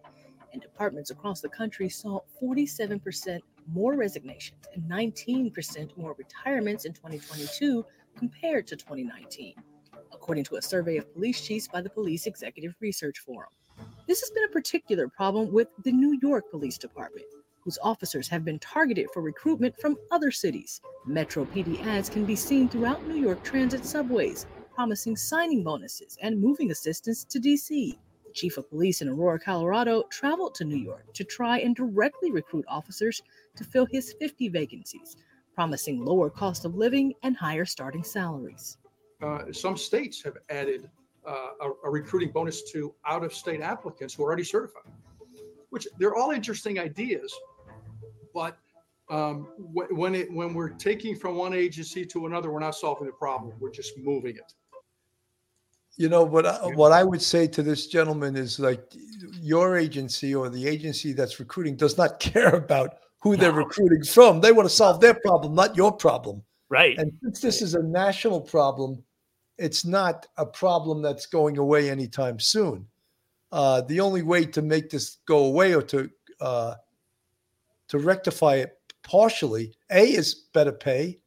and 0.51 0.61
departments 0.61 1.11
across 1.11 1.39
the 1.41 1.49
country 1.49 1.87
saw 1.87 2.19
47% 2.41 3.39
more 3.71 3.95
resignations 3.95 4.65
and 4.73 4.83
19% 4.83 5.95
more 5.97 6.15
retirements 6.17 6.85
in 6.85 6.93
2022 6.93 7.85
compared 8.17 8.67
to 8.67 8.75
2019, 8.75 9.55
according 10.13 10.43
to 10.45 10.55
a 10.55 10.61
survey 10.61 10.97
of 10.97 11.13
police 11.13 11.41
chiefs 11.41 11.67
by 11.67 11.81
the 11.81 11.89
Police 11.89 12.25
Executive 12.25 12.75
Research 12.79 13.19
Forum. 13.19 13.49
This 14.07 14.19
has 14.21 14.29
been 14.31 14.43
a 14.43 14.49
particular 14.49 15.07
problem 15.07 15.51
with 15.51 15.69
the 15.83 15.91
New 15.91 16.19
York 16.21 16.49
Police 16.51 16.77
Department, 16.77 17.25
whose 17.63 17.79
officers 17.83 18.27
have 18.27 18.43
been 18.43 18.59
targeted 18.59 19.07
for 19.13 19.21
recruitment 19.21 19.79
from 19.79 19.97
other 20.11 20.31
cities. 20.31 20.81
Metro 21.05 21.45
PD 21.45 21.85
ads 21.85 22.09
can 22.09 22.25
be 22.25 22.35
seen 22.35 22.67
throughout 22.67 23.05
New 23.07 23.15
York 23.15 23.43
transit 23.43 23.85
subways, 23.85 24.45
promising 24.73 25.15
signing 25.15 25.63
bonuses 25.63 26.17
and 26.21 26.39
moving 26.41 26.71
assistance 26.71 27.23
to 27.25 27.39
DC. 27.39 27.97
The 28.25 28.33
chief 28.33 28.57
of 28.57 28.69
police 28.69 29.01
in 29.01 29.09
Aurora, 29.09 29.39
Colorado, 29.39 30.03
traveled 30.09 30.55
to 30.55 30.65
New 30.65 30.77
York 30.77 31.13
to 31.13 31.23
try 31.23 31.59
and 31.59 31.75
directly 31.75 32.31
recruit 32.31 32.65
officers 32.67 33.21
to 33.55 33.63
fill 33.63 33.85
his 33.85 34.13
50 34.19 34.49
vacancies, 34.49 35.17
promising 35.53 36.03
lower 36.03 36.29
cost 36.29 36.65
of 36.65 36.75
living 36.75 37.13
and 37.23 37.35
higher 37.35 37.65
starting 37.65 38.03
salaries. 38.03 38.77
Uh, 39.21 39.51
some 39.51 39.77
states 39.77 40.21
have 40.23 40.37
added 40.49 40.89
uh, 41.27 41.49
a, 41.61 41.87
a 41.87 41.89
recruiting 41.89 42.29
bonus 42.29 42.71
to 42.71 42.93
out 43.05 43.23
of 43.23 43.33
state 43.33 43.61
applicants 43.61 44.13
who 44.13 44.23
are 44.23 44.27
already 44.27 44.43
certified, 44.43 44.91
which 45.69 45.87
they're 45.99 46.15
all 46.15 46.31
interesting 46.31 46.79
ideas. 46.79 47.33
But 48.33 48.57
um, 49.09 49.47
wh- 49.75 49.91
when 49.91 50.15
it 50.15 50.31
when 50.31 50.53
we're 50.53 50.69
taking 50.69 51.15
from 51.15 51.35
one 51.35 51.53
agency 51.53 52.05
to 52.07 52.25
another, 52.25 52.49
we're 52.49 52.59
not 52.59 52.75
solving 52.75 53.05
the 53.05 53.13
problem. 53.13 53.53
We're 53.59 53.71
just 53.71 53.97
moving 53.97 54.37
it. 54.37 54.53
You 55.97 56.09
know, 56.09 56.23
what 56.23 56.45
I, 56.45 56.67
what 56.73 56.91
I 56.91 57.03
would 57.03 57.21
say 57.21 57.47
to 57.47 57.61
this 57.61 57.87
gentleman 57.87 58.35
is 58.35 58.59
like 58.59 58.81
your 59.39 59.77
agency 59.77 60.33
or 60.33 60.49
the 60.49 60.67
agency 60.67 61.13
that's 61.13 61.39
recruiting 61.39 61.75
does 61.75 61.97
not 61.97 62.19
care 62.31 62.55
about 62.55 62.95
who 63.21 63.37
they're 63.37 63.51
recruiting 63.51 64.03
from. 64.03 64.41
They 64.41 64.51
want 64.51 64.67
to 64.67 64.73
solve 64.73 64.99
their 64.99 65.13
problem, 65.13 65.53
not 65.53 65.75
your 65.75 65.91
problem. 65.91 66.41
Right. 66.69 66.97
And 66.97 67.11
since 67.21 67.41
this 67.41 67.61
is 67.61 67.75
a 67.75 67.83
national 67.83 68.41
problem, 68.41 69.03
it's 69.61 69.85
not 69.85 70.27
a 70.37 70.45
problem 70.45 71.01
that's 71.01 71.27
going 71.27 71.57
away 71.57 71.89
anytime 71.89 72.39
soon. 72.39 72.87
Uh, 73.51 73.81
the 73.81 73.99
only 73.99 74.23
way 74.23 74.43
to 74.45 74.61
make 74.61 74.89
this 74.89 75.17
go 75.27 75.45
away 75.45 75.75
or 75.75 75.83
to 75.83 76.09
uh, 76.39 76.73
to 77.89 77.99
rectify 77.99 78.55
it 78.55 78.79
partially, 79.03 79.73
a 79.91 80.03
is 80.03 80.33
better 80.53 80.71
pay, 80.71 81.19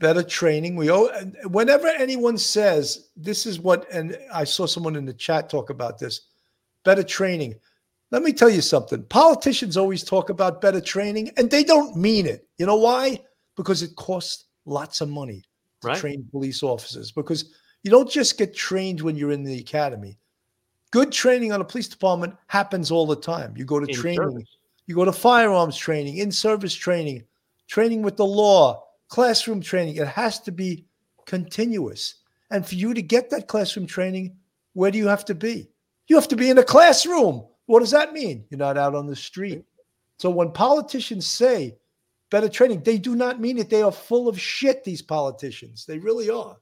better 0.00 0.22
training. 0.22 0.76
We 0.76 0.90
owe, 0.90 1.08
whenever 1.46 1.86
anyone 1.86 2.36
says 2.36 3.08
this 3.16 3.46
is 3.46 3.60
what, 3.60 3.90
and 3.90 4.18
I 4.32 4.44
saw 4.44 4.66
someone 4.66 4.96
in 4.96 5.06
the 5.06 5.14
chat 5.14 5.48
talk 5.48 5.70
about 5.70 5.98
this, 5.98 6.22
better 6.84 7.04
training. 7.04 7.54
Let 8.10 8.22
me 8.22 8.32
tell 8.32 8.50
you 8.50 8.60
something. 8.60 9.04
Politicians 9.04 9.76
always 9.76 10.04
talk 10.04 10.28
about 10.28 10.60
better 10.60 10.80
training, 10.80 11.30
and 11.36 11.50
they 11.50 11.64
don't 11.64 11.96
mean 11.96 12.26
it. 12.26 12.46
You 12.58 12.66
know 12.66 12.76
why? 12.76 13.20
Because 13.56 13.82
it 13.82 13.96
costs 13.96 14.46
lots 14.66 15.00
of 15.00 15.08
money 15.08 15.44
to 15.84 15.88
Right. 15.90 15.98
train 16.00 16.26
police 16.30 16.62
officers. 16.62 17.12
Because 17.12 17.46
you 17.82 17.90
don't 17.90 18.10
just 18.10 18.38
get 18.38 18.54
trained 18.54 19.00
when 19.00 19.16
you're 19.16 19.30
in 19.32 19.44
the 19.44 19.58
academy. 19.58 20.18
Good 20.90 21.12
training 21.12 21.52
on 21.52 21.60
a 21.60 21.64
police 21.64 21.88
department 21.88 22.34
happens 22.46 22.90
all 22.90 23.06
the 23.06 23.16
time. 23.16 23.54
You 23.56 23.64
go 23.64 23.80
to 23.80 23.86
In 23.86 23.94
training, 23.94 24.18
service. 24.30 24.56
you 24.86 24.94
go 24.94 25.04
to 25.04 25.12
firearms 25.12 25.76
training, 25.76 26.18
in 26.18 26.30
service 26.30 26.74
training, 26.74 27.24
training 27.68 28.02
with 28.02 28.16
the 28.16 28.24
law, 28.26 28.84
classroom 29.08 29.60
training. 29.60 29.96
It 29.96 30.06
has 30.08 30.40
to 30.40 30.52
be 30.52 30.86
continuous. 31.26 32.16
And 32.50 32.66
for 32.66 32.74
you 32.76 32.94
to 32.94 33.02
get 33.02 33.30
that 33.30 33.48
classroom 33.48 33.86
training, 33.86 34.36
where 34.74 34.90
do 34.90 34.98
you 34.98 35.08
have 35.08 35.24
to 35.26 35.34
be? 35.34 35.68
You 36.06 36.16
have 36.16 36.28
to 36.28 36.36
be 36.36 36.50
in 36.50 36.58
a 36.58 36.62
classroom. 36.64 37.44
What 37.66 37.80
does 37.80 37.90
that 37.92 38.12
mean? 38.12 38.44
You're 38.50 38.58
not 38.58 38.78
out 38.78 38.94
on 38.94 39.06
the 39.06 39.16
street. 39.16 39.64
So 40.18 40.30
when 40.30 40.52
politicians 40.52 41.26
say 41.26 41.76
better 42.34 42.48
training, 42.48 42.82
they 42.82 42.98
do 42.98 43.14
not 43.14 43.40
mean 43.40 43.58
it. 43.58 43.70
They 43.70 43.82
are 43.82 43.92
full 43.92 44.26
of 44.28 44.40
shit, 44.40 44.82
these 44.82 45.00
politicians. 45.00 45.86
They 45.86 46.00
really 46.00 46.30
are. 46.30 46.56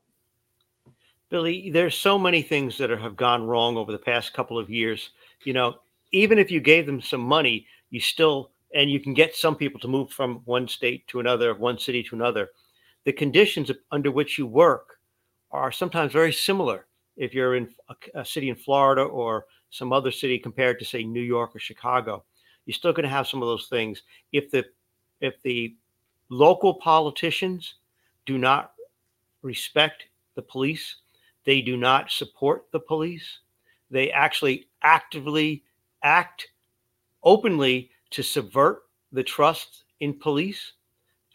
Billy, 1.30 1.70
there's 1.70 1.96
so 1.96 2.18
many 2.18 2.42
things 2.42 2.76
that 2.76 2.90
are, 2.90 2.98
have 2.98 3.16
gone 3.16 3.46
wrong 3.46 3.78
over 3.78 3.90
the 3.90 3.96
past 3.96 4.34
couple 4.34 4.58
of 4.58 4.68
years. 4.68 5.12
You 5.44 5.54
know, 5.54 5.76
even 6.12 6.38
if 6.38 6.50
you 6.50 6.60
gave 6.60 6.84
them 6.84 7.00
some 7.00 7.22
money, 7.22 7.66
you 7.88 8.00
still 8.00 8.50
and 8.74 8.90
you 8.90 9.00
can 9.00 9.14
get 9.14 9.34
some 9.34 9.56
people 9.56 9.80
to 9.80 9.88
move 9.88 10.10
from 10.10 10.42
one 10.44 10.68
state 10.68 11.08
to 11.08 11.20
another, 11.20 11.54
one 11.54 11.78
city 11.78 12.02
to 12.02 12.16
another. 12.16 12.50
The 13.06 13.14
conditions 13.14 13.70
under 13.90 14.10
which 14.10 14.36
you 14.36 14.46
work 14.46 14.98
are 15.52 15.72
sometimes 15.72 16.12
very 16.12 16.34
similar. 16.34 16.86
If 17.16 17.32
you're 17.32 17.56
in 17.56 17.70
a, 17.88 18.20
a 18.20 18.24
city 18.26 18.50
in 18.50 18.56
Florida 18.56 19.04
or 19.04 19.46
some 19.70 19.90
other 19.90 20.10
city 20.10 20.38
compared 20.38 20.78
to 20.80 20.84
say 20.84 21.02
New 21.02 21.22
York 21.22 21.56
or 21.56 21.60
Chicago, 21.60 22.24
you're 22.66 22.74
still 22.74 22.92
going 22.92 23.04
to 23.04 23.16
have 23.16 23.26
some 23.26 23.40
of 23.40 23.48
those 23.48 23.68
things. 23.68 24.02
If 24.32 24.50
the 24.50 24.66
if 25.22 25.40
the 25.42 25.74
local 26.28 26.74
politicians 26.74 27.76
do 28.26 28.36
not 28.36 28.72
respect 29.40 30.04
the 30.34 30.42
police, 30.42 30.96
they 31.44 31.62
do 31.62 31.76
not 31.76 32.10
support 32.10 32.66
the 32.72 32.80
police. 32.80 33.38
They 33.90 34.10
actually 34.10 34.68
actively 34.82 35.64
act 36.02 36.48
openly 37.24 37.90
to 38.10 38.22
subvert 38.22 38.82
the 39.12 39.22
trust 39.22 39.84
in 40.00 40.18
police 40.18 40.72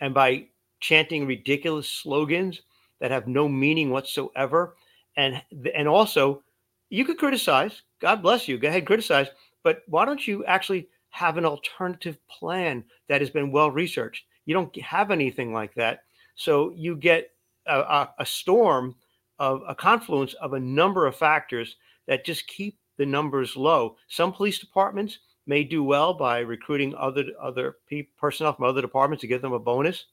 and 0.01 0.13
by 0.13 0.47
chanting 0.79 1.25
ridiculous 1.25 1.89
slogans 1.89 2.61
that 2.99 3.11
have 3.11 3.27
no 3.27 3.47
meaning 3.47 3.89
whatsoever 3.89 4.75
and 5.15 5.41
and 5.73 5.87
also 5.87 6.43
you 6.89 7.05
could 7.05 7.17
criticize 7.17 7.81
god 7.99 8.21
bless 8.21 8.47
you 8.47 8.57
go 8.57 8.67
ahead 8.67 8.85
criticize 8.85 9.27
but 9.63 9.81
why 9.87 10.05
don't 10.05 10.27
you 10.27 10.45
actually 10.45 10.87
have 11.17 11.37
an 11.37 11.45
alternative 11.45 12.17
plan 12.27 12.83
that 13.09 13.21
has 13.21 13.29
been 13.29 13.51
well 13.51 13.71
researched 13.71 14.25
you 14.45 14.53
don't 14.53 14.75
have 14.81 15.11
anything 15.11 15.53
like 15.53 15.73
that 15.73 16.01
so 16.35 16.71
you 16.75 16.95
get 16.95 17.31
a, 17.65 17.79
a, 17.79 18.13
a 18.19 18.25
storm 18.25 18.95
of 19.39 19.61
a 19.67 19.75
confluence 19.75 20.33
of 20.35 20.53
a 20.53 20.59
number 20.59 21.05
of 21.05 21.15
factors 21.15 21.75
that 22.07 22.25
just 22.25 22.47
keep 22.47 22.77
the 22.97 23.05
numbers 23.05 23.55
low. 23.55 23.95
Some 24.07 24.33
police 24.33 24.59
departments 24.59 25.19
may 25.45 25.63
do 25.63 25.83
well 25.83 26.13
by 26.13 26.39
recruiting 26.39 26.95
other 26.95 27.25
other 27.39 27.77
pe- 27.89 28.07
personnel 28.19 28.53
from 28.53 28.65
other 28.65 28.81
departments 28.81 29.21
to 29.21 29.27
give 29.27 29.41
them 29.41 29.53
a 29.53 29.59
bonus, 29.59 30.05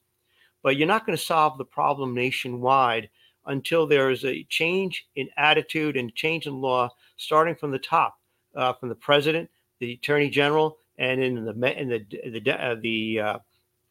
but 0.63 0.77
you're 0.77 0.87
not 0.87 1.05
going 1.05 1.17
to 1.17 1.23
solve 1.23 1.57
the 1.57 1.65
problem 1.65 2.13
nationwide 2.13 3.09
until 3.47 3.85
there 3.85 4.09
is 4.09 4.25
a 4.25 4.43
change 4.49 5.07
in 5.15 5.29
attitude 5.37 5.97
and 5.97 6.15
change 6.15 6.47
in 6.47 6.61
law, 6.61 6.89
starting 7.17 7.55
from 7.55 7.71
the 7.71 7.79
top, 7.79 8.17
uh, 8.55 8.73
from 8.73 8.89
the 8.89 8.95
president, 8.95 9.49
the 9.79 9.93
attorney 9.93 10.29
general, 10.29 10.77
and 10.97 11.21
in 11.21 11.45
the 11.45 11.79
in 11.79 11.89
the 11.89 12.05
the 12.39 12.51
uh, 12.51 12.75
the 12.81 13.19
uh, 13.19 13.39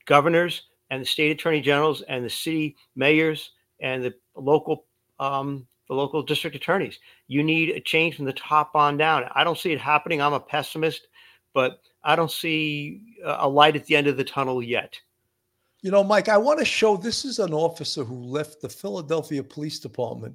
governors 0.06 0.62
and 0.90 1.02
the 1.02 1.06
state 1.06 1.30
attorney 1.30 1.60
generals 1.60 2.02
and 2.02 2.24
the 2.24 2.30
city 2.30 2.76
mayors 2.96 3.50
and 3.80 4.04
the 4.04 4.14
local 4.36 4.86
um, 5.18 5.66
the 5.88 5.94
local 5.94 6.22
district 6.22 6.56
attorneys. 6.56 6.98
You 7.28 7.42
need 7.42 7.70
a 7.70 7.80
change 7.80 8.16
from 8.16 8.24
the 8.24 8.32
top 8.32 8.74
on 8.74 8.96
down. 8.96 9.24
I 9.34 9.44
don't 9.44 9.58
see 9.58 9.72
it 9.72 9.80
happening. 9.80 10.20
I'm 10.20 10.32
a 10.32 10.40
pessimist, 10.40 11.08
but 11.52 11.80
I 12.02 12.16
don't 12.16 12.30
see 12.30 13.00
a 13.24 13.36
a 13.40 13.48
light 13.48 13.76
at 13.76 13.86
the 13.86 13.96
end 13.96 14.06
of 14.06 14.16
the 14.16 14.24
tunnel 14.24 14.62
yet. 14.62 14.98
You 15.82 15.90
know, 15.90 16.02
Mike, 16.02 16.30
I 16.30 16.38
want 16.38 16.58
to 16.60 16.64
show 16.64 16.96
this 16.96 17.26
is 17.26 17.38
an 17.38 17.52
officer 17.52 18.04
who 18.04 18.16
left 18.24 18.62
the 18.62 18.70
Philadelphia 18.70 19.42
Police 19.42 19.78
Department 19.78 20.34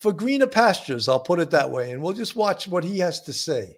for 0.00 0.12
greener 0.12 0.48
pastures. 0.48 1.08
I'll 1.08 1.20
put 1.20 1.38
it 1.38 1.50
that 1.52 1.70
way. 1.70 1.92
And 1.92 2.02
we'll 2.02 2.14
just 2.14 2.34
watch 2.34 2.66
what 2.66 2.82
he 2.82 2.98
has 2.98 3.20
to 3.22 3.32
say. 3.32 3.76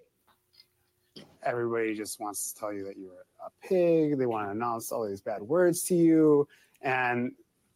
Everybody 1.43 1.95
just 1.95 2.19
wants 2.19 2.53
to 2.53 2.59
tell 2.59 2.73
you 2.73 2.83
that 2.85 2.97
you're 2.97 3.25
a 3.45 3.67
pig. 3.67 4.17
They 4.17 4.25
want 4.25 4.47
to 4.47 4.51
announce 4.51 4.91
all 4.91 5.07
these 5.07 5.21
bad 5.21 5.41
words 5.41 5.83
to 5.83 5.95
you. 5.95 6.47
And 6.81 7.31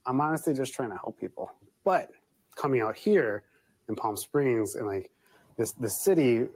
I'm 0.06 0.22
honestly 0.22 0.54
just 0.54 0.74
trying 0.74 0.92
to 0.92 0.98
help 0.98 1.20
people. 1.20 1.52
But 1.84 2.10
coming 2.56 2.82
out 2.82 2.96
here 2.96 3.44
in 3.90 3.96
Palm 3.96 4.18
Springs 4.18 4.76
and 4.76 4.88
like 4.88 5.12
this 5.58 5.72
the 5.74 5.90
city, 5.90 6.48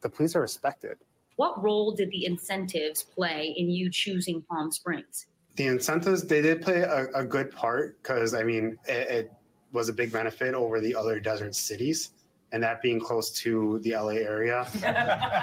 the 0.00 0.08
police 0.08 0.36
are 0.36 0.40
respected. 0.40 0.98
What 1.36 1.62
role 1.62 1.92
did 1.92 2.10
the 2.10 2.26
incentives 2.26 3.02
play 3.02 3.54
in 3.56 3.70
you 3.70 3.90
choosing 3.90 4.42
Palm 4.42 4.70
Springs? 4.70 5.26
The 5.56 5.66
incentives 5.66 6.22
they 6.22 6.42
did 6.42 6.62
play 6.62 6.80
a, 6.80 7.08
a 7.14 7.24
good 7.24 7.50
part 7.50 8.00
because 8.02 8.34
I 8.34 8.42
mean 8.42 8.78
it, 8.86 9.10
it 9.10 9.32
was 9.72 9.88
a 9.88 9.92
big 9.92 10.12
benefit 10.12 10.54
over 10.54 10.80
the 10.80 10.94
other 10.94 11.18
desert 11.18 11.54
cities, 11.54 12.10
and 12.52 12.62
that 12.62 12.82
being 12.82 13.00
close 13.00 13.30
to 13.30 13.80
the 13.82 13.92
LA 13.92 14.20
area. 14.20 14.66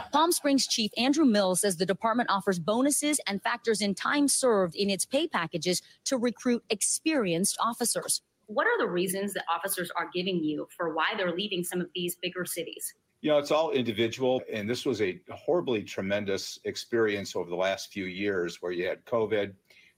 Palm 0.11 0.31
Springs 0.31 0.67
Chief 0.67 0.91
Andrew 0.95 1.25
Mills 1.25 1.61
says 1.61 1.75
the 1.75 1.85
department 1.85 2.29
offers 2.29 2.59
bonuses 2.59 3.19
and 3.27 3.41
factors 3.41 3.81
in 3.81 3.95
time 3.95 4.27
served 4.27 4.75
in 4.75 4.89
its 4.89 5.05
pay 5.05 5.27
packages 5.27 5.81
to 6.05 6.17
recruit 6.17 6.63
experienced 6.69 7.57
officers. 7.59 8.21
What 8.45 8.67
are 8.67 8.77
the 8.77 8.87
reasons 8.87 9.33
that 9.33 9.43
officers 9.53 9.91
are 9.95 10.09
giving 10.13 10.43
you 10.43 10.67
for 10.75 10.93
why 10.93 11.13
they're 11.17 11.35
leaving 11.35 11.63
some 11.63 11.81
of 11.81 11.87
these 11.93 12.15
bigger 12.15 12.45
cities? 12.45 12.93
You 13.21 13.31
know, 13.31 13.37
it's 13.37 13.51
all 13.51 13.71
individual. 13.71 14.41
And 14.51 14.69
this 14.69 14.85
was 14.85 15.01
a 15.01 15.19
horribly 15.31 15.83
tremendous 15.83 16.57
experience 16.63 17.35
over 17.35 17.49
the 17.49 17.55
last 17.55 17.91
few 17.91 18.05
years 18.05 18.61
where 18.61 18.71
you 18.71 18.87
had 18.87 19.03
COVID, 19.05 19.53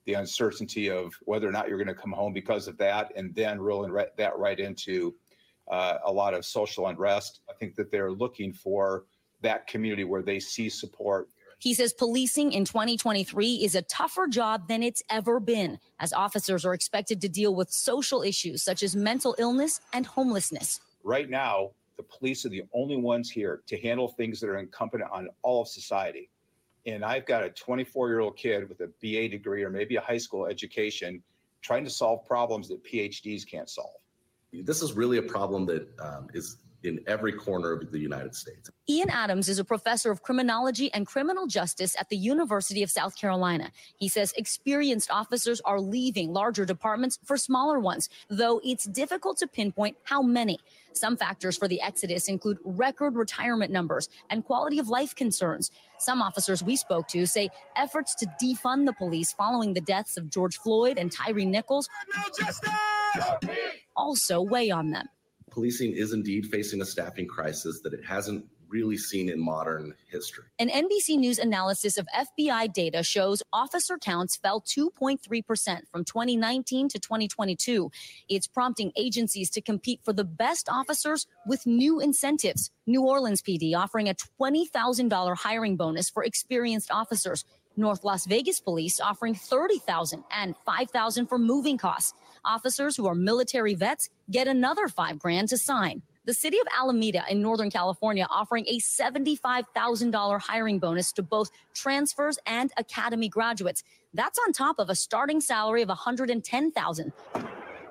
the 0.06 0.14
uncertainty 0.14 0.90
of 0.90 1.14
whether 1.22 1.48
or 1.48 1.52
not 1.52 1.70
you're 1.70 1.78
going 1.78 1.88
to 1.88 1.94
come 1.94 2.12
home 2.12 2.34
because 2.34 2.68
of 2.68 2.78
that, 2.80 3.12
and 3.16 3.36
then 3.36 3.62
rolling 3.62 3.92
right, 3.92 4.16
that 4.18 4.38
right 4.38 4.60
into 4.60 5.14
Uh, 5.72 5.98
a 6.06 6.12
lot 6.12 6.34
of 6.34 6.46
social 6.46 6.88
unrest. 6.88 7.40
I 7.50 7.54
think 7.54 7.76
that 7.76 7.90
they're 7.92 8.12
looking 8.12 8.52
for 8.52 9.06
that 9.42 9.68
community 9.68 10.04
where 10.04 10.22
they 10.22 10.38
see 10.40 10.68
support. 10.68 11.30
He 11.60 11.74
says 11.74 11.94
policing 11.94 12.52
in 12.52 12.66
2023 12.66 13.64
is 13.64 13.76
a 13.76 13.82
tougher 13.84 14.28
job 14.28 14.68
than 14.68 14.84
it's 14.84 15.02
ever 15.10 15.40
been, 15.40 15.80
as 16.00 16.12
officers 16.12 16.66
are 16.66 16.74
expected 16.74 17.22
to 17.22 17.30
deal 17.30 17.56
with 17.56 17.72
social 17.72 18.22
issues 18.24 18.64
such 18.64 18.84
as 18.84 18.96
mental 18.96 19.36
illness 19.38 19.80
and 19.94 20.06
homelessness. 20.06 20.82
Right 21.04 21.30
now, 21.30 21.70
the 21.98 22.04
police 22.04 22.46
are 22.46 22.50
the 22.50 22.64
only 22.74 22.98
ones 22.98 23.30
here 23.30 23.62
to 23.68 23.80
handle 23.80 24.08
things 24.08 24.40
that 24.40 24.50
are 24.50 24.58
incumbent 24.58 25.04
on 25.12 25.30
all 25.44 25.62
of 25.62 25.68
society. 25.68 26.30
And 26.88 27.06
I've 27.06 27.28
got 27.28 27.44
a 27.44 27.50
24 27.50 28.10
year 28.10 28.20
old 28.22 28.36
kid 28.36 28.68
with 28.68 28.82
a 28.82 28.88
BA 29.02 29.30
degree 29.30 29.64
or 29.64 29.70
maybe 29.70 29.98
a 29.98 30.02
high 30.02 30.18
school 30.18 30.48
education 30.48 31.22
trying 31.62 31.84
to 31.84 31.92
solve 31.92 32.26
problems 32.26 32.68
that 32.70 32.84
PhDs 32.84 33.48
can't 33.48 33.70
solve. 33.70 34.01
This 34.54 34.82
is 34.82 34.94
really 34.94 35.18
a 35.18 35.24
problem 35.24 35.66
that 35.68 35.88
um, 36.00 36.28
is 36.34 36.58
in 36.84 37.00
every 37.08 37.32
corner 37.32 37.72
of 37.72 37.92
the 37.92 38.00
United 38.00 38.36
States. 38.36 38.70
Ian 38.90 39.10
Adams 39.10 39.50
is 39.50 39.60
a 39.60 39.64
professor 39.64 40.12
of 40.12 40.24
criminology 40.24 40.92
and 40.94 41.06
criminal 41.06 41.46
justice 41.46 41.96
at 42.00 42.10
the 42.10 42.18
University 42.18 42.82
of 42.82 42.90
South 42.90 43.16
Carolina. 43.16 43.72
He 43.98 44.08
says 44.08 44.34
experienced 44.36 45.12
officers 45.12 45.62
are 45.62 45.80
leaving 45.80 46.34
larger 46.34 46.66
departments 46.66 47.20
for 47.24 47.38
smaller 47.38 47.80
ones, 47.80 48.10
though 48.30 48.60
it's 48.64 48.86
difficult 48.86 49.38
to 49.38 49.48
pinpoint 49.48 49.98
how 50.04 50.22
many. 50.22 50.60
Some 50.94 51.16
factors 51.16 51.58
for 51.58 51.68
the 51.68 51.82
exodus 51.82 52.28
include 52.28 52.58
record 52.66 53.16
retirement 53.16 53.72
numbers 53.72 54.10
and 54.30 54.44
quality 54.44 54.80
of 54.80 54.90
life 54.90 55.16
concerns. 55.16 55.72
Some 56.00 56.22
officers 56.22 56.64
we 56.64 56.76
spoke 56.76 57.08
to 57.10 57.26
say 57.26 57.50
efforts 57.78 58.16
to 58.16 58.28
defund 58.42 58.86
the 58.88 58.94
police 58.94 59.32
following 59.32 59.74
the 59.74 59.82
deaths 59.82 60.18
of 60.18 60.30
George 60.30 60.58
Floyd 60.58 60.98
and 60.98 61.12
Tyree 61.12 61.46
Nichols 61.46 61.88
also 63.96 64.42
weigh 64.42 64.72
on 64.72 64.92
them. 64.92 65.08
Policing 65.50 65.92
is 65.92 66.14
indeed 66.14 66.46
facing 66.48 66.82
a 66.82 66.86
staffing 66.86 67.28
crisis 67.28 67.82
that 67.82 67.94
it 67.94 68.06
hasn't 68.06 68.46
really 68.72 68.98
seen 68.98 69.30
in 69.30 69.40
modern 69.40 69.94
history. 70.10 70.46
An 70.58 70.70
NBC 70.70 71.18
News 71.18 71.38
analysis 71.38 71.98
of 71.98 72.08
FBI 72.16 72.74
data 72.74 73.04
shows 73.04 73.44
officer 73.52 73.98
counts 73.98 74.38
fell 74.38 74.62
2.3% 74.62 75.20
from 75.92 76.06
2019 76.06 76.90
to 76.90 77.00
2022. 77.00 77.92
It's 78.30 78.48
prompting 78.48 78.92
agencies 78.96 79.50
to 79.52 79.62
compete 79.62 80.00
for 80.04 80.14
the 80.14 80.24
best 80.24 80.70
officers 80.70 81.28
with 81.46 81.66
new 81.66 82.00
incentives. 82.00 82.72
New 82.88 83.04
Orleans 83.04 83.42
PD 83.42 83.76
offering 83.76 84.10
a 84.10 84.16
$20,000 84.40 85.38
hiring 85.38 85.76
bonus 85.76 86.10
for 86.10 86.24
experienced 86.24 86.92
officers. 86.92 87.46
North 87.78 88.04
Las 88.04 88.26
Vegas 88.26 88.60
Police 88.60 89.00
offering 89.00 89.34
30,000 89.34 90.24
and 90.32 90.56
5,000 90.66 91.28
for 91.28 91.38
moving 91.38 91.78
costs. 91.78 92.14
Officers 92.44 92.98
who 92.98 93.06
are 93.08 93.14
military 93.14 93.76
vets 93.76 94.10
get 94.30 94.48
another 94.48 94.88
5 94.88 95.20
grand 95.20 95.50
to 95.50 95.58
sign. 95.58 96.02
The 96.26 96.34
city 96.34 96.58
of 96.60 96.68
Alameda 96.78 97.24
in 97.30 97.42
Northern 97.42 97.70
California 97.70 98.26
offering 98.30 98.66
a 98.68 98.80
$75,000 98.80 100.42
hiring 100.42 100.80
bonus 100.80 101.12
to 101.14 101.24
both 101.24 101.50
transfers 101.74 102.40
and 102.46 102.72
academy 102.78 103.30
graduates. 103.30 103.84
That's 104.14 104.40
on 104.46 104.54
top 104.54 104.80
of 104.80 104.90
a 104.90 104.96
starting 104.96 105.42
salary 105.42 105.82
of 105.82 105.90
110,000. 105.90 107.14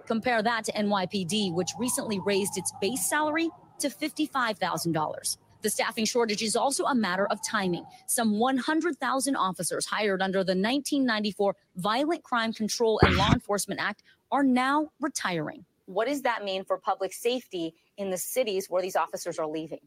Compare 0.06 0.42
that 0.42 0.64
to 0.64 0.72
NYPD, 0.72 1.54
which 1.54 1.70
recently 1.78 2.18
raised 2.20 2.56
its 2.56 2.72
base 2.80 3.08
salary 3.08 3.50
to 3.78 3.88
$55,000. 3.88 5.36
The 5.62 5.70
staffing 5.70 6.06
shortage 6.06 6.42
is 6.42 6.56
also 6.56 6.84
a 6.84 6.94
matter 6.94 7.26
of 7.26 7.38
timing. 7.44 7.84
Some 8.06 8.38
100,000 8.38 9.36
officers 9.36 9.86
hired 9.86 10.22
under 10.22 10.38
the 10.38 10.52
1994 10.52 11.54
Violent 11.76 12.22
Crime 12.22 12.52
Control 12.52 12.98
and 13.04 13.16
Law 13.16 13.30
Enforcement 13.32 13.80
Act 13.80 14.02
are 14.30 14.42
now 14.42 14.90
retiring. 15.00 15.64
What 15.86 16.06
does 16.06 16.22
that 16.22 16.44
mean 16.44 16.64
for 16.64 16.78
public 16.78 17.12
safety 17.12 17.74
in 17.96 18.10
the 18.10 18.16
cities 18.16 18.66
where 18.68 18.82
these 18.82 18.96
officers 18.96 19.38
are 19.38 19.46
leaving? 19.46 19.80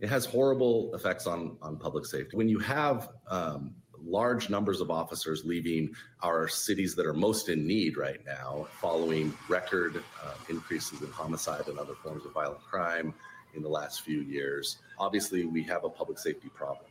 It 0.00 0.08
has 0.08 0.24
horrible 0.24 0.94
effects 0.94 1.26
on, 1.26 1.56
on 1.60 1.76
public 1.76 2.06
safety. 2.06 2.36
When 2.36 2.48
you 2.48 2.58
have 2.60 3.10
um, 3.28 3.74
large 4.02 4.48
numbers 4.48 4.80
of 4.80 4.90
officers 4.90 5.44
leaving 5.44 5.94
our 6.22 6.48
cities 6.48 6.94
that 6.94 7.04
are 7.04 7.12
most 7.12 7.48
in 7.48 7.66
need 7.66 7.96
right 7.96 8.20
now, 8.24 8.66
following 8.80 9.34
record 9.48 10.02
uh, 10.24 10.34
increases 10.48 11.02
in 11.02 11.10
homicide 11.10 11.68
and 11.68 11.78
other 11.78 11.94
forms 11.94 12.24
of 12.24 12.32
violent 12.32 12.62
crime 12.62 13.12
in 13.54 13.62
the 13.62 13.68
last 13.68 14.02
few 14.02 14.20
years, 14.20 14.78
obviously 14.98 15.44
we 15.44 15.62
have 15.62 15.84
a 15.84 15.90
public 15.90 16.18
safety 16.18 16.48
problem. 16.54 16.86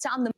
Tom, 0.00 0.22
the 0.22 0.30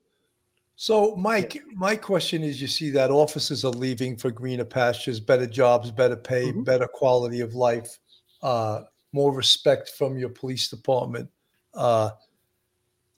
So, 0.83 1.15
Mike, 1.15 1.63
my 1.75 1.95
question 1.95 2.43
is: 2.43 2.59
You 2.59 2.67
see 2.67 2.89
that 2.93 3.11
officers 3.11 3.67
are 3.67 3.71
leaving 3.71 4.17
for 4.17 4.31
greener 4.31 4.65
pastures, 4.65 5.21
better 5.21 5.47
jobs, 5.47 5.91
better 5.91 6.17
pay, 6.17 6.53
better 6.53 6.87
quality 6.87 7.43
of 7.43 7.55
life, 7.55 7.99
uh, 8.43 8.85
more 9.13 9.31
respect 9.31 9.91
from 9.91 10.17
your 10.17 10.31
police 10.31 10.71
department. 10.71 11.29
Uh, 11.75 12.13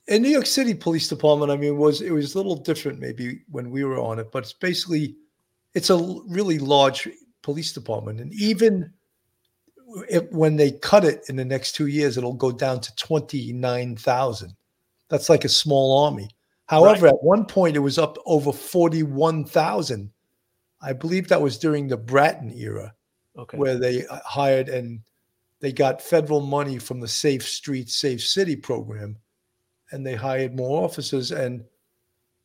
in 0.09 0.23
New 0.23 0.29
York 0.29 0.45
City 0.45 0.73
Police 0.73 1.07
Department, 1.07 1.53
I 1.53 1.55
mean, 1.55 1.77
was 1.77 2.01
it 2.01 2.11
was 2.11 2.35
a 2.35 2.37
little 2.37 2.57
different 2.57 2.99
maybe 2.99 3.43
when 3.49 3.71
we 3.71 3.85
were 3.85 3.97
on 3.97 4.19
it, 4.19 4.29
but 4.33 4.43
it's 4.43 4.51
basically 4.51 5.15
it's 5.73 5.89
a 5.89 6.19
really 6.27 6.59
large 6.59 7.07
police 7.43 7.71
department, 7.71 8.19
and 8.19 8.33
even 8.33 8.91
if, 10.09 10.29
when 10.33 10.57
they 10.57 10.71
cut 10.71 11.05
it 11.05 11.23
in 11.29 11.37
the 11.37 11.45
next 11.45 11.75
two 11.75 11.87
years, 11.87 12.17
it'll 12.17 12.33
go 12.33 12.51
down 12.51 12.81
to 12.81 12.93
twenty 12.97 13.53
nine 13.53 13.95
thousand. 13.95 14.53
That's 15.07 15.29
like 15.29 15.45
a 15.45 15.49
small 15.49 16.03
army. 16.03 16.29
However, 16.67 17.07
at 17.07 17.23
one 17.23 17.45
point 17.45 17.75
it 17.75 17.79
was 17.79 17.97
up 17.97 18.17
over 18.25 18.51
41,000. 18.51 20.11
I 20.81 20.93
believe 20.93 21.27
that 21.27 21.41
was 21.41 21.57
during 21.57 21.87
the 21.87 21.97
Bratton 21.97 22.51
era, 22.51 22.93
Okay. 23.37 23.57
where 23.57 23.77
they 23.77 24.05
uh, 24.07 24.19
hired 24.25 24.69
and 24.69 25.01
they 25.59 25.71
got 25.71 26.01
federal 26.01 26.41
money 26.41 26.77
from 26.77 26.99
the 26.99 27.07
Safe 27.07 27.47
Streets, 27.47 27.95
Safe 27.95 28.21
City 28.21 28.55
program, 28.55 29.17
and 29.91 30.05
they 30.05 30.15
hired 30.15 30.55
more 30.55 30.83
officers. 30.83 31.31
And 31.31 31.63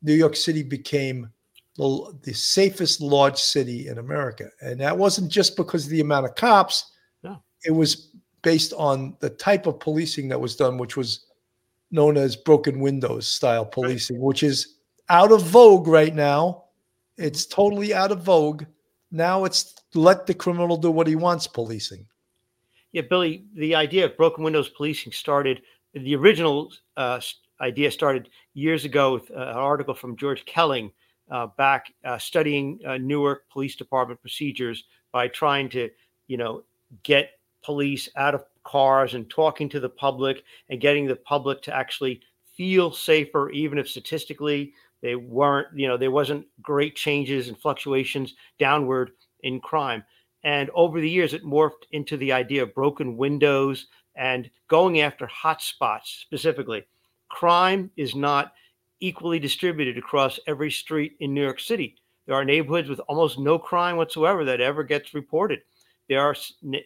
New 0.02 0.14
York 0.14 0.36
City 0.36 0.62
became 0.62 1.30
the, 1.76 2.12
the 2.22 2.32
safest 2.32 3.00
large 3.00 3.36
city 3.38 3.88
in 3.88 3.98
America. 3.98 4.50
And 4.62 4.80
that 4.80 4.96
wasn't 4.96 5.30
just 5.30 5.56
because 5.56 5.84
of 5.84 5.90
the 5.90 6.00
amount 6.00 6.26
of 6.26 6.34
cops, 6.36 6.92
No. 7.22 7.42
it 7.64 7.70
was 7.72 8.16
based 8.42 8.72
on 8.74 9.16
the 9.20 9.30
type 9.30 9.66
of 9.66 9.80
policing 9.80 10.28
that 10.28 10.40
was 10.40 10.54
done, 10.56 10.78
which 10.78 10.96
was 10.96 11.26
known 11.90 12.16
as 12.16 12.36
broken 12.36 12.80
windows 12.80 13.26
style 13.28 13.64
policing, 13.64 14.20
which 14.20 14.42
is 14.42 14.76
out 15.08 15.32
of 15.32 15.42
vogue 15.42 15.86
right 15.86 16.14
now. 16.14 16.64
It's 17.16 17.46
totally 17.46 17.94
out 17.94 18.12
of 18.12 18.22
vogue. 18.22 18.64
Now 19.10 19.44
it's 19.44 19.74
let 19.94 20.26
the 20.26 20.34
criminal 20.34 20.76
do 20.76 20.90
what 20.90 21.06
he 21.06 21.16
wants 21.16 21.46
policing. 21.46 22.06
Yeah, 22.92 23.02
Billy, 23.02 23.44
the 23.54 23.74
idea 23.74 24.04
of 24.06 24.16
broken 24.16 24.44
windows 24.44 24.68
policing 24.68 25.12
started, 25.12 25.62
the 25.94 26.14
original 26.14 26.72
uh, 26.96 27.20
idea 27.60 27.90
started 27.90 28.28
years 28.54 28.84
ago 28.84 29.14
with 29.14 29.30
uh, 29.30 29.34
an 29.34 29.56
article 29.56 29.94
from 29.94 30.16
George 30.16 30.44
Kelling 30.44 30.90
uh, 31.30 31.48
back 31.58 31.92
uh, 32.04 32.18
studying 32.18 32.78
uh, 32.86 32.96
Newark 32.98 33.48
Police 33.50 33.76
Department 33.76 34.20
procedures 34.20 34.84
by 35.12 35.28
trying 35.28 35.68
to, 35.70 35.90
you 36.26 36.36
know, 36.36 36.62
get 37.02 37.32
police 37.62 38.08
out 38.16 38.34
of 38.34 38.44
cars 38.68 39.14
and 39.14 39.30
talking 39.30 39.68
to 39.70 39.80
the 39.80 39.88
public 39.88 40.44
and 40.68 40.80
getting 40.80 41.06
the 41.06 41.16
public 41.16 41.62
to 41.62 41.74
actually 41.74 42.20
feel 42.54 42.92
safer, 42.92 43.50
even 43.50 43.78
if 43.78 43.88
statistically 43.88 44.74
they 45.00 45.14
weren't, 45.14 45.68
you 45.74 45.88
know, 45.88 45.96
there 45.96 46.10
wasn't 46.10 46.46
great 46.60 46.94
changes 46.94 47.48
and 47.48 47.58
fluctuations 47.58 48.34
downward 48.58 49.12
in 49.42 49.60
crime. 49.60 50.04
And 50.44 50.70
over 50.74 51.00
the 51.00 51.08
years, 51.08 51.34
it 51.34 51.44
morphed 51.44 51.86
into 51.92 52.16
the 52.16 52.32
idea 52.32 52.62
of 52.62 52.74
broken 52.74 53.16
windows 53.16 53.86
and 54.16 54.50
going 54.68 55.00
after 55.00 55.26
hot 55.26 55.62
spots 55.62 56.18
specifically. 56.20 56.84
Crime 57.30 57.90
is 57.96 58.14
not 58.14 58.52
equally 59.00 59.38
distributed 59.38 59.96
across 59.96 60.40
every 60.46 60.70
street 60.70 61.12
in 61.20 61.32
New 61.32 61.42
York 61.42 61.60
City. 61.60 61.96
There 62.26 62.36
are 62.36 62.44
neighborhoods 62.44 62.88
with 62.88 63.00
almost 63.08 63.38
no 63.38 63.58
crime 63.58 63.96
whatsoever 63.96 64.44
that 64.44 64.60
ever 64.60 64.82
gets 64.82 65.14
reported. 65.14 65.60
There 66.08 66.20
are, 66.20 66.34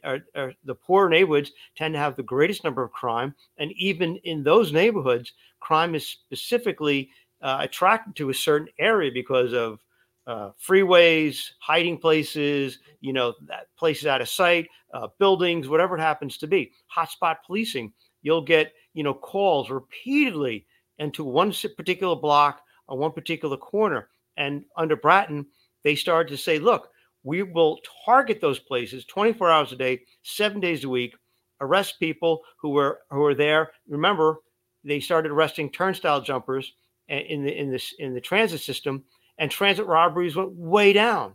are, 0.04 0.20
are 0.34 0.52
the 0.64 0.74
poorer 0.74 1.08
neighborhoods 1.08 1.52
tend 1.76 1.94
to 1.94 2.00
have 2.00 2.16
the 2.16 2.22
greatest 2.22 2.64
number 2.64 2.82
of 2.82 2.92
crime, 2.92 3.34
and 3.58 3.72
even 3.72 4.16
in 4.24 4.42
those 4.42 4.72
neighborhoods, 4.72 5.32
crime 5.60 5.94
is 5.94 6.06
specifically 6.06 7.10
uh, 7.40 7.58
attracted 7.60 8.16
to 8.16 8.30
a 8.30 8.34
certain 8.34 8.68
area 8.78 9.10
because 9.12 9.52
of 9.52 9.78
uh, 10.26 10.50
freeways, 10.64 11.50
hiding 11.58 11.98
places, 11.98 12.78
you 13.00 13.12
know, 13.12 13.34
places 13.76 14.06
out 14.06 14.20
of 14.20 14.28
sight, 14.28 14.68
uh, 14.94 15.08
buildings, 15.18 15.68
whatever 15.68 15.96
it 15.96 16.00
happens 16.00 16.36
to 16.38 16.46
be. 16.46 16.70
Hotspot 16.96 17.36
policing, 17.44 17.92
you'll 18.22 18.44
get, 18.44 18.72
you 18.94 19.02
know, 19.02 19.14
calls 19.14 19.70
repeatedly 19.70 20.66
into 20.98 21.24
one 21.24 21.52
particular 21.76 22.14
block 22.14 22.62
on 22.88 22.98
one 22.98 23.12
particular 23.12 23.56
corner. 23.56 24.08
And 24.36 24.64
under 24.76 24.96
Bratton, 24.96 25.46
they 25.82 25.96
started 25.96 26.30
to 26.30 26.36
say, 26.36 26.58
look, 26.60 26.90
we 27.24 27.42
will 27.42 27.78
target 28.04 28.40
those 28.40 28.58
places 28.58 29.04
24 29.06 29.50
hours 29.50 29.72
a 29.72 29.76
day, 29.76 30.00
seven 30.22 30.60
days 30.60 30.84
a 30.84 30.88
week, 30.88 31.14
arrest 31.60 32.00
people 32.00 32.42
who 32.58 32.70
were 32.70 33.00
who 33.10 33.20
were 33.20 33.34
there. 33.34 33.70
Remember, 33.88 34.38
they 34.84 35.00
started 35.00 35.30
arresting 35.30 35.70
turnstile 35.70 36.20
jumpers 36.20 36.72
in 37.08 37.44
the 37.44 37.56
in 37.56 37.70
this 37.70 37.94
in 37.98 38.14
the 38.14 38.20
transit 38.20 38.60
system, 38.60 39.04
and 39.38 39.50
transit 39.50 39.86
robberies 39.86 40.36
went 40.36 40.52
way 40.52 40.92
down. 40.92 41.34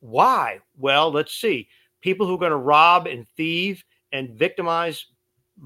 Why? 0.00 0.60
Well, 0.78 1.12
let's 1.12 1.34
see. 1.34 1.68
People 2.00 2.26
who 2.26 2.34
are 2.34 2.38
going 2.38 2.50
to 2.50 2.56
rob 2.56 3.06
and 3.06 3.28
thieve 3.36 3.84
and 4.12 4.30
victimize, 4.30 5.06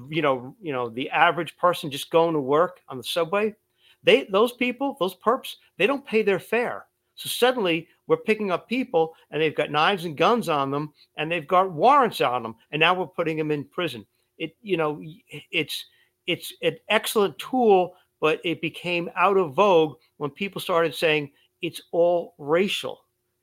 you 0.09 0.21
know, 0.21 0.55
you 0.61 0.73
know, 0.73 0.89
the 0.89 1.09
average 1.09 1.55
person 1.57 1.89
just 1.89 2.11
going 2.11 2.33
to 2.33 2.41
work 2.41 2.81
on 2.89 2.97
the 2.97 3.03
subway, 3.03 3.55
they 4.03 4.25
those 4.25 4.51
people, 4.51 4.97
those 4.99 5.15
perps, 5.15 5.55
they 5.77 5.87
don't 5.87 6.05
pay 6.05 6.21
their 6.21 6.39
fare. 6.39 6.85
So 7.15 7.29
suddenly 7.29 7.87
we're 8.07 8.17
picking 8.17 8.51
up 8.51 8.67
people 8.67 9.13
and 9.31 9.41
they've 9.41 9.55
got 9.55 9.71
knives 9.71 10.05
and 10.05 10.17
guns 10.17 10.49
on 10.49 10.69
them 10.71 10.93
and 11.17 11.31
they've 11.31 11.47
got 11.47 11.71
warrants 11.71 12.21
on 12.21 12.43
them 12.43 12.55
and 12.71 12.79
now 12.79 12.93
we're 12.93 13.07
putting 13.07 13.37
them 13.37 13.51
in 13.51 13.63
prison. 13.63 14.05
It 14.37 14.55
you 14.61 14.77
know 14.77 15.01
it's 15.51 15.85
it's 16.27 16.53
an 16.61 16.77
excellent 16.89 17.37
tool, 17.39 17.95
but 18.19 18.41
it 18.43 18.61
became 18.61 19.09
out 19.15 19.37
of 19.37 19.53
vogue 19.53 19.97
when 20.17 20.29
people 20.29 20.59
started 20.59 20.93
saying 20.93 21.31
it's 21.61 21.81
all 21.91 22.35
racial. 22.37 23.01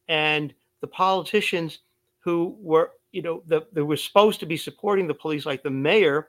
And 0.08 0.52
the 0.80 0.86
politicians 0.88 1.78
who 2.18 2.56
were, 2.60 2.90
you 3.12 3.22
know, 3.22 3.42
the, 3.46 3.66
they 3.72 3.82
were 3.82 3.96
supposed 3.96 4.40
to 4.40 4.46
be 4.46 4.56
supporting 4.56 5.06
the 5.06 5.14
police, 5.14 5.46
like 5.46 5.62
the 5.62 5.70
mayor, 5.70 6.28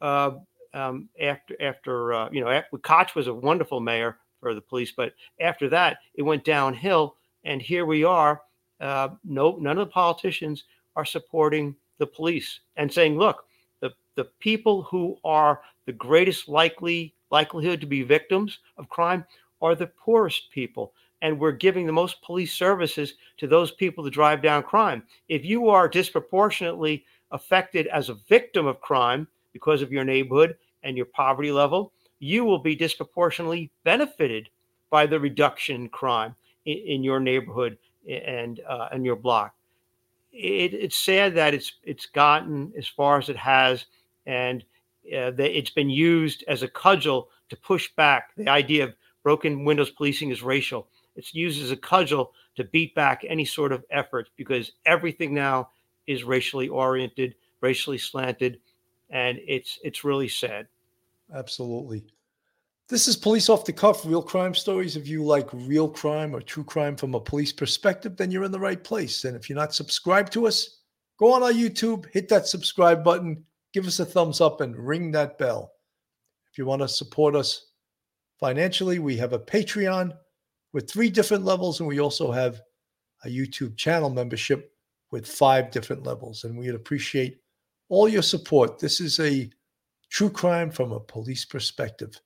uh, 0.00 0.32
um, 0.74 1.08
after 1.20 1.60
after 1.60 2.12
uh, 2.12 2.28
you 2.30 2.40
know, 2.40 2.48
after, 2.48 2.78
Koch 2.78 3.14
was 3.14 3.26
a 3.26 3.34
wonderful 3.34 3.80
mayor 3.80 4.18
for 4.40 4.54
the 4.54 4.60
police, 4.60 4.92
but 4.92 5.14
after 5.40 5.68
that 5.68 5.98
it 6.14 6.22
went 6.22 6.44
downhill, 6.44 7.16
and 7.44 7.60
here 7.60 7.86
we 7.86 8.04
are. 8.04 8.42
Uh, 8.80 9.08
no, 9.24 9.56
none 9.60 9.78
of 9.78 9.88
the 9.88 9.92
politicians 9.92 10.64
are 10.96 11.04
supporting 11.04 11.74
the 11.98 12.06
police 12.06 12.60
and 12.76 12.92
saying, 12.92 13.18
look, 13.18 13.44
the 13.80 13.90
the 14.14 14.24
people 14.38 14.82
who 14.82 15.18
are 15.24 15.60
the 15.86 15.92
greatest 15.92 16.48
likely 16.48 17.14
likelihood 17.30 17.80
to 17.80 17.86
be 17.86 18.02
victims 18.02 18.58
of 18.76 18.88
crime 18.88 19.24
are 19.60 19.74
the 19.74 19.86
poorest 19.86 20.50
people 20.50 20.92
and 21.22 21.38
we're 21.38 21.52
giving 21.52 21.86
the 21.86 21.92
most 21.92 22.22
police 22.22 22.54
services 22.54 23.14
to 23.38 23.46
those 23.46 23.72
people 23.72 24.04
to 24.04 24.10
drive 24.10 24.42
down 24.42 24.62
crime. 24.62 25.02
If 25.28 25.44
you 25.44 25.68
are 25.68 25.88
disproportionately 25.88 27.04
affected 27.30 27.86
as 27.88 28.08
a 28.08 28.18
victim 28.28 28.66
of 28.66 28.80
crime 28.80 29.26
because 29.52 29.82
of 29.82 29.92
your 29.92 30.04
neighborhood 30.04 30.56
and 30.82 30.96
your 30.96 31.06
poverty 31.06 31.50
level, 31.50 31.92
you 32.18 32.44
will 32.44 32.58
be 32.58 32.74
disproportionately 32.74 33.70
benefited 33.84 34.48
by 34.90 35.06
the 35.06 35.20
reduction 35.20 35.82
in 35.82 35.88
crime 35.88 36.34
in, 36.64 36.78
in 36.78 37.04
your 37.04 37.20
neighborhood 37.20 37.78
and 38.08 38.60
uh, 38.68 38.88
and 38.92 39.04
your 39.04 39.16
block. 39.16 39.54
It, 40.32 40.74
it's 40.74 40.96
sad 40.96 41.34
that 41.34 41.54
it's 41.54 41.72
it's 41.82 42.06
gotten 42.06 42.72
as 42.76 42.86
far 42.86 43.18
as 43.18 43.28
it 43.28 43.36
has, 43.36 43.86
and 44.26 44.62
uh, 45.08 45.30
that 45.32 45.56
it's 45.56 45.70
been 45.70 45.90
used 45.90 46.44
as 46.48 46.62
a 46.62 46.68
cudgel 46.68 47.28
to 47.48 47.56
push 47.56 47.90
back 47.96 48.30
the 48.36 48.48
idea 48.48 48.84
of 48.84 48.94
broken 49.22 49.64
windows 49.64 49.90
policing 49.90 50.30
is 50.30 50.42
racial. 50.42 50.88
It's 51.16 51.34
used 51.34 51.62
as 51.62 51.70
a 51.70 51.76
cudgel 51.76 52.32
to 52.56 52.64
beat 52.64 52.94
back 52.94 53.24
any 53.26 53.44
sort 53.44 53.72
of 53.72 53.84
effort 53.90 54.28
because 54.36 54.72
everything 54.86 55.34
now 55.34 55.70
is 56.06 56.24
racially 56.24 56.68
oriented, 56.68 57.34
racially 57.60 57.98
slanted, 57.98 58.60
and 59.10 59.38
it's 59.46 59.78
it's 59.82 60.04
really 60.04 60.28
sad. 60.28 60.66
Absolutely. 61.34 62.04
This 62.88 63.06
is 63.06 63.16
Police 63.16 63.50
Off 63.50 63.66
the 63.66 63.72
Cuff, 63.72 64.06
real 64.06 64.22
crime 64.22 64.54
stories. 64.54 64.96
If 64.96 65.06
you 65.06 65.22
like 65.22 65.52
real 65.52 65.88
crime 65.88 66.34
or 66.34 66.40
true 66.40 66.64
crime 66.64 66.96
from 66.96 67.14
a 67.14 67.20
police 67.20 67.52
perspective, 67.52 68.16
then 68.16 68.30
you're 68.30 68.44
in 68.44 68.52
the 68.52 68.58
right 68.58 68.82
place. 68.82 69.24
And 69.24 69.36
if 69.36 69.48
you're 69.48 69.58
not 69.58 69.74
subscribed 69.74 70.32
to 70.32 70.46
us, 70.46 70.80
go 71.18 71.32
on 71.32 71.42
our 71.42 71.52
YouTube, 71.52 72.06
hit 72.12 72.30
that 72.30 72.46
subscribe 72.46 73.04
button, 73.04 73.44
give 73.74 73.86
us 73.86 74.00
a 74.00 74.06
thumbs 74.06 74.40
up, 74.40 74.62
and 74.62 74.74
ring 74.74 75.10
that 75.12 75.36
bell. 75.36 75.72
If 76.50 76.56
you 76.56 76.64
want 76.64 76.80
to 76.80 76.88
support 76.88 77.36
us 77.36 77.72
financially, 78.40 79.00
we 79.00 79.18
have 79.18 79.34
a 79.34 79.38
Patreon 79.38 80.16
with 80.72 80.90
three 80.90 81.10
different 81.10 81.44
levels, 81.44 81.80
and 81.80 81.88
we 81.88 82.00
also 82.00 82.32
have 82.32 82.62
a 83.24 83.28
YouTube 83.28 83.76
channel 83.76 84.08
membership 84.08 84.72
with 85.10 85.26
five 85.26 85.70
different 85.70 86.04
levels. 86.04 86.44
And 86.44 86.56
we'd 86.56 86.74
appreciate 86.74 87.38
all 87.90 88.08
your 88.08 88.22
support. 88.22 88.78
This 88.78 89.00
is 89.00 89.20
a 89.20 89.50
true 90.08 90.30
crime 90.30 90.70
from 90.70 90.92
a 90.92 91.00
police 91.00 91.44
perspective. 91.44 92.20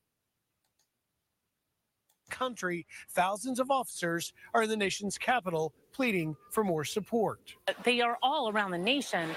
Country, 2.30 2.87
thousands 3.11 3.61
of 3.61 3.70
officers 3.70 4.33
are 4.55 4.62
in 4.62 4.68
the 4.70 4.76
nation's 4.76 5.18
capital 5.18 5.74
pleading 5.93 6.35
for 6.51 6.64
more 6.64 6.85
support. 6.85 7.55
They 7.85 8.01
are 8.01 8.16
all 8.22 8.49
around 8.49 8.70
the 8.70 8.78
nation 8.78 9.30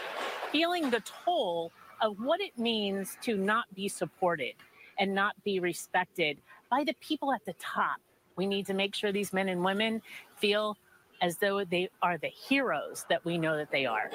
feeling 0.51 0.89
the 0.89 1.01
toll 1.01 1.71
of 2.01 2.17
what 2.19 2.39
it 2.39 2.57
means 2.57 3.17
to 3.21 3.35
not 3.35 3.65
be 3.75 3.89
supported 3.89 4.53
and 4.97 5.13
not 5.13 5.35
be 5.43 5.59
respected 5.59 6.39
by 6.69 6.83
the 6.85 6.93
people 7.01 7.33
at 7.33 7.43
the 7.45 7.53
top. 7.53 7.99
We 8.37 8.45
need 8.45 8.65
to 8.67 8.73
make 8.73 8.95
sure 8.95 9.11
these 9.11 9.33
men 9.33 9.49
and 9.49 9.63
women 9.63 10.01
feel 10.37 10.77
as 11.21 11.37
though 11.37 11.63
they 11.63 11.89
are 12.01 12.17
the 12.17 12.27
heroes 12.27 13.05
that 13.09 13.23
we 13.25 13.37
know 13.37 13.55
that 13.57 13.71
they 13.71 13.85
are. 13.85 14.09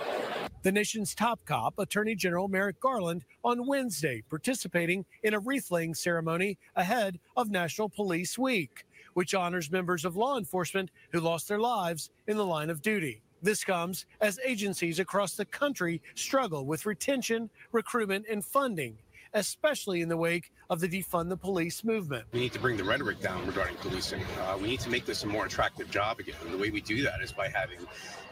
The 0.62 0.72
nation's 0.72 1.14
top 1.14 1.40
cop, 1.46 1.78
Attorney 1.78 2.14
General 2.14 2.48
Merrick 2.48 2.80
Garland, 2.80 3.24
on 3.44 3.66
Wednesday 3.66 4.22
participating 4.28 5.04
in 5.22 5.34
a 5.34 5.38
wreath 5.38 5.70
laying 5.70 5.94
ceremony 5.94 6.58
ahead 6.76 7.18
of 7.36 7.50
National 7.50 7.88
Police 7.88 8.38
Week, 8.38 8.84
which 9.14 9.34
honors 9.34 9.70
members 9.70 10.04
of 10.04 10.16
law 10.16 10.38
enforcement 10.38 10.90
who 11.12 11.20
lost 11.20 11.48
their 11.48 11.60
lives 11.60 12.10
in 12.26 12.36
the 12.36 12.46
line 12.46 12.70
of 12.70 12.82
duty. 12.82 13.22
This 13.42 13.64
comes 13.64 14.04
as 14.20 14.38
agencies 14.44 14.98
across 14.98 15.34
the 15.34 15.46
country 15.46 16.02
struggle 16.14 16.66
with 16.66 16.84
retention, 16.84 17.48
recruitment, 17.72 18.26
and 18.30 18.44
funding 18.44 18.98
especially 19.34 20.00
in 20.00 20.08
the 20.08 20.16
wake 20.16 20.52
of 20.68 20.80
the 20.80 20.88
defund 20.88 21.28
the 21.28 21.36
police 21.36 21.84
movement. 21.84 22.24
We 22.32 22.40
need 22.40 22.52
to 22.52 22.58
bring 22.58 22.76
the 22.76 22.84
rhetoric 22.84 23.20
down 23.20 23.46
regarding 23.46 23.76
policing. 23.76 24.22
Uh, 24.40 24.58
we 24.60 24.68
need 24.68 24.80
to 24.80 24.90
make 24.90 25.06
this 25.06 25.24
a 25.24 25.26
more 25.26 25.46
attractive 25.46 25.90
job 25.90 26.20
again. 26.20 26.34
And 26.44 26.52
the 26.52 26.58
way 26.58 26.70
we 26.70 26.80
do 26.80 27.02
that 27.02 27.20
is 27.22 27.32
by 27.32 27.48
having 27.48 27.78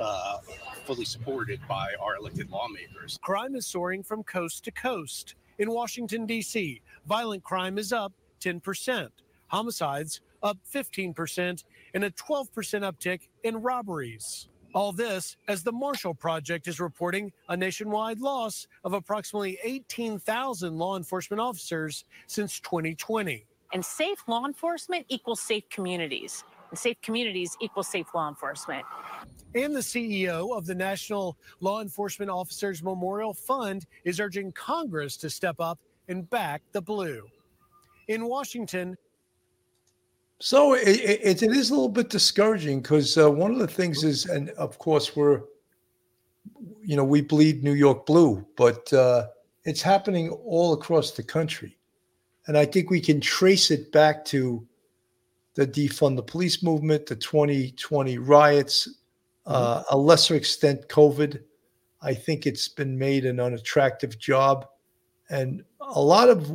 uh, 0.01 0.39
fully 0.85 1.05
supported 1.05 1.61
by 1.69 1.93
our 2.01 2.17
elected 2.17 2.51
lawmakers. 2.51 3.19
Crime 3.23 3.55
is 3.55 3.67
soaring 3.67 4.03
from 4.03 4.23
coast 4.23 4.65
to 4.65 4.71
coast. 4.71 5.35
In 5.59 5.71
Washington, 5.71 6.27
D.C., 6.27 6.81
violent 7.07 7.43
crime 7.43 7.79
is 7.79 7.93
up 7.93 8.13
10%, 8.41 9.09
homicides 9.49 10.21
up 10.43 10.59
15%, 10.73 11.65
and 11.95 12.05
a 12.05 12.11
12% 12.11 12.49
uptick 12.53 13.29
in 13.43 13.57
robberies. 13.57 14.49
All 14.75 14.93
this 14.93 15.37
as 15.49 15.63
the 15.63 15.73
Marshall 15.73 16.15
Project 16.15 16.69
is 16.69 16.79
reporting 16.79 17.33
a 17.49 17.57
nationwide 17.57 18.21
loss 18.21 18.67
of 18.85 18.93
approximately 18.93 19.59
18,000 19.65 20.77
law 20.77 20.97
enforcement 20.97 21.41
officers 21.41 22.05
since 22.27 22.61
2020. 22.61 23.47
And 23.73 23.85
safe 23.85 24.23
law 24.27 24.45
enforcement 24.45 25.07
equals 25.09 25.41
safe 25.41 25.65
communities. 25.71 26.45
And 26.71 26.79
safe 26.79 27.01
communities 27.01 27.57
equal 27.61 27.83
safe 27.83 28.07
law 28.15 28.29
enforcement. 28.29 28.85
And 29.55 29.75
the 29.75 29.81
CEO 29.81 30.55
of 30.55 30.67
the 30.67 30.75
National 30.75 31.39
Law 31.61 31.81
Enforcement 31.81 32.31
Officers 32.31 32.83
Memorial 32.83 33.33
Fund 33.33 33.87
is 34.05 34.21
urging 34.21 34.53
Congress 34.53 35.17
to 35.19 35.31
step 35.31 35.61
up 35.61 35.79
and 36.09 36.29
back 36.29 36.63
the 36.73 36.83
blue. 36.83 37.27
In 38.09 38.27
Washington, 38.27 38.97
so 40.41 40.75
it, 40.75 40.87
it, 40.87 41.43
it 41.43 41.53
is 41.53 41.71
a 41.71 41.75
little 41.75 41.89
bit 41.89 42.11
discouraging 42.11 42.81
because 42.81 43.19
uh, 43.19 43.31
one 43.31 43.51
of 43.51 43.59
the 43.59 43.67
things 43.67 44.05
is, 44.05 44.27
and 44.27 44.51
of 44.51 44.79
course 44.79 45.17
we're, 45.17 45.43
you 46.83 46.97
know, 46.97 47.05
we 47.05 47.21
bleed 47.21 47.65
New 47.65 47.75
York 47.75 48.07
blue, 48.07 48.47
but 48.57 48.93
uh, 48.93 49.27
it's 49.65 49.83
happening 49.83 50.31
all 50.31 50.73
across 50.75 51.11
the 51.11 51.23
country, 51.23 51.77
and 52.47 52.57
I 52.57 52.65
think 52.65 52.89
we 52.89 53.01
can 53.01 53.21
trace 53.21 53.71
it 53.71 53.91
back 53.91 54.25
to 54.27 54.65
the 55.55 55.67
defund 55.67 56.15
the 56.15 56.23
police 56.23 56.63
movement, 56.63 57.07
the 57.07 57.17
2020 57.17 58.19
riots, 58.19 58.89
uh, 59.47 59.83
a 59.91 59.97
lesser 59.97 60.37
extent 60.37 60.87
COVID. 60.89 61.43
I 62.01 62.15
think 62.15 62.47
it's 62.47 62.69
been 62.69 62.97
made 62.97 63.27
an 63.27 63.41
unattractive 63.41 64.17
job, 64.21 64.69
and 65.31 65.65
a 65.81 66.01
lot 66.01 66.29
of 66.29 66.47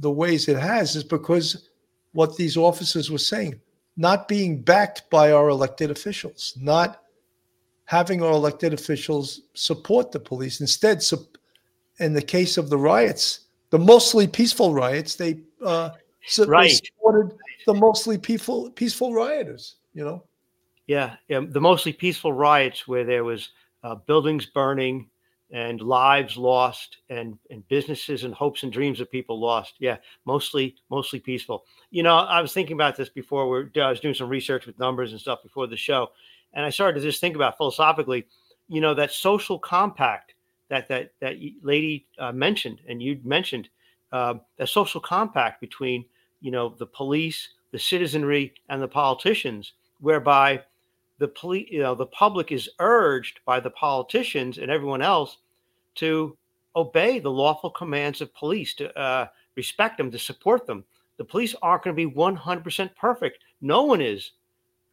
the 0.00 0.10
ways 0.10 0.48
it 0.48 0.56
has 0.56 0.96
is 0.96 1.04
because 1.04 1.69
what 2.12 2.36
these 2.36 2.56
officers 2.56 3.10
were 3.10 3.18
saying, 3.18 3.60
not 3.96 4.28
being 4.28 4.62
backed 4.62 5.08
by 5.10 5.32
our 5.32 5.48
elected 5.48 5.90
officials, 5.90 6.56
not 6.60 7.02
having 7.84 8.22
our 8.22 8.32
elected 8.32 8.72
officials 8.72 9.42
support 9.54 10.12
the 10.12 10.20
police. 10.20 10.60
Instead, 10.60 11.02
in 11.98 12.12
the 12.12 12.22
case 12.22 12.56
of 12.56 12.70
the 12.70 12.78
riots, 12.78 13.40
the 13.70 13.78
mostly 13.78 14.26
peaceful 14.26 14.72
riots, 14.72 15.14
they 15.14 15.40
uh, 15.64 15.90
right. 16.46 16.70
supported 16.70 17.36
the 17.66 17.74
mostly 17.74 18.18
peaceful 18.18 18.70
peaceful 18.70 19.12
rioters. 19.14 19.76
You 19.94 20.04
know. 20.04 20.24
Yeah, 20.86 21.16
yeah, 21.28 21.40
the 21.48 21.60
mostly 21.60 21.92
peaceful 21.92 22.32
riots 22.32 22.88
where 22.88 23.04
there 23.04 23.22
was 23.22 23.50
uh, 23.84 23.94
buildings 23.94 24.46
burning, 24.46 25.08
and 25.52 25.80
lives 25.80 26.36
lost 26.36 26.98
and 27.08 27.38
and 27.50 27.66
businesses 27.68 28.24
and 28.24 28.34
hopes 28.34 28.62
and 28.62 28.72
dreams 28.72 29.00
of 29.00 29.10
people 29.10 29.40
lost. 29.40 29.74
Yeah 29.78 29.96
mostly 30.24 30.76
mostly 30.90 31.20
peaceful. 31.20 31.64
You 31.90 32.02
know 32.02 32.16
i 32.16 32.40
was 32.40 32.52
thinking 32.52 32.74
about 32.74 32.96
this 32.96 33.08
before 33.08 33.48
we're 33.48 33.68
i 33.76 33.90
was 33.90 34.00
doing 34.00 34.14
some 34.14 34.28
research 34.28 34.66
with 34.66 34.78
numbers 34.78 35.12
and 35.12 35.20
stuff 35.20 35.42
before 35.42 35.66
the 35.66 35.76
show 35.76 36.10
and 36.54 36.64
i 36.64 36.70
started 36.70 37.00
to 37.00 37.06
just 37.06 37.20
think 37.20 37.36
about 37.36 37.56
philosophically 37.56 38.26
you 38.68 38.80
know 38.80 38.94
that 38.94 39.10
social 39.10 39.58
compact 39.58 40.34
that 40.68 40.88
that 40.88 41.12
that 41.20 41.36
lady 41.62 42.06
uh, 42.18 42.32
mentioned 42.32 42.80
and 42.88 43.02
you 43.02 43.20
mentioned 43.24 43.68
uh, 44.12 44.34
that 44.56 44.68
social 44.68 45.00
compact 45.00 45.60
between 45.60 46.04
you 46.40 46.50
know 46.50 46.74
the 46.78 46.86
police 46.86 47.48
the 47.72 47.78
citizenry 47.78 48.54
and 48.68 48.80
the 48.80 48.88
politicians 48.88 49.74
whereby 50.00 50.60
the 51.20 51.30
you 51.70 51.80
know, 51.80 51.94
the 51.94 52.06
public 52.06 52.50
is 52.50 52.70
urged 52.78 53.40
by 53.44 53.60
the 53.60 53.70
politicians 53.70 54.58
and 54.58 54.70
everyone 54.70 55.02
else 55.02 55.36
to 55.96 56.36
obey 56.74 57.18
the 57.18 57.30
lawful 57.30 57.70
commands 57.70 58.20
of 58.20 58.34
police, 58.34 58.74
to 58.74 58.98
uh, 58.98 59.26
respect 59.54 59.98
them, 59.98 60.10
to 60.10 60.18
support 60.18 60.66
them. 60.66 60.82
The 61.18 61.24
police 61.24 61.54
aren't 61.60 61.84
going 61.84 61.94
to 61.94 62.08
be 62.08 62.14
100% 62.14 62.96
perfect. 62.96 63.38
No 63.60 63.82
one 63.82 64.00
is, 64.00 64.32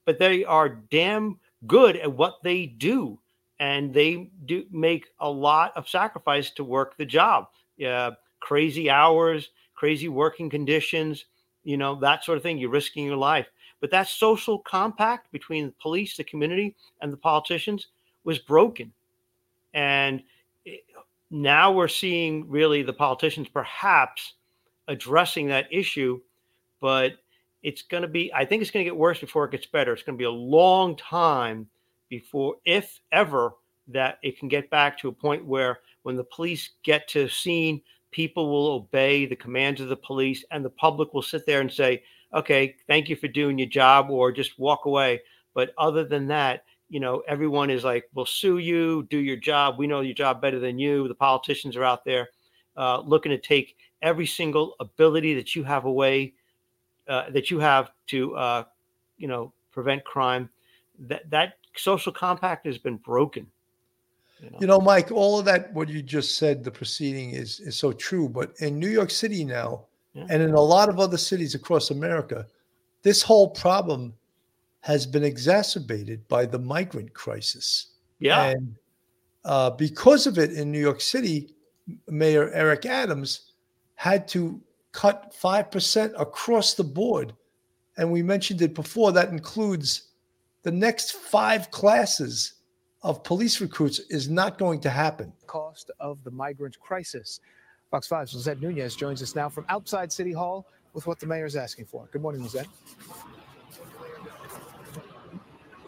but 0.03 0.19
they 0.19 0.43
are 0.43 0.81
damn 0.91 1.39
good 1.65 1.95
at 1.95 2.11
what 2.11 2.43
they 2.43 2.65
do, 2.65 3.17
and 3.59 3.93
they 3.93 4.29
do 4.45 4.65
make 4.69 5.05
a 5.21 5.29
lot 5.29 5.71
of 5.77 5.87
sacrifice 5.87 6.51
to 6.51 6.63
work 6.65 6.97
the 6.97 7.05
job. 7.05 7.47
Yeah, 7.77 8.11
crazy 8.41 8.89
hours, 8.89 9.51
crazy 9.75 10.09
working 10.09 10.49
conditions, 10.49 11.25
you 11.67 11.75
know, 11.75 11.95
that 11.95 12.23
sort 12.23 12.37
of 12.37 12.43
thing. 12.43 12.57
You're 12.57 12.69
risking 12.69 13.05
your 13.05 13.17
life. 13.17 13.45
But 13.81 13.91
that 13.91 14.07
social 14.07 14.57
compact 14.59 15.29
between 15.33 15.65
the 15.65 15.73
police, 15.81 16.15
the 16.15 16.23
community, 16.23 16.73
and 17.01 17.11
the 17.11 17.17
politicians 17.17 17.87
was 18.23 18.39
broken. 18.39 18.93
And 19.73 20.23
it, 20.63 20.85
now 21.29 21.73
we're 21.73 21.89
seeing 21.89 22.49
really 22.49 22.83
the 22.83 22.93
politicians 22.93 23.49
perhaps 23.49 24.35
addressing 24.87 25.47
that 25.47 25.67
issue, 25.69 26.21
but 26.79 27.17
it's 27.63 27.81
going 27.81 28.03
to 28.03 28.07
be, 28.07 28.33
I 28.33 28.45
think 28.45 28.61
it's 28.61 28.71
going 28.71 28.85
to 28.85 28.89
get 28.89 28.97
worse 28.97 29.19
before 29.19 29.43
it 29.43 29.51
gets 29.51 29.65
better. 29.65 29.91
It's 29.91 30.03
going 30.03 30.17
to 30.17 30.21
be 30.21 30.23
a 30.23 30.31
long 30.31 30.95
time 30.95 31.67
before, 32.07 32.55
if 32.63 33.01
ever, 33.11 33.51
that 33.89 34.19
it 34.23 34.39
can 34.39 34.47
get 34.47 34.69
back 34.69 34.97
to 34.99 35.09
a 35.09 35.11
point 35.11 35.45
where 35.45 35.79
when 36.03 36.15
the 36.15 36.23
police 36.23 36.69
get 36.83 37.09
to 37.09 37.27
scene, 37.27 37.81
people 38.11 38.49
will 38.49 38.67
obey 38.67 39.25
the 39.25 39.35
commands 39.35 39.81
of 39.81 39.89
the 39.89 39.95
police 39.95 40.43
and 40.51 40.63
the 40.63 40.69
public 40.69 41.13
will 41.13 41.21
sit 41.21 41.45
there 41.45 41.61
and 41.61 41.71
say, 41.71 42.03
okay, 42.33 42.75
thank 42.87 43.09
you 43.09 43.15
for 43.15 43.27
doing 43.27 43.57
your 43.57 43.67
job 43.67 44.09
or 44.09 44.31
just 44.31 44.59
walk 44.59 44.85
away. 44.85 45.21
But 45.53 45.73
other 45.77 46.03
than 46.03 46.27
that, 46.27 46.63
you 46.89 46.99
know, 46.99 47.23
everyone 47.27 47.69
is 47.69 47.83
like, 47.83 48.05
we'll 48.13 48.25
sue 48.25 48.59
you, 48.59 49.07
do 49.09 49.17
your 49.17 49.35
job. 49.35 49.77
We 49.77 49.87
know 49.87 50.01
your 50.01 50.13
job 50.13 50.41
better 50.41 50.59
than 50.59 50.79
you. 50.79 51.07
The 51.07 51.15
politicians 51.15 51.75
are 51.75 51.83
out 51.83 52.05
there 52.05 52.29
uh, 52.77 53.01
looking 53.01 53.31
to 53.31 53.37
take 53.37 53.75
every 54.01 54.25
single 54.25 54.75
ability 54.79 55.33
that 55.35 55.55
you 55.55 55.63
have 55.63 55.85
away, 55.85 56.33
uh, 57.07 57.29
that 57.31 57.51
you 57.51 57.59
have 57.59 57.91
to, 58.07 58.35
uh, 58.35 58.63
you 59.17 59.27
know, 59.27 59.51
prevent 59.71 60.03
crime. 60.05 60.49
That 60.99 61.29
that 61.29 61.53
social 61.75 62.11
compact 62.11 62.65
has 62.65 62.77
been 62.77 62.97
broken. 62.97 63.47
You 64.41 64.49
know? 64.49 64.57
you 64.61 64.67
know, 64.67 64.79
Mike, 64.79 65.11
all 65.11 65.39
of 65.39 65.45
that 65.45 65.73
what 65.73 65.89
you 65.89 66.01
just 66.01 66.37
said, 66.37 66.63
the 66.63 66.71
proceeding 66.71 67.31
is 67.31 67.59
is 67.59 67.75
so 67.75 67.91
true. 67.91 68.29
But 68.29 68.53
in 68.59 68.79
New 68.79 68.89
York 68.89 69.09
City 69.09 69.43
now, 69.43 69.85
yeah. 70.13 70.25
and 70.29 70.41
in 70.41 70.53
a 70.53 70.61
lot 70.61 70.89
of 70.89 70.99
other 70.99 71.17
cities 71.17 71.55
across 71.55 71.91
America, 71.91 72.45
this 73.03 73.21
whole 73.21 73.49
problem 73.49 74.13
has 74.81 75.05
been 75.05 75.23
exacerbated 75.23 76.27
by 76.27 76.45
the 76.45 76.59
migrant 76.59 77.13
crisis. 77.13 77.87
Yeah. 78.19 78.43
And 78.43 78.75
uh, 79.43 79.71
because 79.71 80.27
of 80.27 80.37
it 80.37 80.51
in 80.51 80.71
New 80.71 80.79
York 80.79 81.01
City, 81.01 81.49
Mayor 82.07 82.51
Eric 82.53 82.85
Adams 82.85 83.53
had 83.95 84.27
to 84.29 84.61
cut 84.91 85.33
5% 85.39 86.13
across 86.19 86.73
the 86.73 86.83
board. 86.83 87.33
And 87.97 88.11
we 88.11 88.21
mentioned 88.21 88.61
it 88.61 88.73
before, 88.73 89.11
that 89.11 89.29
includes 89.29 90.09
the 90.63 90.71
next 90.71 91.13
five 91.13 91.71
classes 91.71 92.53
of 93.07 93.23
police 93.23 93.61
recruits 93.61 93.99
is 94.09 94.27
not 94.27 94.57
going 94.57 94.81
to 94.81 94.89
happen. 94.89 95.31
Cost 95.47 95.91
of 96.01 96.21
the 96.25 96.31
migrant 96.31 96.77
crisis. 96.81 97.39
Fox 97.89 98.05
5's 98.05 98.33
Lizette 98.33 98.61
Nunez 98.61 98.97
joins 98.97 99.23
us 99.23 99.33
now 99.33 99.47
from 99.47 99.65
outside 99.69 100.11
City 100.11 100.33
Hall 100.33 100.67
with 100.91 101.07
what 101.07 101.17
the 101.17 101.25
mayor 101.25 101.45
is 101.45 101.55
asking 101.55 101.85
for. 101.85 102.09
Good 102.11 102.21
morning, 102.21 102.43
Lizette. 102.43 102.67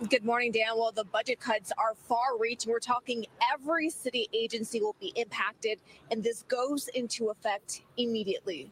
Good 0.10 0.24
morning, 0.24 0.54
Dan. 0.54 0.78
Well, 0.78 0.94
the 0.94 1.04
budget 1.04 1.42
cuts 1.42 1.74
are 1.78 1.94
far 2.08 2.38
reaching. 2.40 2.72
We're 2.72 2.80
talking 2.80 3.26
every 3.54 3.90
city 3.90 4.30
agency 4.32 4.80
will 4.80 4.96
be 5.02 5.12
impacted, 5.18 5.80
and 6.12 6.24
this 6.24 6.44
goes 6.44 6.88
into 6.96 7.32
effect 7.32 7.82
immediately. 7.98 8.72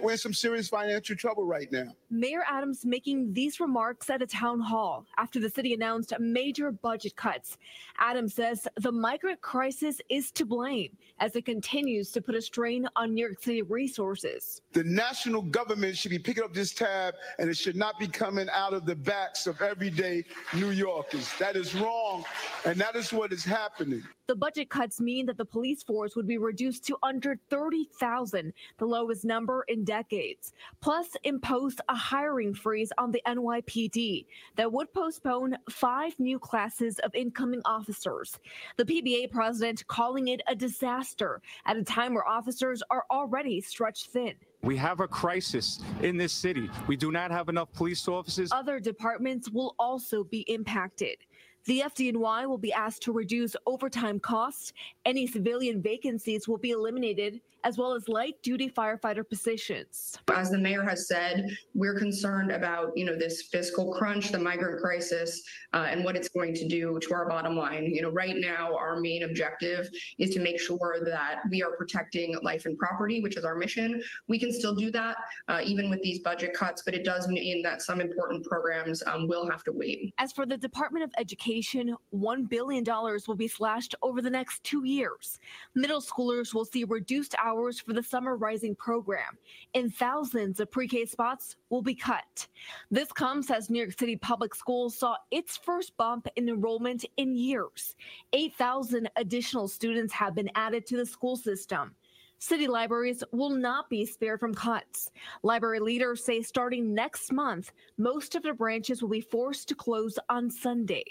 We're 0.00 0.12
in 0.12 0.18
some 0.18 0.34
serious 0.34 0.68
financial 0.68 1.16
trouble 1.16 1.44
right 1.44 1.70
now. 1.70 1.94
Mayor 2.10 2.44
Adams 2.48 2.84
making 2.84 3.32
these 3.32 3.60
remarks 3.60 4.10
at 4.10 4.22
a 4.22 4.26
town 4.26 4.60
hall 4.60 5.06
after 5.16 5.40
the 5.40 5.48
city 5.48 5.74
announced 5.74 6.12
major 6.18 6.72
budget 6.72 7.16
cuts. 7.16 7.58
Adams 7.98 8.34
says 8.34 8.68
the 8.76 8.92
migrant 8.92 9.40
crisis 9.40 10.00
is 10.08 10.30
to 10.32 10.44
blame 10.44 10.96
as 11.20 11.36
it 11.36 11.44
continues 11.44 12.10
to 12.10 12.20
put 12.20 12.34
a 12.34 12.42
strain 12.42 12.88
on 12.96 13.14
New 13.14 13.26
York 13.26 13.42
City 13.42 13.62
resources. 13.62 14.60
The 14.72 14.84
national 14.84 15.42
government 15.42 15.96
should 15.96 16.10
be 16.10 16.18
picking 16.18 16.44
up 16.44 16.52
this 16.52 16.74
tab 16.74 17.14
and 17.38 17.48
it 17.48 17.56
should 17.56 17.76
not 17.76 17.98
be 17.98 18.08
coming 18.08 18.48
out 18.50 18.74
of 18.74 18.84
the 18.84 18.96
backs 18.96 19.46
of 19.46 19.60
everyday 19.62 20.24
New 20.54 20.70
Yorkers. 20.70 21.30
That 21.38 21.56
is 21.56 21.74
wrong, 21.74 22.24
and 22.64 22.76
that 22.80 22.96
is 22.96 23.12
what 23.12 23.32
is 23.32 23.44
happening. 23.44 24.02
The 24.26 24.34
budget 24.34 24.70
cuts 24.70 25.00
mean 25.00 25.26
that 25.26 25.36
the 25.36 25.44
police 25.44 25.82
force 25.82 26.16
would 26.16 26.26
be 26.26 26.38
reduced 26.38 26.84
to 26.86 26.96
under 27.02 27.38
30,000, 27.50 28.52
the 28.78 28.86
lowest 28.86 29.24
number 29.24 29.64
in 29.68 29.83
decades, 29.84 30.52
plus 30.80 31.08
impose 31.24 31.76
a 31.88 31.94
hiring 31.94 32.54
freeze 32.54 32.92
on 32.98 33.12
the 33.12 33.22
NYPD 33.26 34.26
that 34.56 34.72
would 34.72 34.92
postpone 34.92 35.56
five 35.70 36.18
new 36.18 36.38
classes 36.38 36.98
of 37.00 37.14
incoming 37.14 37.62
officers. 37.64 38.38
The 38.76 38.84
PBA 38.84 39.30
president 39.30 39.86
calling 39.86 40.28
it 40.28 40.40
a 40.48 40.54
disaster 40.54 41.40
at 41.66 41.76
a 41.76 41.84
time 41.84 42.14
where 42.14 42.26
officers 42.26 42.82
are 42.90 43.04
already 43.10 43.60
stretched 43.60 44.10
thin. 44.10 44.34
We 44.62 44.78
have 44.78 45.00
a 45.00 45.08
crisis 45.08 45.80
in 46.02 46.16
this 46.16 46.32
city. 46.32 46.70
We 46.86 46.96
do 46.96 47.12
not 47.12 47.30
have 47.30 47.50
enough 47.50 47.70
police 47.74 48.08
officers. 48.08 48.50
Other 48.50 48.80
departments 48.80 49.50
will 49.50 49.74
also 49.78 50.24
be 50.24 50.40
impacted. 50.48 51.18
The 51.66 51.80
FDNY 51.80 52.46
will 52.46 52.58
be 52.58 52.74
asked 52.74 53.02
to 53.04 53.12
reduce 53.12 53.56
overtime 53.66 54.20
costs. 54.20 54.74
Any 55.06 55.26
civilian 55.26 55.80
vacancies 55.80 56.46
will 56.46 56.58
be 56.58 56.72
eliminated, 56.72 57.40
as 57.64 57.78
well 57.78 57.94
as 57.94 58.06
light 58.06 58.34
duty 58.42 58.68
firefighter 58.68 59.26
positions. 59.26 60.18
As 60.30 60.50
the 60.50 60.58
mayor 60.58 60.82
has 60.82 61.08
said, 61.08 61.48
we're 61.72 61.98
concerned 61.98 62.52
about, 62.52 62.92
you 62.94 63.06
know, 63.06 63.16
this 63.16 63.44
fiscal 63.44 63.94
crunch, 63.94 64.30
the 64.30 64.38
migrant 64.38 64.82
crisis, 64.82 65.42
uh, 65.72 65.86
and 65.88 66.04
what 66.04 66.16
it's 66.16 66.28
going 66.28 66.52
to 66.52 66.68
do 66.68 66.98
to 67.00 67.14
our 67.14 67.26
bottom 67.26 67.56
line. 67.56 67.86
You 67.86 68.02
know, 68.02 68.10
right 68.10 68.36
now, 68.36 68.76
our 68.76 69.00
main 69.00 69.22
objective 69.22 69.88
is 70.18 70.34
to 70.34 70.40
make 70.40 70.60
sure 70.60 70.98
that 71.06 71.40
we 71.50 71.62
are 71.62 71.74
protecting 71.78 72.36
life 72.42 72.66
and 72.66 72.76
property, 72.76 73.22
which 73.22 73.38
is 73.38 73.44
our 73.44 73.54
mission. 73.54 74.02
We 74.28 74.38
can 74.38 74.52
still 74.52 74.74
do 74.74 74.90
that 74.90 75.16
uh, 75.48 75.62
even 75.64 75.88
with 75.88 76.02
these 76.02 76.18
budget 76.18 76.52
cuts, 76.52 76.82
but 76.82 76.92
it 76.92 77.06
does 77.06 77.26
mean 77.26 77.62
that 77.62 77.80
some 77.80 78.02
important 78.02 78.44
programs 78.44 79.02
um, 79.06 79.26
will 79.26 79.48
have 79.48 79.64
to 79.64 79.72
wait. 79.72 80.12
As 80.18 80.30
for 80.30 80.44
the 80.44 80.58
Department 80.58 81.04
of 81.04 81.10
Education, 81.16 81.53
$1 81.60 82.48
billion 82.48 82.84
will 83.26 83.34
be 83.34 83.48
slashed 83.48 83.94
over 84.02 84.22
the 84.22 84.30
next 84.30 84.62
two 84.64 84.84
years. 84.84 85.38
Middle 85.74 86.00
schoolers 86.00 86.54
will 86.54 86.64
see 86.64 86.84
reduced 86.84 87.34
hours 87.42 87.54
hours 87.64 87.80
for 87.80 87.92
the 87.92 88.02
Summer 88.02 88.36
Rising 88.36 88.74
program, 88.74 89.38
and 89.74 89.94
thousands 89.94 90.60
of 90.60 90.70
pre 90.70 90.88
K 90.88 91.06
spots 91.06 91.56
will 91.70 91.82
be 91.82 91.94
cut. 91.94 92.46
This 92.90 93.12
comes 93.12 93.50
as 93.50 93.70
New 93.70 93.78
York 93.78 93.98
City 93.98 94.16
Public 94.16 94.54
Schools 94.54 94.96
saw 94.96 95.16
its 95.30 95.56
first 95.56 95.96
bump 95.96 96.26
in 96.36 96.48
enrollment 96.48 97.04
in 97.16 97.36
years. 97.36 97.96
8,000 98.32 99.08
additional 99.16 99.68
students 99.68 100.12
have 100.12 100.34
been 100.34 100.50
added 100.54 100.86
to 100.86 100.96
the 100.96 101.06
school 101.06 101.36
system. 101.36 101.94
City 102.38 102.66
libraries 102.66 103.24
will 103.32 103.50
not 103.50 103.88
be 103.88 104.04
spared 104.04 104.40
from 104.40 104.52
cuts. 104.52 105.10
Library 105.42 105.80
leaders 105.80 106.24
say 106.24 106.42
starting 106.42 106.92
next 106.92 107.32
month, 107.32 107.72
most 107.96 108.34
of 108.34 108.42
their 108.42 108.54
branches 108.54 109.00
will 109.00 109.08
be 109.08 109.20
forced 109.20 109.68
to 109.68 109.74
close 109.74 110.18
on 110.28 110.50
Sunday. 110.50 111.04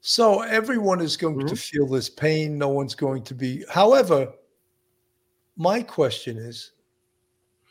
So 0.00 0.42
everyone 0.42 1.00
is 1.00 1.16
going 1.16 1.38
mm-hmm. 1.38 1.48
to 1.48 1.56
feel 1.56 1.86
this 1.86 2.08
pain. 2.08 2.56
No 2.56 2.68
one's 2.68 2.94
going 2.94 3.22
to 3.24 3.34
be. 3.34 3.64
However, 3.70 4.32
my 5.56 5.82
question 5.82 6.36
is 6.36 6.72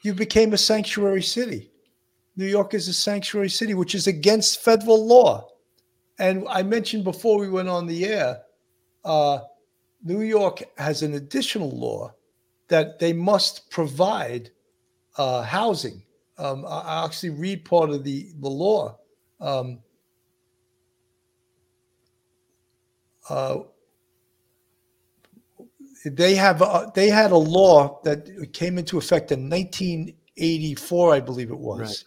you 0.04 0.14
became 0.14 0.54
a 0.54 0.58
sanctuary 0.58 1.24
city. 1.24 1.72
New 2.36 2.46
York 2.46 2.74
is 2.74 2.88
a 2.88 2.94
sanctuary 2.94 3.50
city, 3.50 3.74
which 3.74 3.96
is 3.96 4.08
against 4.08 4.62
federal 4.62 5.06
law. 5.06 5.48
And 6.20 6.46
I 6.50 6.64
mentioned 6.64 7.04
before 7.04 7.40
we 7.40 7.50
went 7.50 7.70
on 7.70 7.88
the 7.88 8.06
air, 8.06 8.42
uh, 9.06 9.40
New 10.04 10.22
York 10.22 10.64
has 10.78 11.02
an 11.02 11.16
additional 11.16 11.72
law 11.72 12.14
that 12.68 13.00
they 13.00 13.14
must 13.14 13.70
provide 13.70 14.52
uh, 15.18 15.42
housing. 15.42 16.04
Um, 16.38 16.66
I 16.68 17.06
actually 17.06 17.32
read 17.32 17.66
part 17.66 17.90
of 17.90 18.04
the, 18.04 18.30
the 18.40 18.50
law. 18.50 19.00
Um, 19.40 19.80
uh, 23.30 23.60
they 26.06 26.36
have 26.36 26.62
a, 26.62 26.92
they 26.96 27.10
had 27.10 27.32
a 27.32 27.38
law 27.38 28.00
that 28.04 28.54
came 28.54 28.78
into 28.78 28.98
effect 28.98 29.32
in 29.32 29.50
1984, 29.50 31.14
I 31.14 31.20
believe 31.20 31.50
it 31.50 31.58
was. 31.58 31.80
Right. 31.80 32.04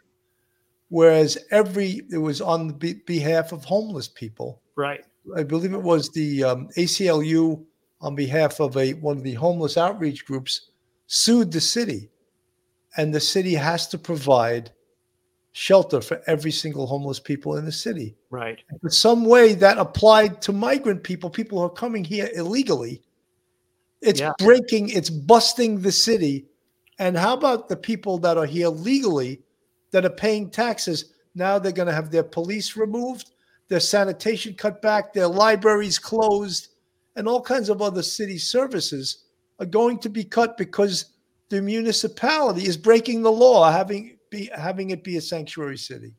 Whereas 0.88 1.38
every 1.50 2.02
it 2.10 2.18
was 2.18 2.40
on 2.40 2.66
the 2.66 2.72
be- 2.72 3.02
behalf 3.06 3.52
of 3.52 3.64
homeless 3.64 4.08
people. 4.08 4.60
Right. 4.76 5.04
I 5.36 5.42
believe 5.42 5.72
it 5.72 5.82
was 5.82 6.10
the 6.10 6.44
um, 6.44 6.68
ACLU 6.76 7.62
on 8.00 8.14
behalf 8.14 8.60
of 8.60 8.76
a 8.76 8.94
one 8.94 9.18
of 9.18 9.22
the 9.22 9.34
homeless 9.34 9.76
outreach 9.76 10.24
groups 10.24 10.70
sued 11.06 11.52
the 11.52 11.60
city, 11.60 12.10
and 12.96 13.14
the 13.14 13.20
city 13.20 13.54
has 13.54 13.86
to 13.88 13.98
provide 13.98 14.72
shelter 15.52 16.00
for 16.00 16.22
every 16.26 16.50
single 16.52 16.86
homeless 16.86 17.18
people 17.18 17.56
in 17.56 17.64
the 17.64 17.72
city. 17.72 18.14
Right. 18.30 18.60
In 18.82 18.90
some 18.90 19.24
way 19.24 19.54
that 19.54 19.78
applied 19.78 20.40
to 20.42 20.52
migrant 20.52 21.02
people, 21.02 21.28
people 21.28 21.58
who 21.58 21.64
are 21.64 21.70
coming 21.70 22.04
here 22.04 22.30
illegally. 22.34 23.02
It's 24.00 24.20
Yeah. 24.20 24.32
breaking, 24.38 24.90
it's 24.90 25.10
busting 25.10 25.80
the 25.82 25.92
city. 25.92 26.46
And 26.98 27.16
how 27.16 27.34
about 27.34 27.68
the 27.68 27.76
people 27.76 28.18
that 28.18 28.38
are 28.38 28.46
here 28.46 28.68
legally 28.68 29.42
that 29.90 30.04
are 30.04 30.10
paying 30.10 30.50
taxes? 30.50 31.06
Now 31.34 31.58
they're 31.58 31.72
going 31.72 31.88
to 31.88 31.94
have 31.94 32.10
their 32.10 32.22
police 32.22 32.76
removed, 32.76 33.30
their 33.68 33.80
sanitation 33.80 34.54
cut 34.54 34.80
back, 34.80 35.12
their 35.12 35.28
libraries 35.28 35.98
closed, 35.98 36.68
and 37.16 37.26
all 37.26 37.42
kinds 37.42 37.68
of 37.68 37.82
other 37.82 38.02
city 38.02 38.38
services 38.38 39.24
are 39.58 39.66
going 39.66 39.98
to 39.98 40.08
be 40.08 40.24
cut 40.24 40.56
because 40.56 41.06
the 41.48 41.60
municipality 41.60 42.66
is 42.66 42.76
breaking 42.76 43.22
the 43.22 43.32
law, 43.32 43.70
having 43.70 44.16
be 44.30 44.48
having 44.56 44.90
it 44.90 45.04
be 45.04 45.16
a 45.16 45.20
sanctuary 45.20 45.78
city. 45.78 46.14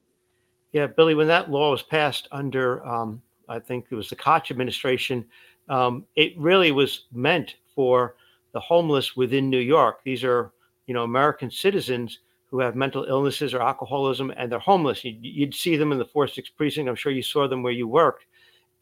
Yeah, 0.71 0.87
Billy, 0.87 1.15
when 1.15 1.27
that 1.27 1.51
law 1.51 1.71
was 1.71 1.83
passed 1.83 2.27
under, 2.31 2.85
um, 2.85 3.21
I 3.49 3.59
think 3.59 3.85
it 3.89 3.95
was 3.95 4.09
the 4.09 4.15
Koch 4.15 4.51
administration, 4.51 5.25
um, 5.69 6.05
it 6.15 6.37
really 6.37 6.71
was 6.71 7.05
meant 7.11 7.55
for 7.75 8.15
the 8.53 8.59
homeless 8.59 9.15
within 9.15 9.49
New 9.49 9.59
York. 9.59 10.01
These 10.03 10.23
are, 10.23 10.51
you 10.87 10.93
know, 10.93 11.03
American 11.03 11.49
citizens 11.49 12.19
who 12.47 12.59
have 12.59 12.75
mental 12.75 13.05
illnesses 13.05 13.53
or 13.53 13.61
alcoholism 13.61 14.31
and 14.35 14.51
they're 14.51 14.59
homeless. 14.59 15.03
You'd, 15.05 15.23
you'd 15.23 15.55
see 15.55 15.77
them 15.77 15.91
in 15.91 15.97
the 15.97 16.05
4 16.05 16.27
6 16.27 16.49
precinct. 16.49 16.89
I'm 16.89 16.95
sure 16.95 17.11
you 17.11 17.23
saw 17.23 17.47
them 17.47 17.63
where 17.63 17.73
you 17.73 17.87
worked. 17.87 18.25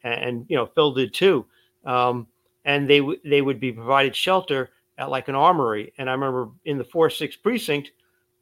And, 0.02 0.24
and 0.24 0.46
you 0.48 0.56
know, 0.56 0.66
Phil 0.66 0.92
did 0.92 1.14
too. 1.14 1.46
Um, 1.86 2.26
and 2.64 2.90
they, 2.90 2.98
w- 2.98 3.20
they 3.24 3.42
would 3.42 3.60
be 3.60 3.72
provided 3.72 4.14
shelter 4.14 4.70
at 4.98 5.08
like 5.08 5.28
an 5.28 5.36
armory. 5.36 5.92
And 5.98 6.10
I 6.10 6.12
remember 6.12 6.50
in 6.64 6.78
the 6.78 6.84
4 6.84 7.10
6 7.10 7.36
precinct, 7.36 7.92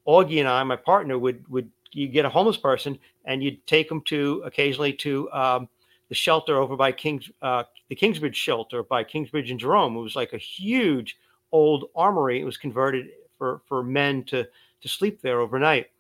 Augie 0.09 0.41
and 0.41 0.49
I, 0.49 0.63
my 0.65 0.77
partner, 0.77 1.19
would 1.19 1.47
would 1.49 1.71
you 1.93 2.09
get 2.09 2.25
a 2.25 2.31
homeless 2.31 2.57
person 2.57 2.99
and 3.25 3.43
you'd 3.43 3.65
take 3.67 3.89
them 3.89 4.01
to 4.03 4.43
occasionally 4.45 4.93
to 4.95 5.31
um, 5.33 5.69
the 6.09 6.15
shelter 6.15 6.57
over 6.57 6.77
by 6.77 6.93
Kings, 6.93 7.31
uh, 7.43 7.65
the 7.89 7.95
Kingsbridge 7.95 8.37
shelter 8.37 8.83
by 8.83 9.05
Kingsbridge 9.05 9.51
and 9.51 9.61
Jerome. 9.61 9.97
It 9.97 10.01
was 10.01 10.17
like 10.17 10.33
a 10.33 10.39
huge 10.39 11.19
old 11.53 11.91
armory. 11.95 12.41
It 12.41 12.45
was 12.45 12.57
converted 12.57 13.09
for 13.37 13.61
for 13.67 13.83
men 13.83 14.25
to 14.25 14.47
to 14.81 14.89
sleep 14.89 15.21
there 15.21 15.41
overnight. 15.41 15.91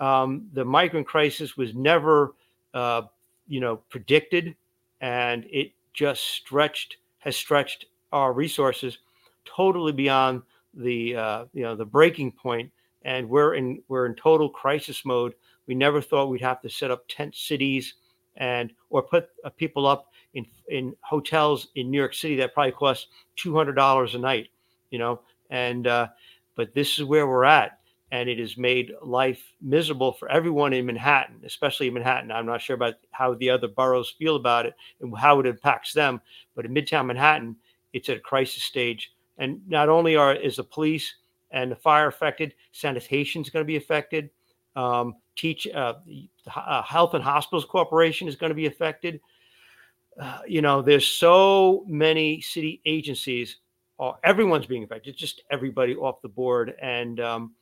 Um, 0.00 0.48
the 0.52 0.64
migrant 0.64 1.06
crisis 1.06 1.56
was 1.56 1.74
never, 1.74 2.34
uh, 2.74 3.02
you 3.48 3.60
know, 3.60 3.76
predicted, 3.88 4.54
and 5.00 5.44
it 5.50 5.72
just 5.92 6.22
stretched 6.22 6.98
has 7.18 7.36
stretched 7.36 7.86
our 8.12 8.32
resources 8.32 8.98
totally 9.44 9.92
beyond 9.92 10.42
the 10.74 11.16
uh, 11.16 11.44
you 11.52 11.64
know 11.64 11.74
the 11.74 11.84
breaking 11.84 12.30
point 12.30 12.70
and 13.08 13.26
we're 13.26 13.54
in 13.54 13.82
we're 13.88 14.04
in 14.04 14.14
total 14.14 14.50
crisis 14.50 15.02
mode. 15.06 15.32
We 15.66 15.74
never 15.74 16.02
thought 16.02 16.28
we'd 16.28 16.42
have 16.42 16.60
to 16.60 16.68
set 16.68 16.90
up 16.90 17.04
tent 17.08 17.34
cities 17.34 17.94
and 18.36 18.70
or 18.90 19.02
put 19.02 19.30
uh, 19.44 19.48
people 19.48 19.86
up 19.86 20.10
in 20.34 20.44
in 20.68 20.94
hotels 21.00 21.68
in 21.74 21.90
New 21.90 21.96
York 21.96 22.12
City 22.12 22.36
that 22.36 22.52
probably 22.52 22.72
cost 22.72 23.08
two 23.34 23.56
hundred 23.56 23.76
dollars 23.76 24.14
a 24.14 24.18
night, 24.18 24.48
you 24.90 24.98
know. 24.98 25.20
And 25.48 25.86
uh, 25.86 26.08
but 26.54 26.74
this 26.74 26.98
is 26.98 27.04
where 27.04 27.26
we're 27.26 27.44
at, 27.44 27.80
and 28.12 28.28
it 28.28 28.38
has 28.38 28.58
made 28.58 28.92
life 29.00 29.40
miserable 29.62 30.12
for 30.12 30.30
everyone 30.30 30.74
in 30.74 30.84
Manhattan, 30.84 31.40
especially 31.46 31.88
in 31.88 31.94
Manhattan. 31.94 32.30
I'm 32.30 32.44
not 32.44 32.60
sure 32.60 32.76
about 32.76 32.96
how 33.12 33.32
the 33.34 33.48
other 33.48 33.68
boroughs 33.68 34.14
feel 34.18 34.36
about 34.36 34.66
it 34.66 34.74
and 35.00 35.16
how 35.16 35.40
it 35.40 35.46
impacts 35.46 35.94
them, 35.94 36.20
but 36.54 36.66
in 36.66 36.74
Midtown 36.74 37.06
Manhattan, 37.06 37.56
it's 37.94 38.10
at 38.10 38.18
a 38.18 38.20
crisis 38.20 38.64
stage. 38.64 39.14
And 39.38 39.66
not 39.66 39.88
only 39.88 40.14
are 40.14 40.34
is 40.34 40.56
the 40.56 40.64
police 40.64 41.14
and 41.50 41.70
the 41.70 41.76
fire 41.76 42.08
affected, 42.08 42.54
sanitation 42.72 43.42
is 43.42 43.50
going 43.50 43.64
to 43.64 43.66
be 43.66 43.76
affected. 43.76 44.30
Um, 44.76 45.16
teach 45.36 45.66
uh, 45.68 45.94
uh, 46.54 46.82
Health 46.82 47.14
and 47.14 47.24
Hospitals 47.24 47.64
Corporation 47.64 48.28
is 48.28 48.36
going 48.36 48.50
to 48.50 48.54
be 48.54 48.66
affected. 48.66 49.20
Uh, 50.20 50.40
you 50.46 50.62
know, 50.62 50.82
there's 50.82 51.06
so 51.06 51.84
many 51.86 52.40
city 52.40 52.80
agencies. 52.84 53.56
Uh, 54.00 54.12
everyone's 54.24 54.66
being 54.66 54.84
affected. 54.84 55.16
Just 55.16 55.42
everybody 55.50 55.94
off 55.96 56.20
the 56.22 56.28
board, 56.28 56.74
and 56.80 57.20
um, 57.20 57.54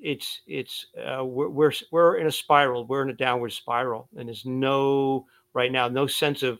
it's 0.00 0.40
it's 0.46 0.86
uh, 0.98 1.24
we're, 1.24 1.48
we're 1.48 1.72
we're 1.90 2.16
in 2.16 2.26
a 2.26 2.32
spiral. 2.32 2.86
We're 2.86 3.02
in 3.02 3.10
a 3.10 3.14
downward 3.14 3.52
spiral, 3.52 4.08
and 4.16 4.28
there's 4.28 4.46
no 4.46 5.26
right 5.54 5.70
now 5.70 5.88
no 5.88 6.06
sense 6.06 6.42
of 6.42 6.58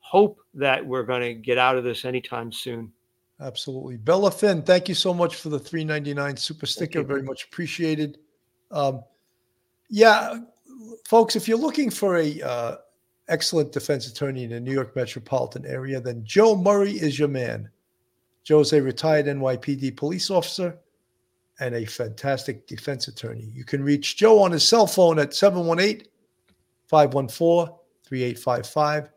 hope 0.00 0.38
that 0.54 0.84
we're 0.84 1.02
going 1.02 1.22
to 1.22 1.34
get 1.34 1.58
out 1.58 1.76
of 1.76 1.84
this 1.84 2.04
anytime 2.04 2.52
soon. 2.52 2.92
Absolutely. 3.40 3.96
Bella 3.96 4.30
Finn, 4.30 4.62
thank 4.62 4.88
you 4.88 4.94
so 4.94 5.12
much 5.12 5.36
for 5.36 5.48
the 5.48 5.58
399 5.58 6.36
super 6.36 6.66
sticker. 6.66 7.02
Very 7.02 7.22
much 7.22 7.44
appreciated. 7.44 8.18
Um, 8.70 9.02
yeah, 9.90 10.38
folks, 11.04 11.36
if 11.36 11.48
you're 11.48 11.58
looking 11.58 11.90
for 11.90 12.16
a 12.16 12.40
uh, 12.42 12.76
excellent 13.28 13.72
defense 13.72 14.06
attorney 14.06 14.44
in 14.44 14.50
the 14.50 14.60
New 14.60 14.72
York 14.72 14.94
metropolitan 14.94 15.66
area, 15.66 16.00
then 16.00 16.22
Joe 16.24 16.56
Murray 16.56 16.92
is 16.92 17.18
your 17.18 17.28
man. 17.28 17.68
Joe's 18.44 18.72
a 18.72 18.82
retired 18.82 19.26
NYPD 19.26 19.96
police 19.96 20.30
officer 20.30 20.78
and 21.60 21.74
a 21.74 21.84
fantastic 21.84 22.66
defense 22.66 23.08
attorney. 23.08 23.50
You 23.54 23.64
can 23.64 23.82
reach 23.82 24.16
Joe 24.16 24.42
on 24.42 24.52
his 24.52 24.66
cell 24.66 24.86
phone 24.86 25.18
at 25.18 25.34
718 25.34 26.06
514 26.88 27.74
3855. 28.04 29.10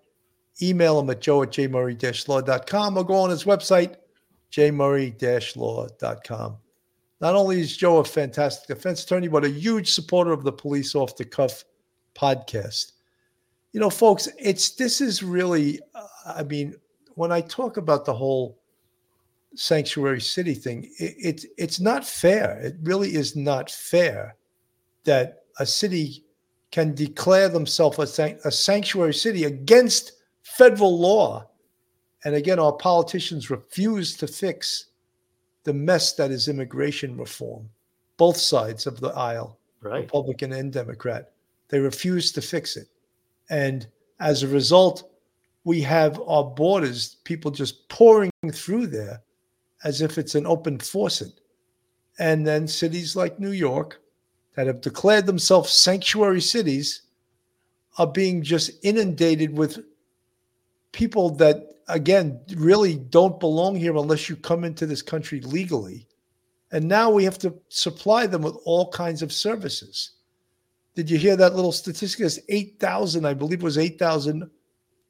Email 0.61 0.99
him 0.99 1.09
at 1.09 1.22
joe 1.22 1.43
at 1.43 1.51
jmurray-law.com 1.51 2.97
or 2.97 3.03
go 3.03 3.15
on 3.15 3.30
his 3.30 3.43
website, 3.43 3.95
jmurray-law.com. 4.58 6.58
Not 7.20 7.36
only 7.36 7.60
is 7.60 7.78
Joe 7.78 7.97
a 7.97 8.03
fantastic 8.03 8.68
defense 8.68 9.03
attorney, 9.03 9.28
but 9.28 9.45
a 9.45 9.49
huge 9.49 9.91
supporter 9.91 10.32
of 10.32 10.43
the 10.43 10.51
Police 10.51 10.95
Off 10.95 11.16
the 11.16 11.26
Cuff 11.26 11.64
podcast. 12.16 12.93
You 13.72 13.80
know, 13.80 13.91
folks, 13.91 14.28
it's 14.39 14.72
this 14.72 15.01
is 15.01 15.22
really, 15.22 15.80
uh, 15.93 16.08
I 16.26 16.43
mean, 16.43 16.76
when 17.16 17.32
I 17.32 17.41
talk 17.41 17.78
about 17.78 18.05
the 18.05 18.14
whole 18.14 18.60
sanctuary 19.55 20.22
city 20.22 20.53
thing, 20.53 20.89
it, 20.99 21.16
it's 21.18 21.45
it's 21.58 21.80
not 21.80 22.05
fair. 22.05 22.60
It 22.60 22.76
really 22.84 23.16
is 23.16 23.36
not 23.36 23.70
fair 23.70 24.36
that 25.03 25.43
a 25.60 25.66
city 25.66 26.24
can 26.72 26.95
declare 26.95 27.49
themselves 27.49 27.99
a, 27.99 28.08
san- 28.08 28.39
a 28.45 28.51
sanctuary 28.51 29.14
city 29.14 29.43
against 29.45 30.14
federal 30.43 30.99
law. 30.99 31.47
And 32.28 32.36
again, 32.36 32.60
our 32.60 32.74
politicians 32.74 33.50
refuse 33.50 34.18
to 34.18 34.28
fix 34.28 34.88
the 35.64 35.72
mess 35.72 36.12
that 36.16 36.30
is 36.30 36.50
immigration 36.50 37.16
reform, 37.16 37.70
both 38.18 38.36
sides 38.36 38.86
of 38.86 39.00
the 39.00 39.14
aisle, 39.16 39.58
Right. 39.80 40.02
Republican 40.02 40.52
and 40.52 40.74
Democrat. 40.74 41.32
They 41.70 41.80
refuse 41.80 42.34
to 42.34 42.42
fix 42.42 42.76
it. 42.76 42.90
And 43.50 43.88
as 44.20 44.44
a 44.44 44.50
result, 44.50 45.10
we 45.64 45.80
have 45.84 46.22
our 46.28 46.44
borders, 46.44 47.16
people 47.24 47.50
just 47.50 47.88
pouring 47.88 48.32
through 48.52 48.88
there 48.88 49.22
as 49.86 50.02
if 50.02 50.18
it's 50.18 50.36
an 50.36 50.46
open 50.46 50.80
faucet. 50.80 51.32
And 52.20 52.46
then 52.46 52.68
cities 52.68 53.16
like 53.16 53.40
New 53.40 53.54
York 53.54 54.02
that 54.56 54.68
have 54.68 54.82
declared 54.82 55.28
themselves 55.28 55.72
sanctuary 55.72 56.42
cities 56.42 57.04
are 57.98 58.06
being 58.06 58.44
just 58.44 58.72
inundated 58.84 59.58
with 59.58 59.82
people 60.92 61.30
that 61.30 61.77
again 61.88 62.40
really 62.56 62.96
don't 62.96 63.40
belong 63.40 63.76
here 63.76 63.96
unless 63.96 64.30
you 64.30 64.36
come 64.36 64.64
into 64.64 64.86
this 64.86 65.02
country 65.02 65.42
legally. 65.42 66.08
And 66.72 66.86
now 66.86 67.10
we 67.10 67.24
have 67.24 67.38
to 67.40 67.56
supply 67.70 68.28
them 68.28 68.42
with 68.42 68.58
all 68.66 68.92
kinds 68.92 69.22
of 69.22 69.32
services. 69.32 70.12
Did 70.96 71.10
you 71.10 71.18
hear 71.18 71.36
that 71.38 71.56
little 71.56 71.72
statistic? 71.72 72.20
There's 72.20 72.40
8000 72.50 73.26
i 73.26 73.34
believe 73.34 73.60
it 73.60 73.64
was 73.64 73.78
8000 73.78 74.50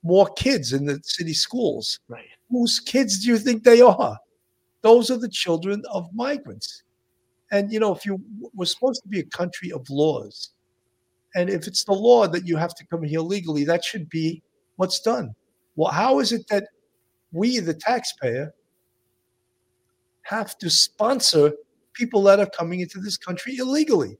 more 0.03 0.27
kids 0.33 0.73
in 0.73 0.85
the 0.85 0.99
city 1.03 1.33
schools. 1.33 1.99
Right. 2.07 2.25
whose 2.49 2.79
kids 2.79 3.23
do 3.23 3.29
you 3.29 3.39
think 3.39 3.63
they 3.63 3.81
are? 3.81 4.17
Those 4.81 5.09
are 5.09 5.17
the 5.17 5.29
children 5.29 5.81
of 5.91 6.13
migrants. 6.13 6.83
And 7.51 7.71
you 7.71 7.79
know 7.79 7.95
if 7.95 8.05
you 8.05 8.21
we're 8.53 8.65
supposed 8.65 9.01
to 9.03 9.09
be 9.09 9.19
a 9.19 9.25
country 9.25 9.71
of 9.71 9.89
laws. 9.89 10.51
And 11.35 11.49
if 11.49 11.67
it's 11.67 11.83
the 11.83 11.93
law 11.93 12.27
that 12.27 12.47
you 12.47 12.55
have 12.57 12.75
to 12.75 12.85
come 12.85 13.03
here 13.03 13.21
legally 13.21 13.63
that 13.63 13.83
should 13.83 14.09
be 14.09 14.43
what's 14.75 14.99
done 14.99 15.33
well, 15.77 15.91
how 15.91 16.19
is 16.19 16.31
it 16.31 16.47
that 16.49 16.67
we, 17.31 17.59
the 17.59 17.73
taxpayer, 17.73 18.53
have 20.23 20.57
to 20.57 20.69
sponsor 20.69 21.53
people 21.93 22.23
that 22.23 22.39
are 22.39 22.49
coming 22.49 22.81
into 22.81 22.99
this 22.99 23.15
country 23.15 23.55
illegally? 23.57 24.17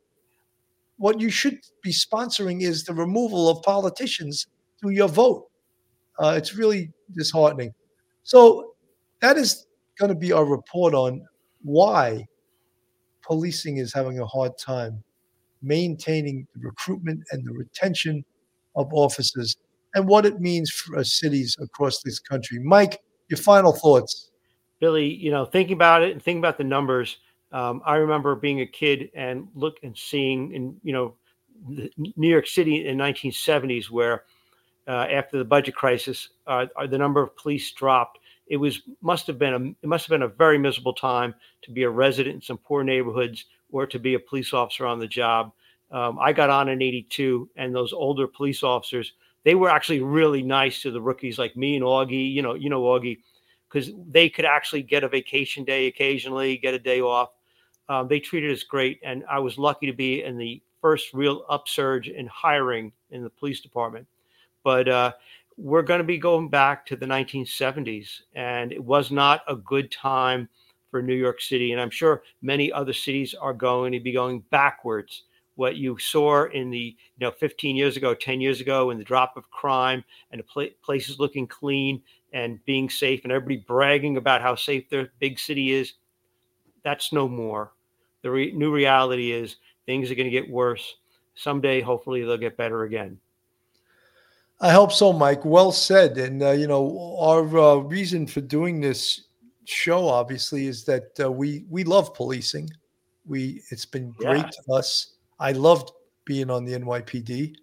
What 0.97 1.19
you 1.19 1.29
should 1.31 1.59
be 1.83 1.91
sponsoring 1.91 2.61
is 2.61 2.83
the 2.83 2.93
removal 2.93 3.49
of 3.49 3.63
politicians 3.63 4.45
through 4.79 4.91
your 4.91 5.09
vote. 5.09 5.47
Uh, 6.19 6.35
it's 6.37 6.55
really 6.55 6.91
disheartening. 7.15 7.73
So, 8.23 8.73
that 9.19 9.35
is 9.37 9.65
going 9.99 10.09
to 10.09 10.15
be 10.15 10.31
our 10.31 10.45
report 10.45 10.93
on 10.93 11.25
why 11.63 12.27
policing 13.23 13.77
is 13.77 13.91
having 13.93 14.19
a 14.19 14.25
hard 14.27 14.51
time 14.59 15.03
maintaining 15.63 16.47
the 16.53 16.67
recruitment 16.67 17.23
and 17.31 17.43
the 17.43 17.51
retention 17.51 18.23
of 18.75 18.93
officers 18.93 19.57
and 19.95 20.07
what 20.07 20.25
it 20.25 20.39
means 20.39 20.69
for 20.69 20.97
uh, 20.97 21.03
cities 21.03 21.55
across 21.61 22.01
this 22.03 22.19
country. 22.19 22.59
Mike, 22.59 22.99
your 23.29 23.37
final 23.37 23.71
thoughts. 23.71 24.29
Billy, 24.79 25.07
you 25.07 25.31
know, 25.31 25.45
thinking 25.45 25.73
about 25.73 26.03
it 26.03 26.11
and 26.11 26.21
thinking 26.21 26.39
about 26.39 26.57
the 26.57 26.63
numbers, 26.63 27.17
Um, 27.51 27.81
I 27.85 27.95
remember 27.95 28.35
being 28.35 28.61
a 28.61 28.65
kid 28.65 29.09
and 29.15 29.47
look 29.55 29.77
and 29.81 29.97
seeing 29.97 30.53
in 30.53 30.77
you 30.83 30.93
know 30.93 31.15
New 32.15 32.29
York 32.29 32.47
City 32.47 32.87
in 32.87 32.97
1970s 32.97 33.89
where 33.89 34.25
uh, 34.87 35.07
after 35.11 35.37
the 35.37 35.45
budget 35.45 35.75
crisis, 35.75 36.29
uh, 36.47 36.65
uh, 36.75 36.87
the 36.87 36.97
number 36.97 37.21
of 37.21 37.35
police 37.35 37.71
dropped. 37.71 38.19
It 38.47 38.57
was 38.57 38.81
must 39.01 39.27
have 39.27 39.37
been 39.37 39.53
a 39.53 39.59
it 39.83 39.89
must 39.89 40.05
have 40.05 40.09
been 40.09 40.21
a 40.21 40.27
very 40.27 40.57
miserable 40.57 40.93
time 40.93 41.35
to 41.63 41.71
be 41.71 41.83
a 41.83 41.89
resident 41.89 42.35
in 42.35 42.41
some 42.41 42.57
poor 42.57 42.83
neighborhoods 42.83 43.45
or 43.69 43.85
to 43.85 43.99
be 43.99 44.13
a 44.13 44.19
police 44.19 44.53
officer 44.53 44.85
on 44.85 44.99
the 44.99 45.07
job. 45.07 45.51
Um, 45.91 46.17
I 46.19 46.31
got 46.33 46.49
on 46.49 46.69
in 46.69 46.81
'82, 46.81 47.49
and 47.57 47.75
those 47.75 47.91
older 47.91 48.27
police 48.27 48.63
officers 48.63 49.13
they 49.47 49.55
were 49.55 49.69
actually 49.69 50.01
really 50.01 50.43
nice 50.43 50.81
to 50.81 50.91
the 50.91 50.99
rookies 50.99 51.39
like 51.39 51.55
me 51.55 51.77
and 51.77 51.85
Augie. 51.85 52.33
You 52.33 52.41
know, 52.41 52.55
you 52.55 52.69
know 52.69 52.81
Augie, 52.81 53.19
because 53.69 53.93
they 54.05 54.27
could 54.27 54.43
actually 54.43 54.81
get 54.81 55.05
a 55.05 55.07
vacation 55.07 55.63
day 55.63 55.87
occasionally, 55.87 56.57
get 56.57 56.73
a 56.73 56.79
day 56.79 56.99
off. 56.99 57.29
Um, 57.87 58.09
they 58.09 58.19
treated 58.19 58.51
us 58.51 58.63
great, 58.63 58.99
and 59.05 59.23
I 59.29 59.39
was 59.39 59.57
lucky 59.57 59.85
to 59.85 59.93
be 59.93 60.21
in 60.21 60.37
the 60.37 60.61
first 60.81 61.13
real 61.13 61.45
upsurge 61.47 62.09
in 62.09 62.27
hiring 62.27 62.91
in 63.11 63.23
the 63.23 63.29
police 63.29 63.61
department. 63.61 64.05
But 64.65 64.89
uh, 64.89 65.13
we're 65.55 65.81
going 65.81 65.99
to 65.99 66.03
be 66.03 66.17
going 66.17 66.49
back 66.49 66.85
to 66.87 66.97
the 66.97 67.05
1970s, 67.05 68.23
and 68.35 68.73
it 68.73 68.83
was 68.83 69.11
not 69.11 69.43
a 69.47 69.55
good 69.55 69.93
time 69.93 70.49
for 70.91 71.01
New 71.01 71.15
York 71.15 71.39
City. 71.39 71.71
And 71.71 71.79
I'm 71.79 71.89
sure 71.89 72.23
many 72.41 72.69
other 72.69 72.91
cities 72.91 73.33
are 73.33 73.53
going 73.53 73.93
to 73.93 74.01
be 74.01 74.11
going 74.11 74.41
backwards. 74.51 75.23
What 75.57 75.75
you 75.75 75.97
saw 75.99 76.45
in 76.45 76.69
the, 76.69 76.95
you 77.17 77.25
know, 77.25 77.31
15 77.31 77.75
years 77.75 77.97
ago, 77.97 78.13
10 78.13 78.39
years 78.39 78.61
ago, 78.61 78.91
in 78.91 78.97
the 78.97 79.03
drop 79.03 79.35
of 79.35 79.49
crime 79.51 80.03
and 80.31 80.39
the 80.39 80.43
pl- 80.43 80.69
places 80.81 81.19
looking 81.19 81.45
clean 81.45 82.01
and 82.33 82.63
being 82.65 82.89
safe, 82.89 83.23
and 83.23 83.31
everybody 83.31 83.65
bragging 83.67 84.17
about 84.17 84.41
how 84.41 84.55
safe 84.55 84.89
their 84.89 85.11
big 85.19 85.39
city 85.39 85.73
is, 85.73 85.93
that's 86.83 87.11
no 87.11 87.27
more. 87.27 87.73
The 88.21 88.31
re- 88.31 88.51
new 88.51 88.73
reality 88.73 89.31
is 89.31 89.57
things 89.85 90.09
are 90.09 90.15
going 90.15 90.25
to 90.25 90.31
get 90.31 90.49
worse. 90.49 90.95
Someday, 91.35 91.81
hopefully, 91.81 92.23
they'll 92.23 92.37
get 92.37 92.57
better 92.57 92.83
again. 92.83 93.19
I 94.59 94.71
hope 94.71 94.91
so, 94.91 95.13
Mike. 95.13 95.45
Well 95.45 95.71
said. 95.71 96.17
And, 96.17 96.41
uh, 96.41 96.51
you 96.51 96.67
know, 96.67 97.17
our 97.19 97.57
uh, 97.57 97.75
reason 97.75 98.25
for 98.25 98.41
doing 98.41 98.81
this 98.81 99.27
show, 99.65 100.07
obviously, 100.07 100.67
is 100.67 100.83
that 100.85 101.19
uh, 101.19 101.31
we 101.31 101.65
we 101.69 101.83
love 101.83 102.13
policing. 102.13 102.69
We 103.25 103.61
It's 103.69 103.85
been 103.85 104.11
great 104.11 104.37
yeah. 104.37 104.49
to 104.49 104.73
us. 104.73 105.13
I 105.39 105.51
loved 105.51 105.91
being 106.25 106.49
on 106.49 106.65
the 106.65 106.73
NYPD. 106.73 107.55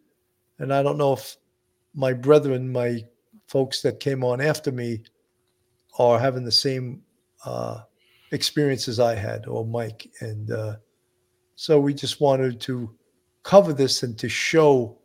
And 0.58 0.72
I 0.72 0.82
don't 0.82 0.98
know 0.98 1.12
if 1.12 1.36
my 1.94 2.12
brethren, 2.12 2.72
my 2.72 3.04
folks 3.46 3.82
that 3.82 4.00
came 4.00 4.24
on 4.24 4.40
after 4.40 4.72
me, 4.72 5.02
are 5.98 6.18
having 6.18 6.44
the 6.44 6.52
same 6.52 7.02
uh, 7.44 7.80
experiences 8.32 8.98
I 8.98 9.14
had, 9.14 9.46
or 9.46 9.64
Mike. 9.64 10.10
And 10.20 10.50
uh, 10.50 10.76
so 11.56 11.78
we 11.78 11.94
just 11.94 12.20
wanted 12.20 12.60
to 12.62 12.94
cover 13.42 13.72
this 13.72 14.02
and 14.02 14.18
to 14.18 14.28
show 14.28 14.98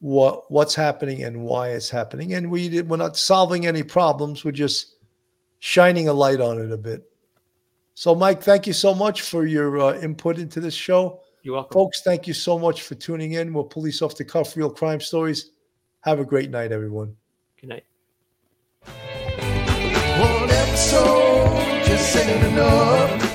what 0.00 0.50
what's 0.50 0.74
happening 0.74 1.24
and 1.24 1.42
why 1.42 1.70
it's 1.70 1.90
happening. 1.90 2.34
And 2.34 2.50
we 2.50 2.80
we're 2.82 2.96
not 2.96 3.16
solving 3.16 3.66
any 3.66 3.82
problems. 3.82 4.44
We're 4.44 4.52
just 4.52 4.96
shining 5.58 6.08
a 6.08 6.12
light 6.12 6.40
on 6.40 6.58
it 6.58 6.72
a 6.72 6.76
bit. 6.76 7.04
So, 7.94 8.14
Mike, 8.14 8.42
thank 8.42 8.66
you 8.66 8.72
so 8.72 8.94
much 8.94 9.22
for 9.22 9.46
your 9.46 9.78
uh, 9.78 10.00
input 10.00 10.38
into 10.38 10.60
this 10.60 10.74
show. 10.74 11.20
You're 11.42 11.54
welcome, 11.54 11.72
folks. 11.72 12.02
Thank 12.02 12.26
you 12.26 12.34
so 12.34 12.58
much 12.58 12.82
for 12.82 12.94
tuning 12.94 13.32
in. 13.32 13.54
We're 13.54 13.64
Police 13.64 14.02
Off 14.02 14.14
the 14.14 14.24
Cuff, 14.24 14.56
Real 14.56 14.70
Crime 14.70 15.00
Stories. 15.00 15.52
Have 16.02 16.20
a 16.20 16.24
great 16.24 16.50
night, 16.50 16.70
everyone. 16.70 17.16
Good 17.58 17.70
night. 17.70 17.84
One 18.84 20.50
episode 20.50 21.84
just 21.86 22.16
ain't 22.16 22.44
enough. 22.44 23.29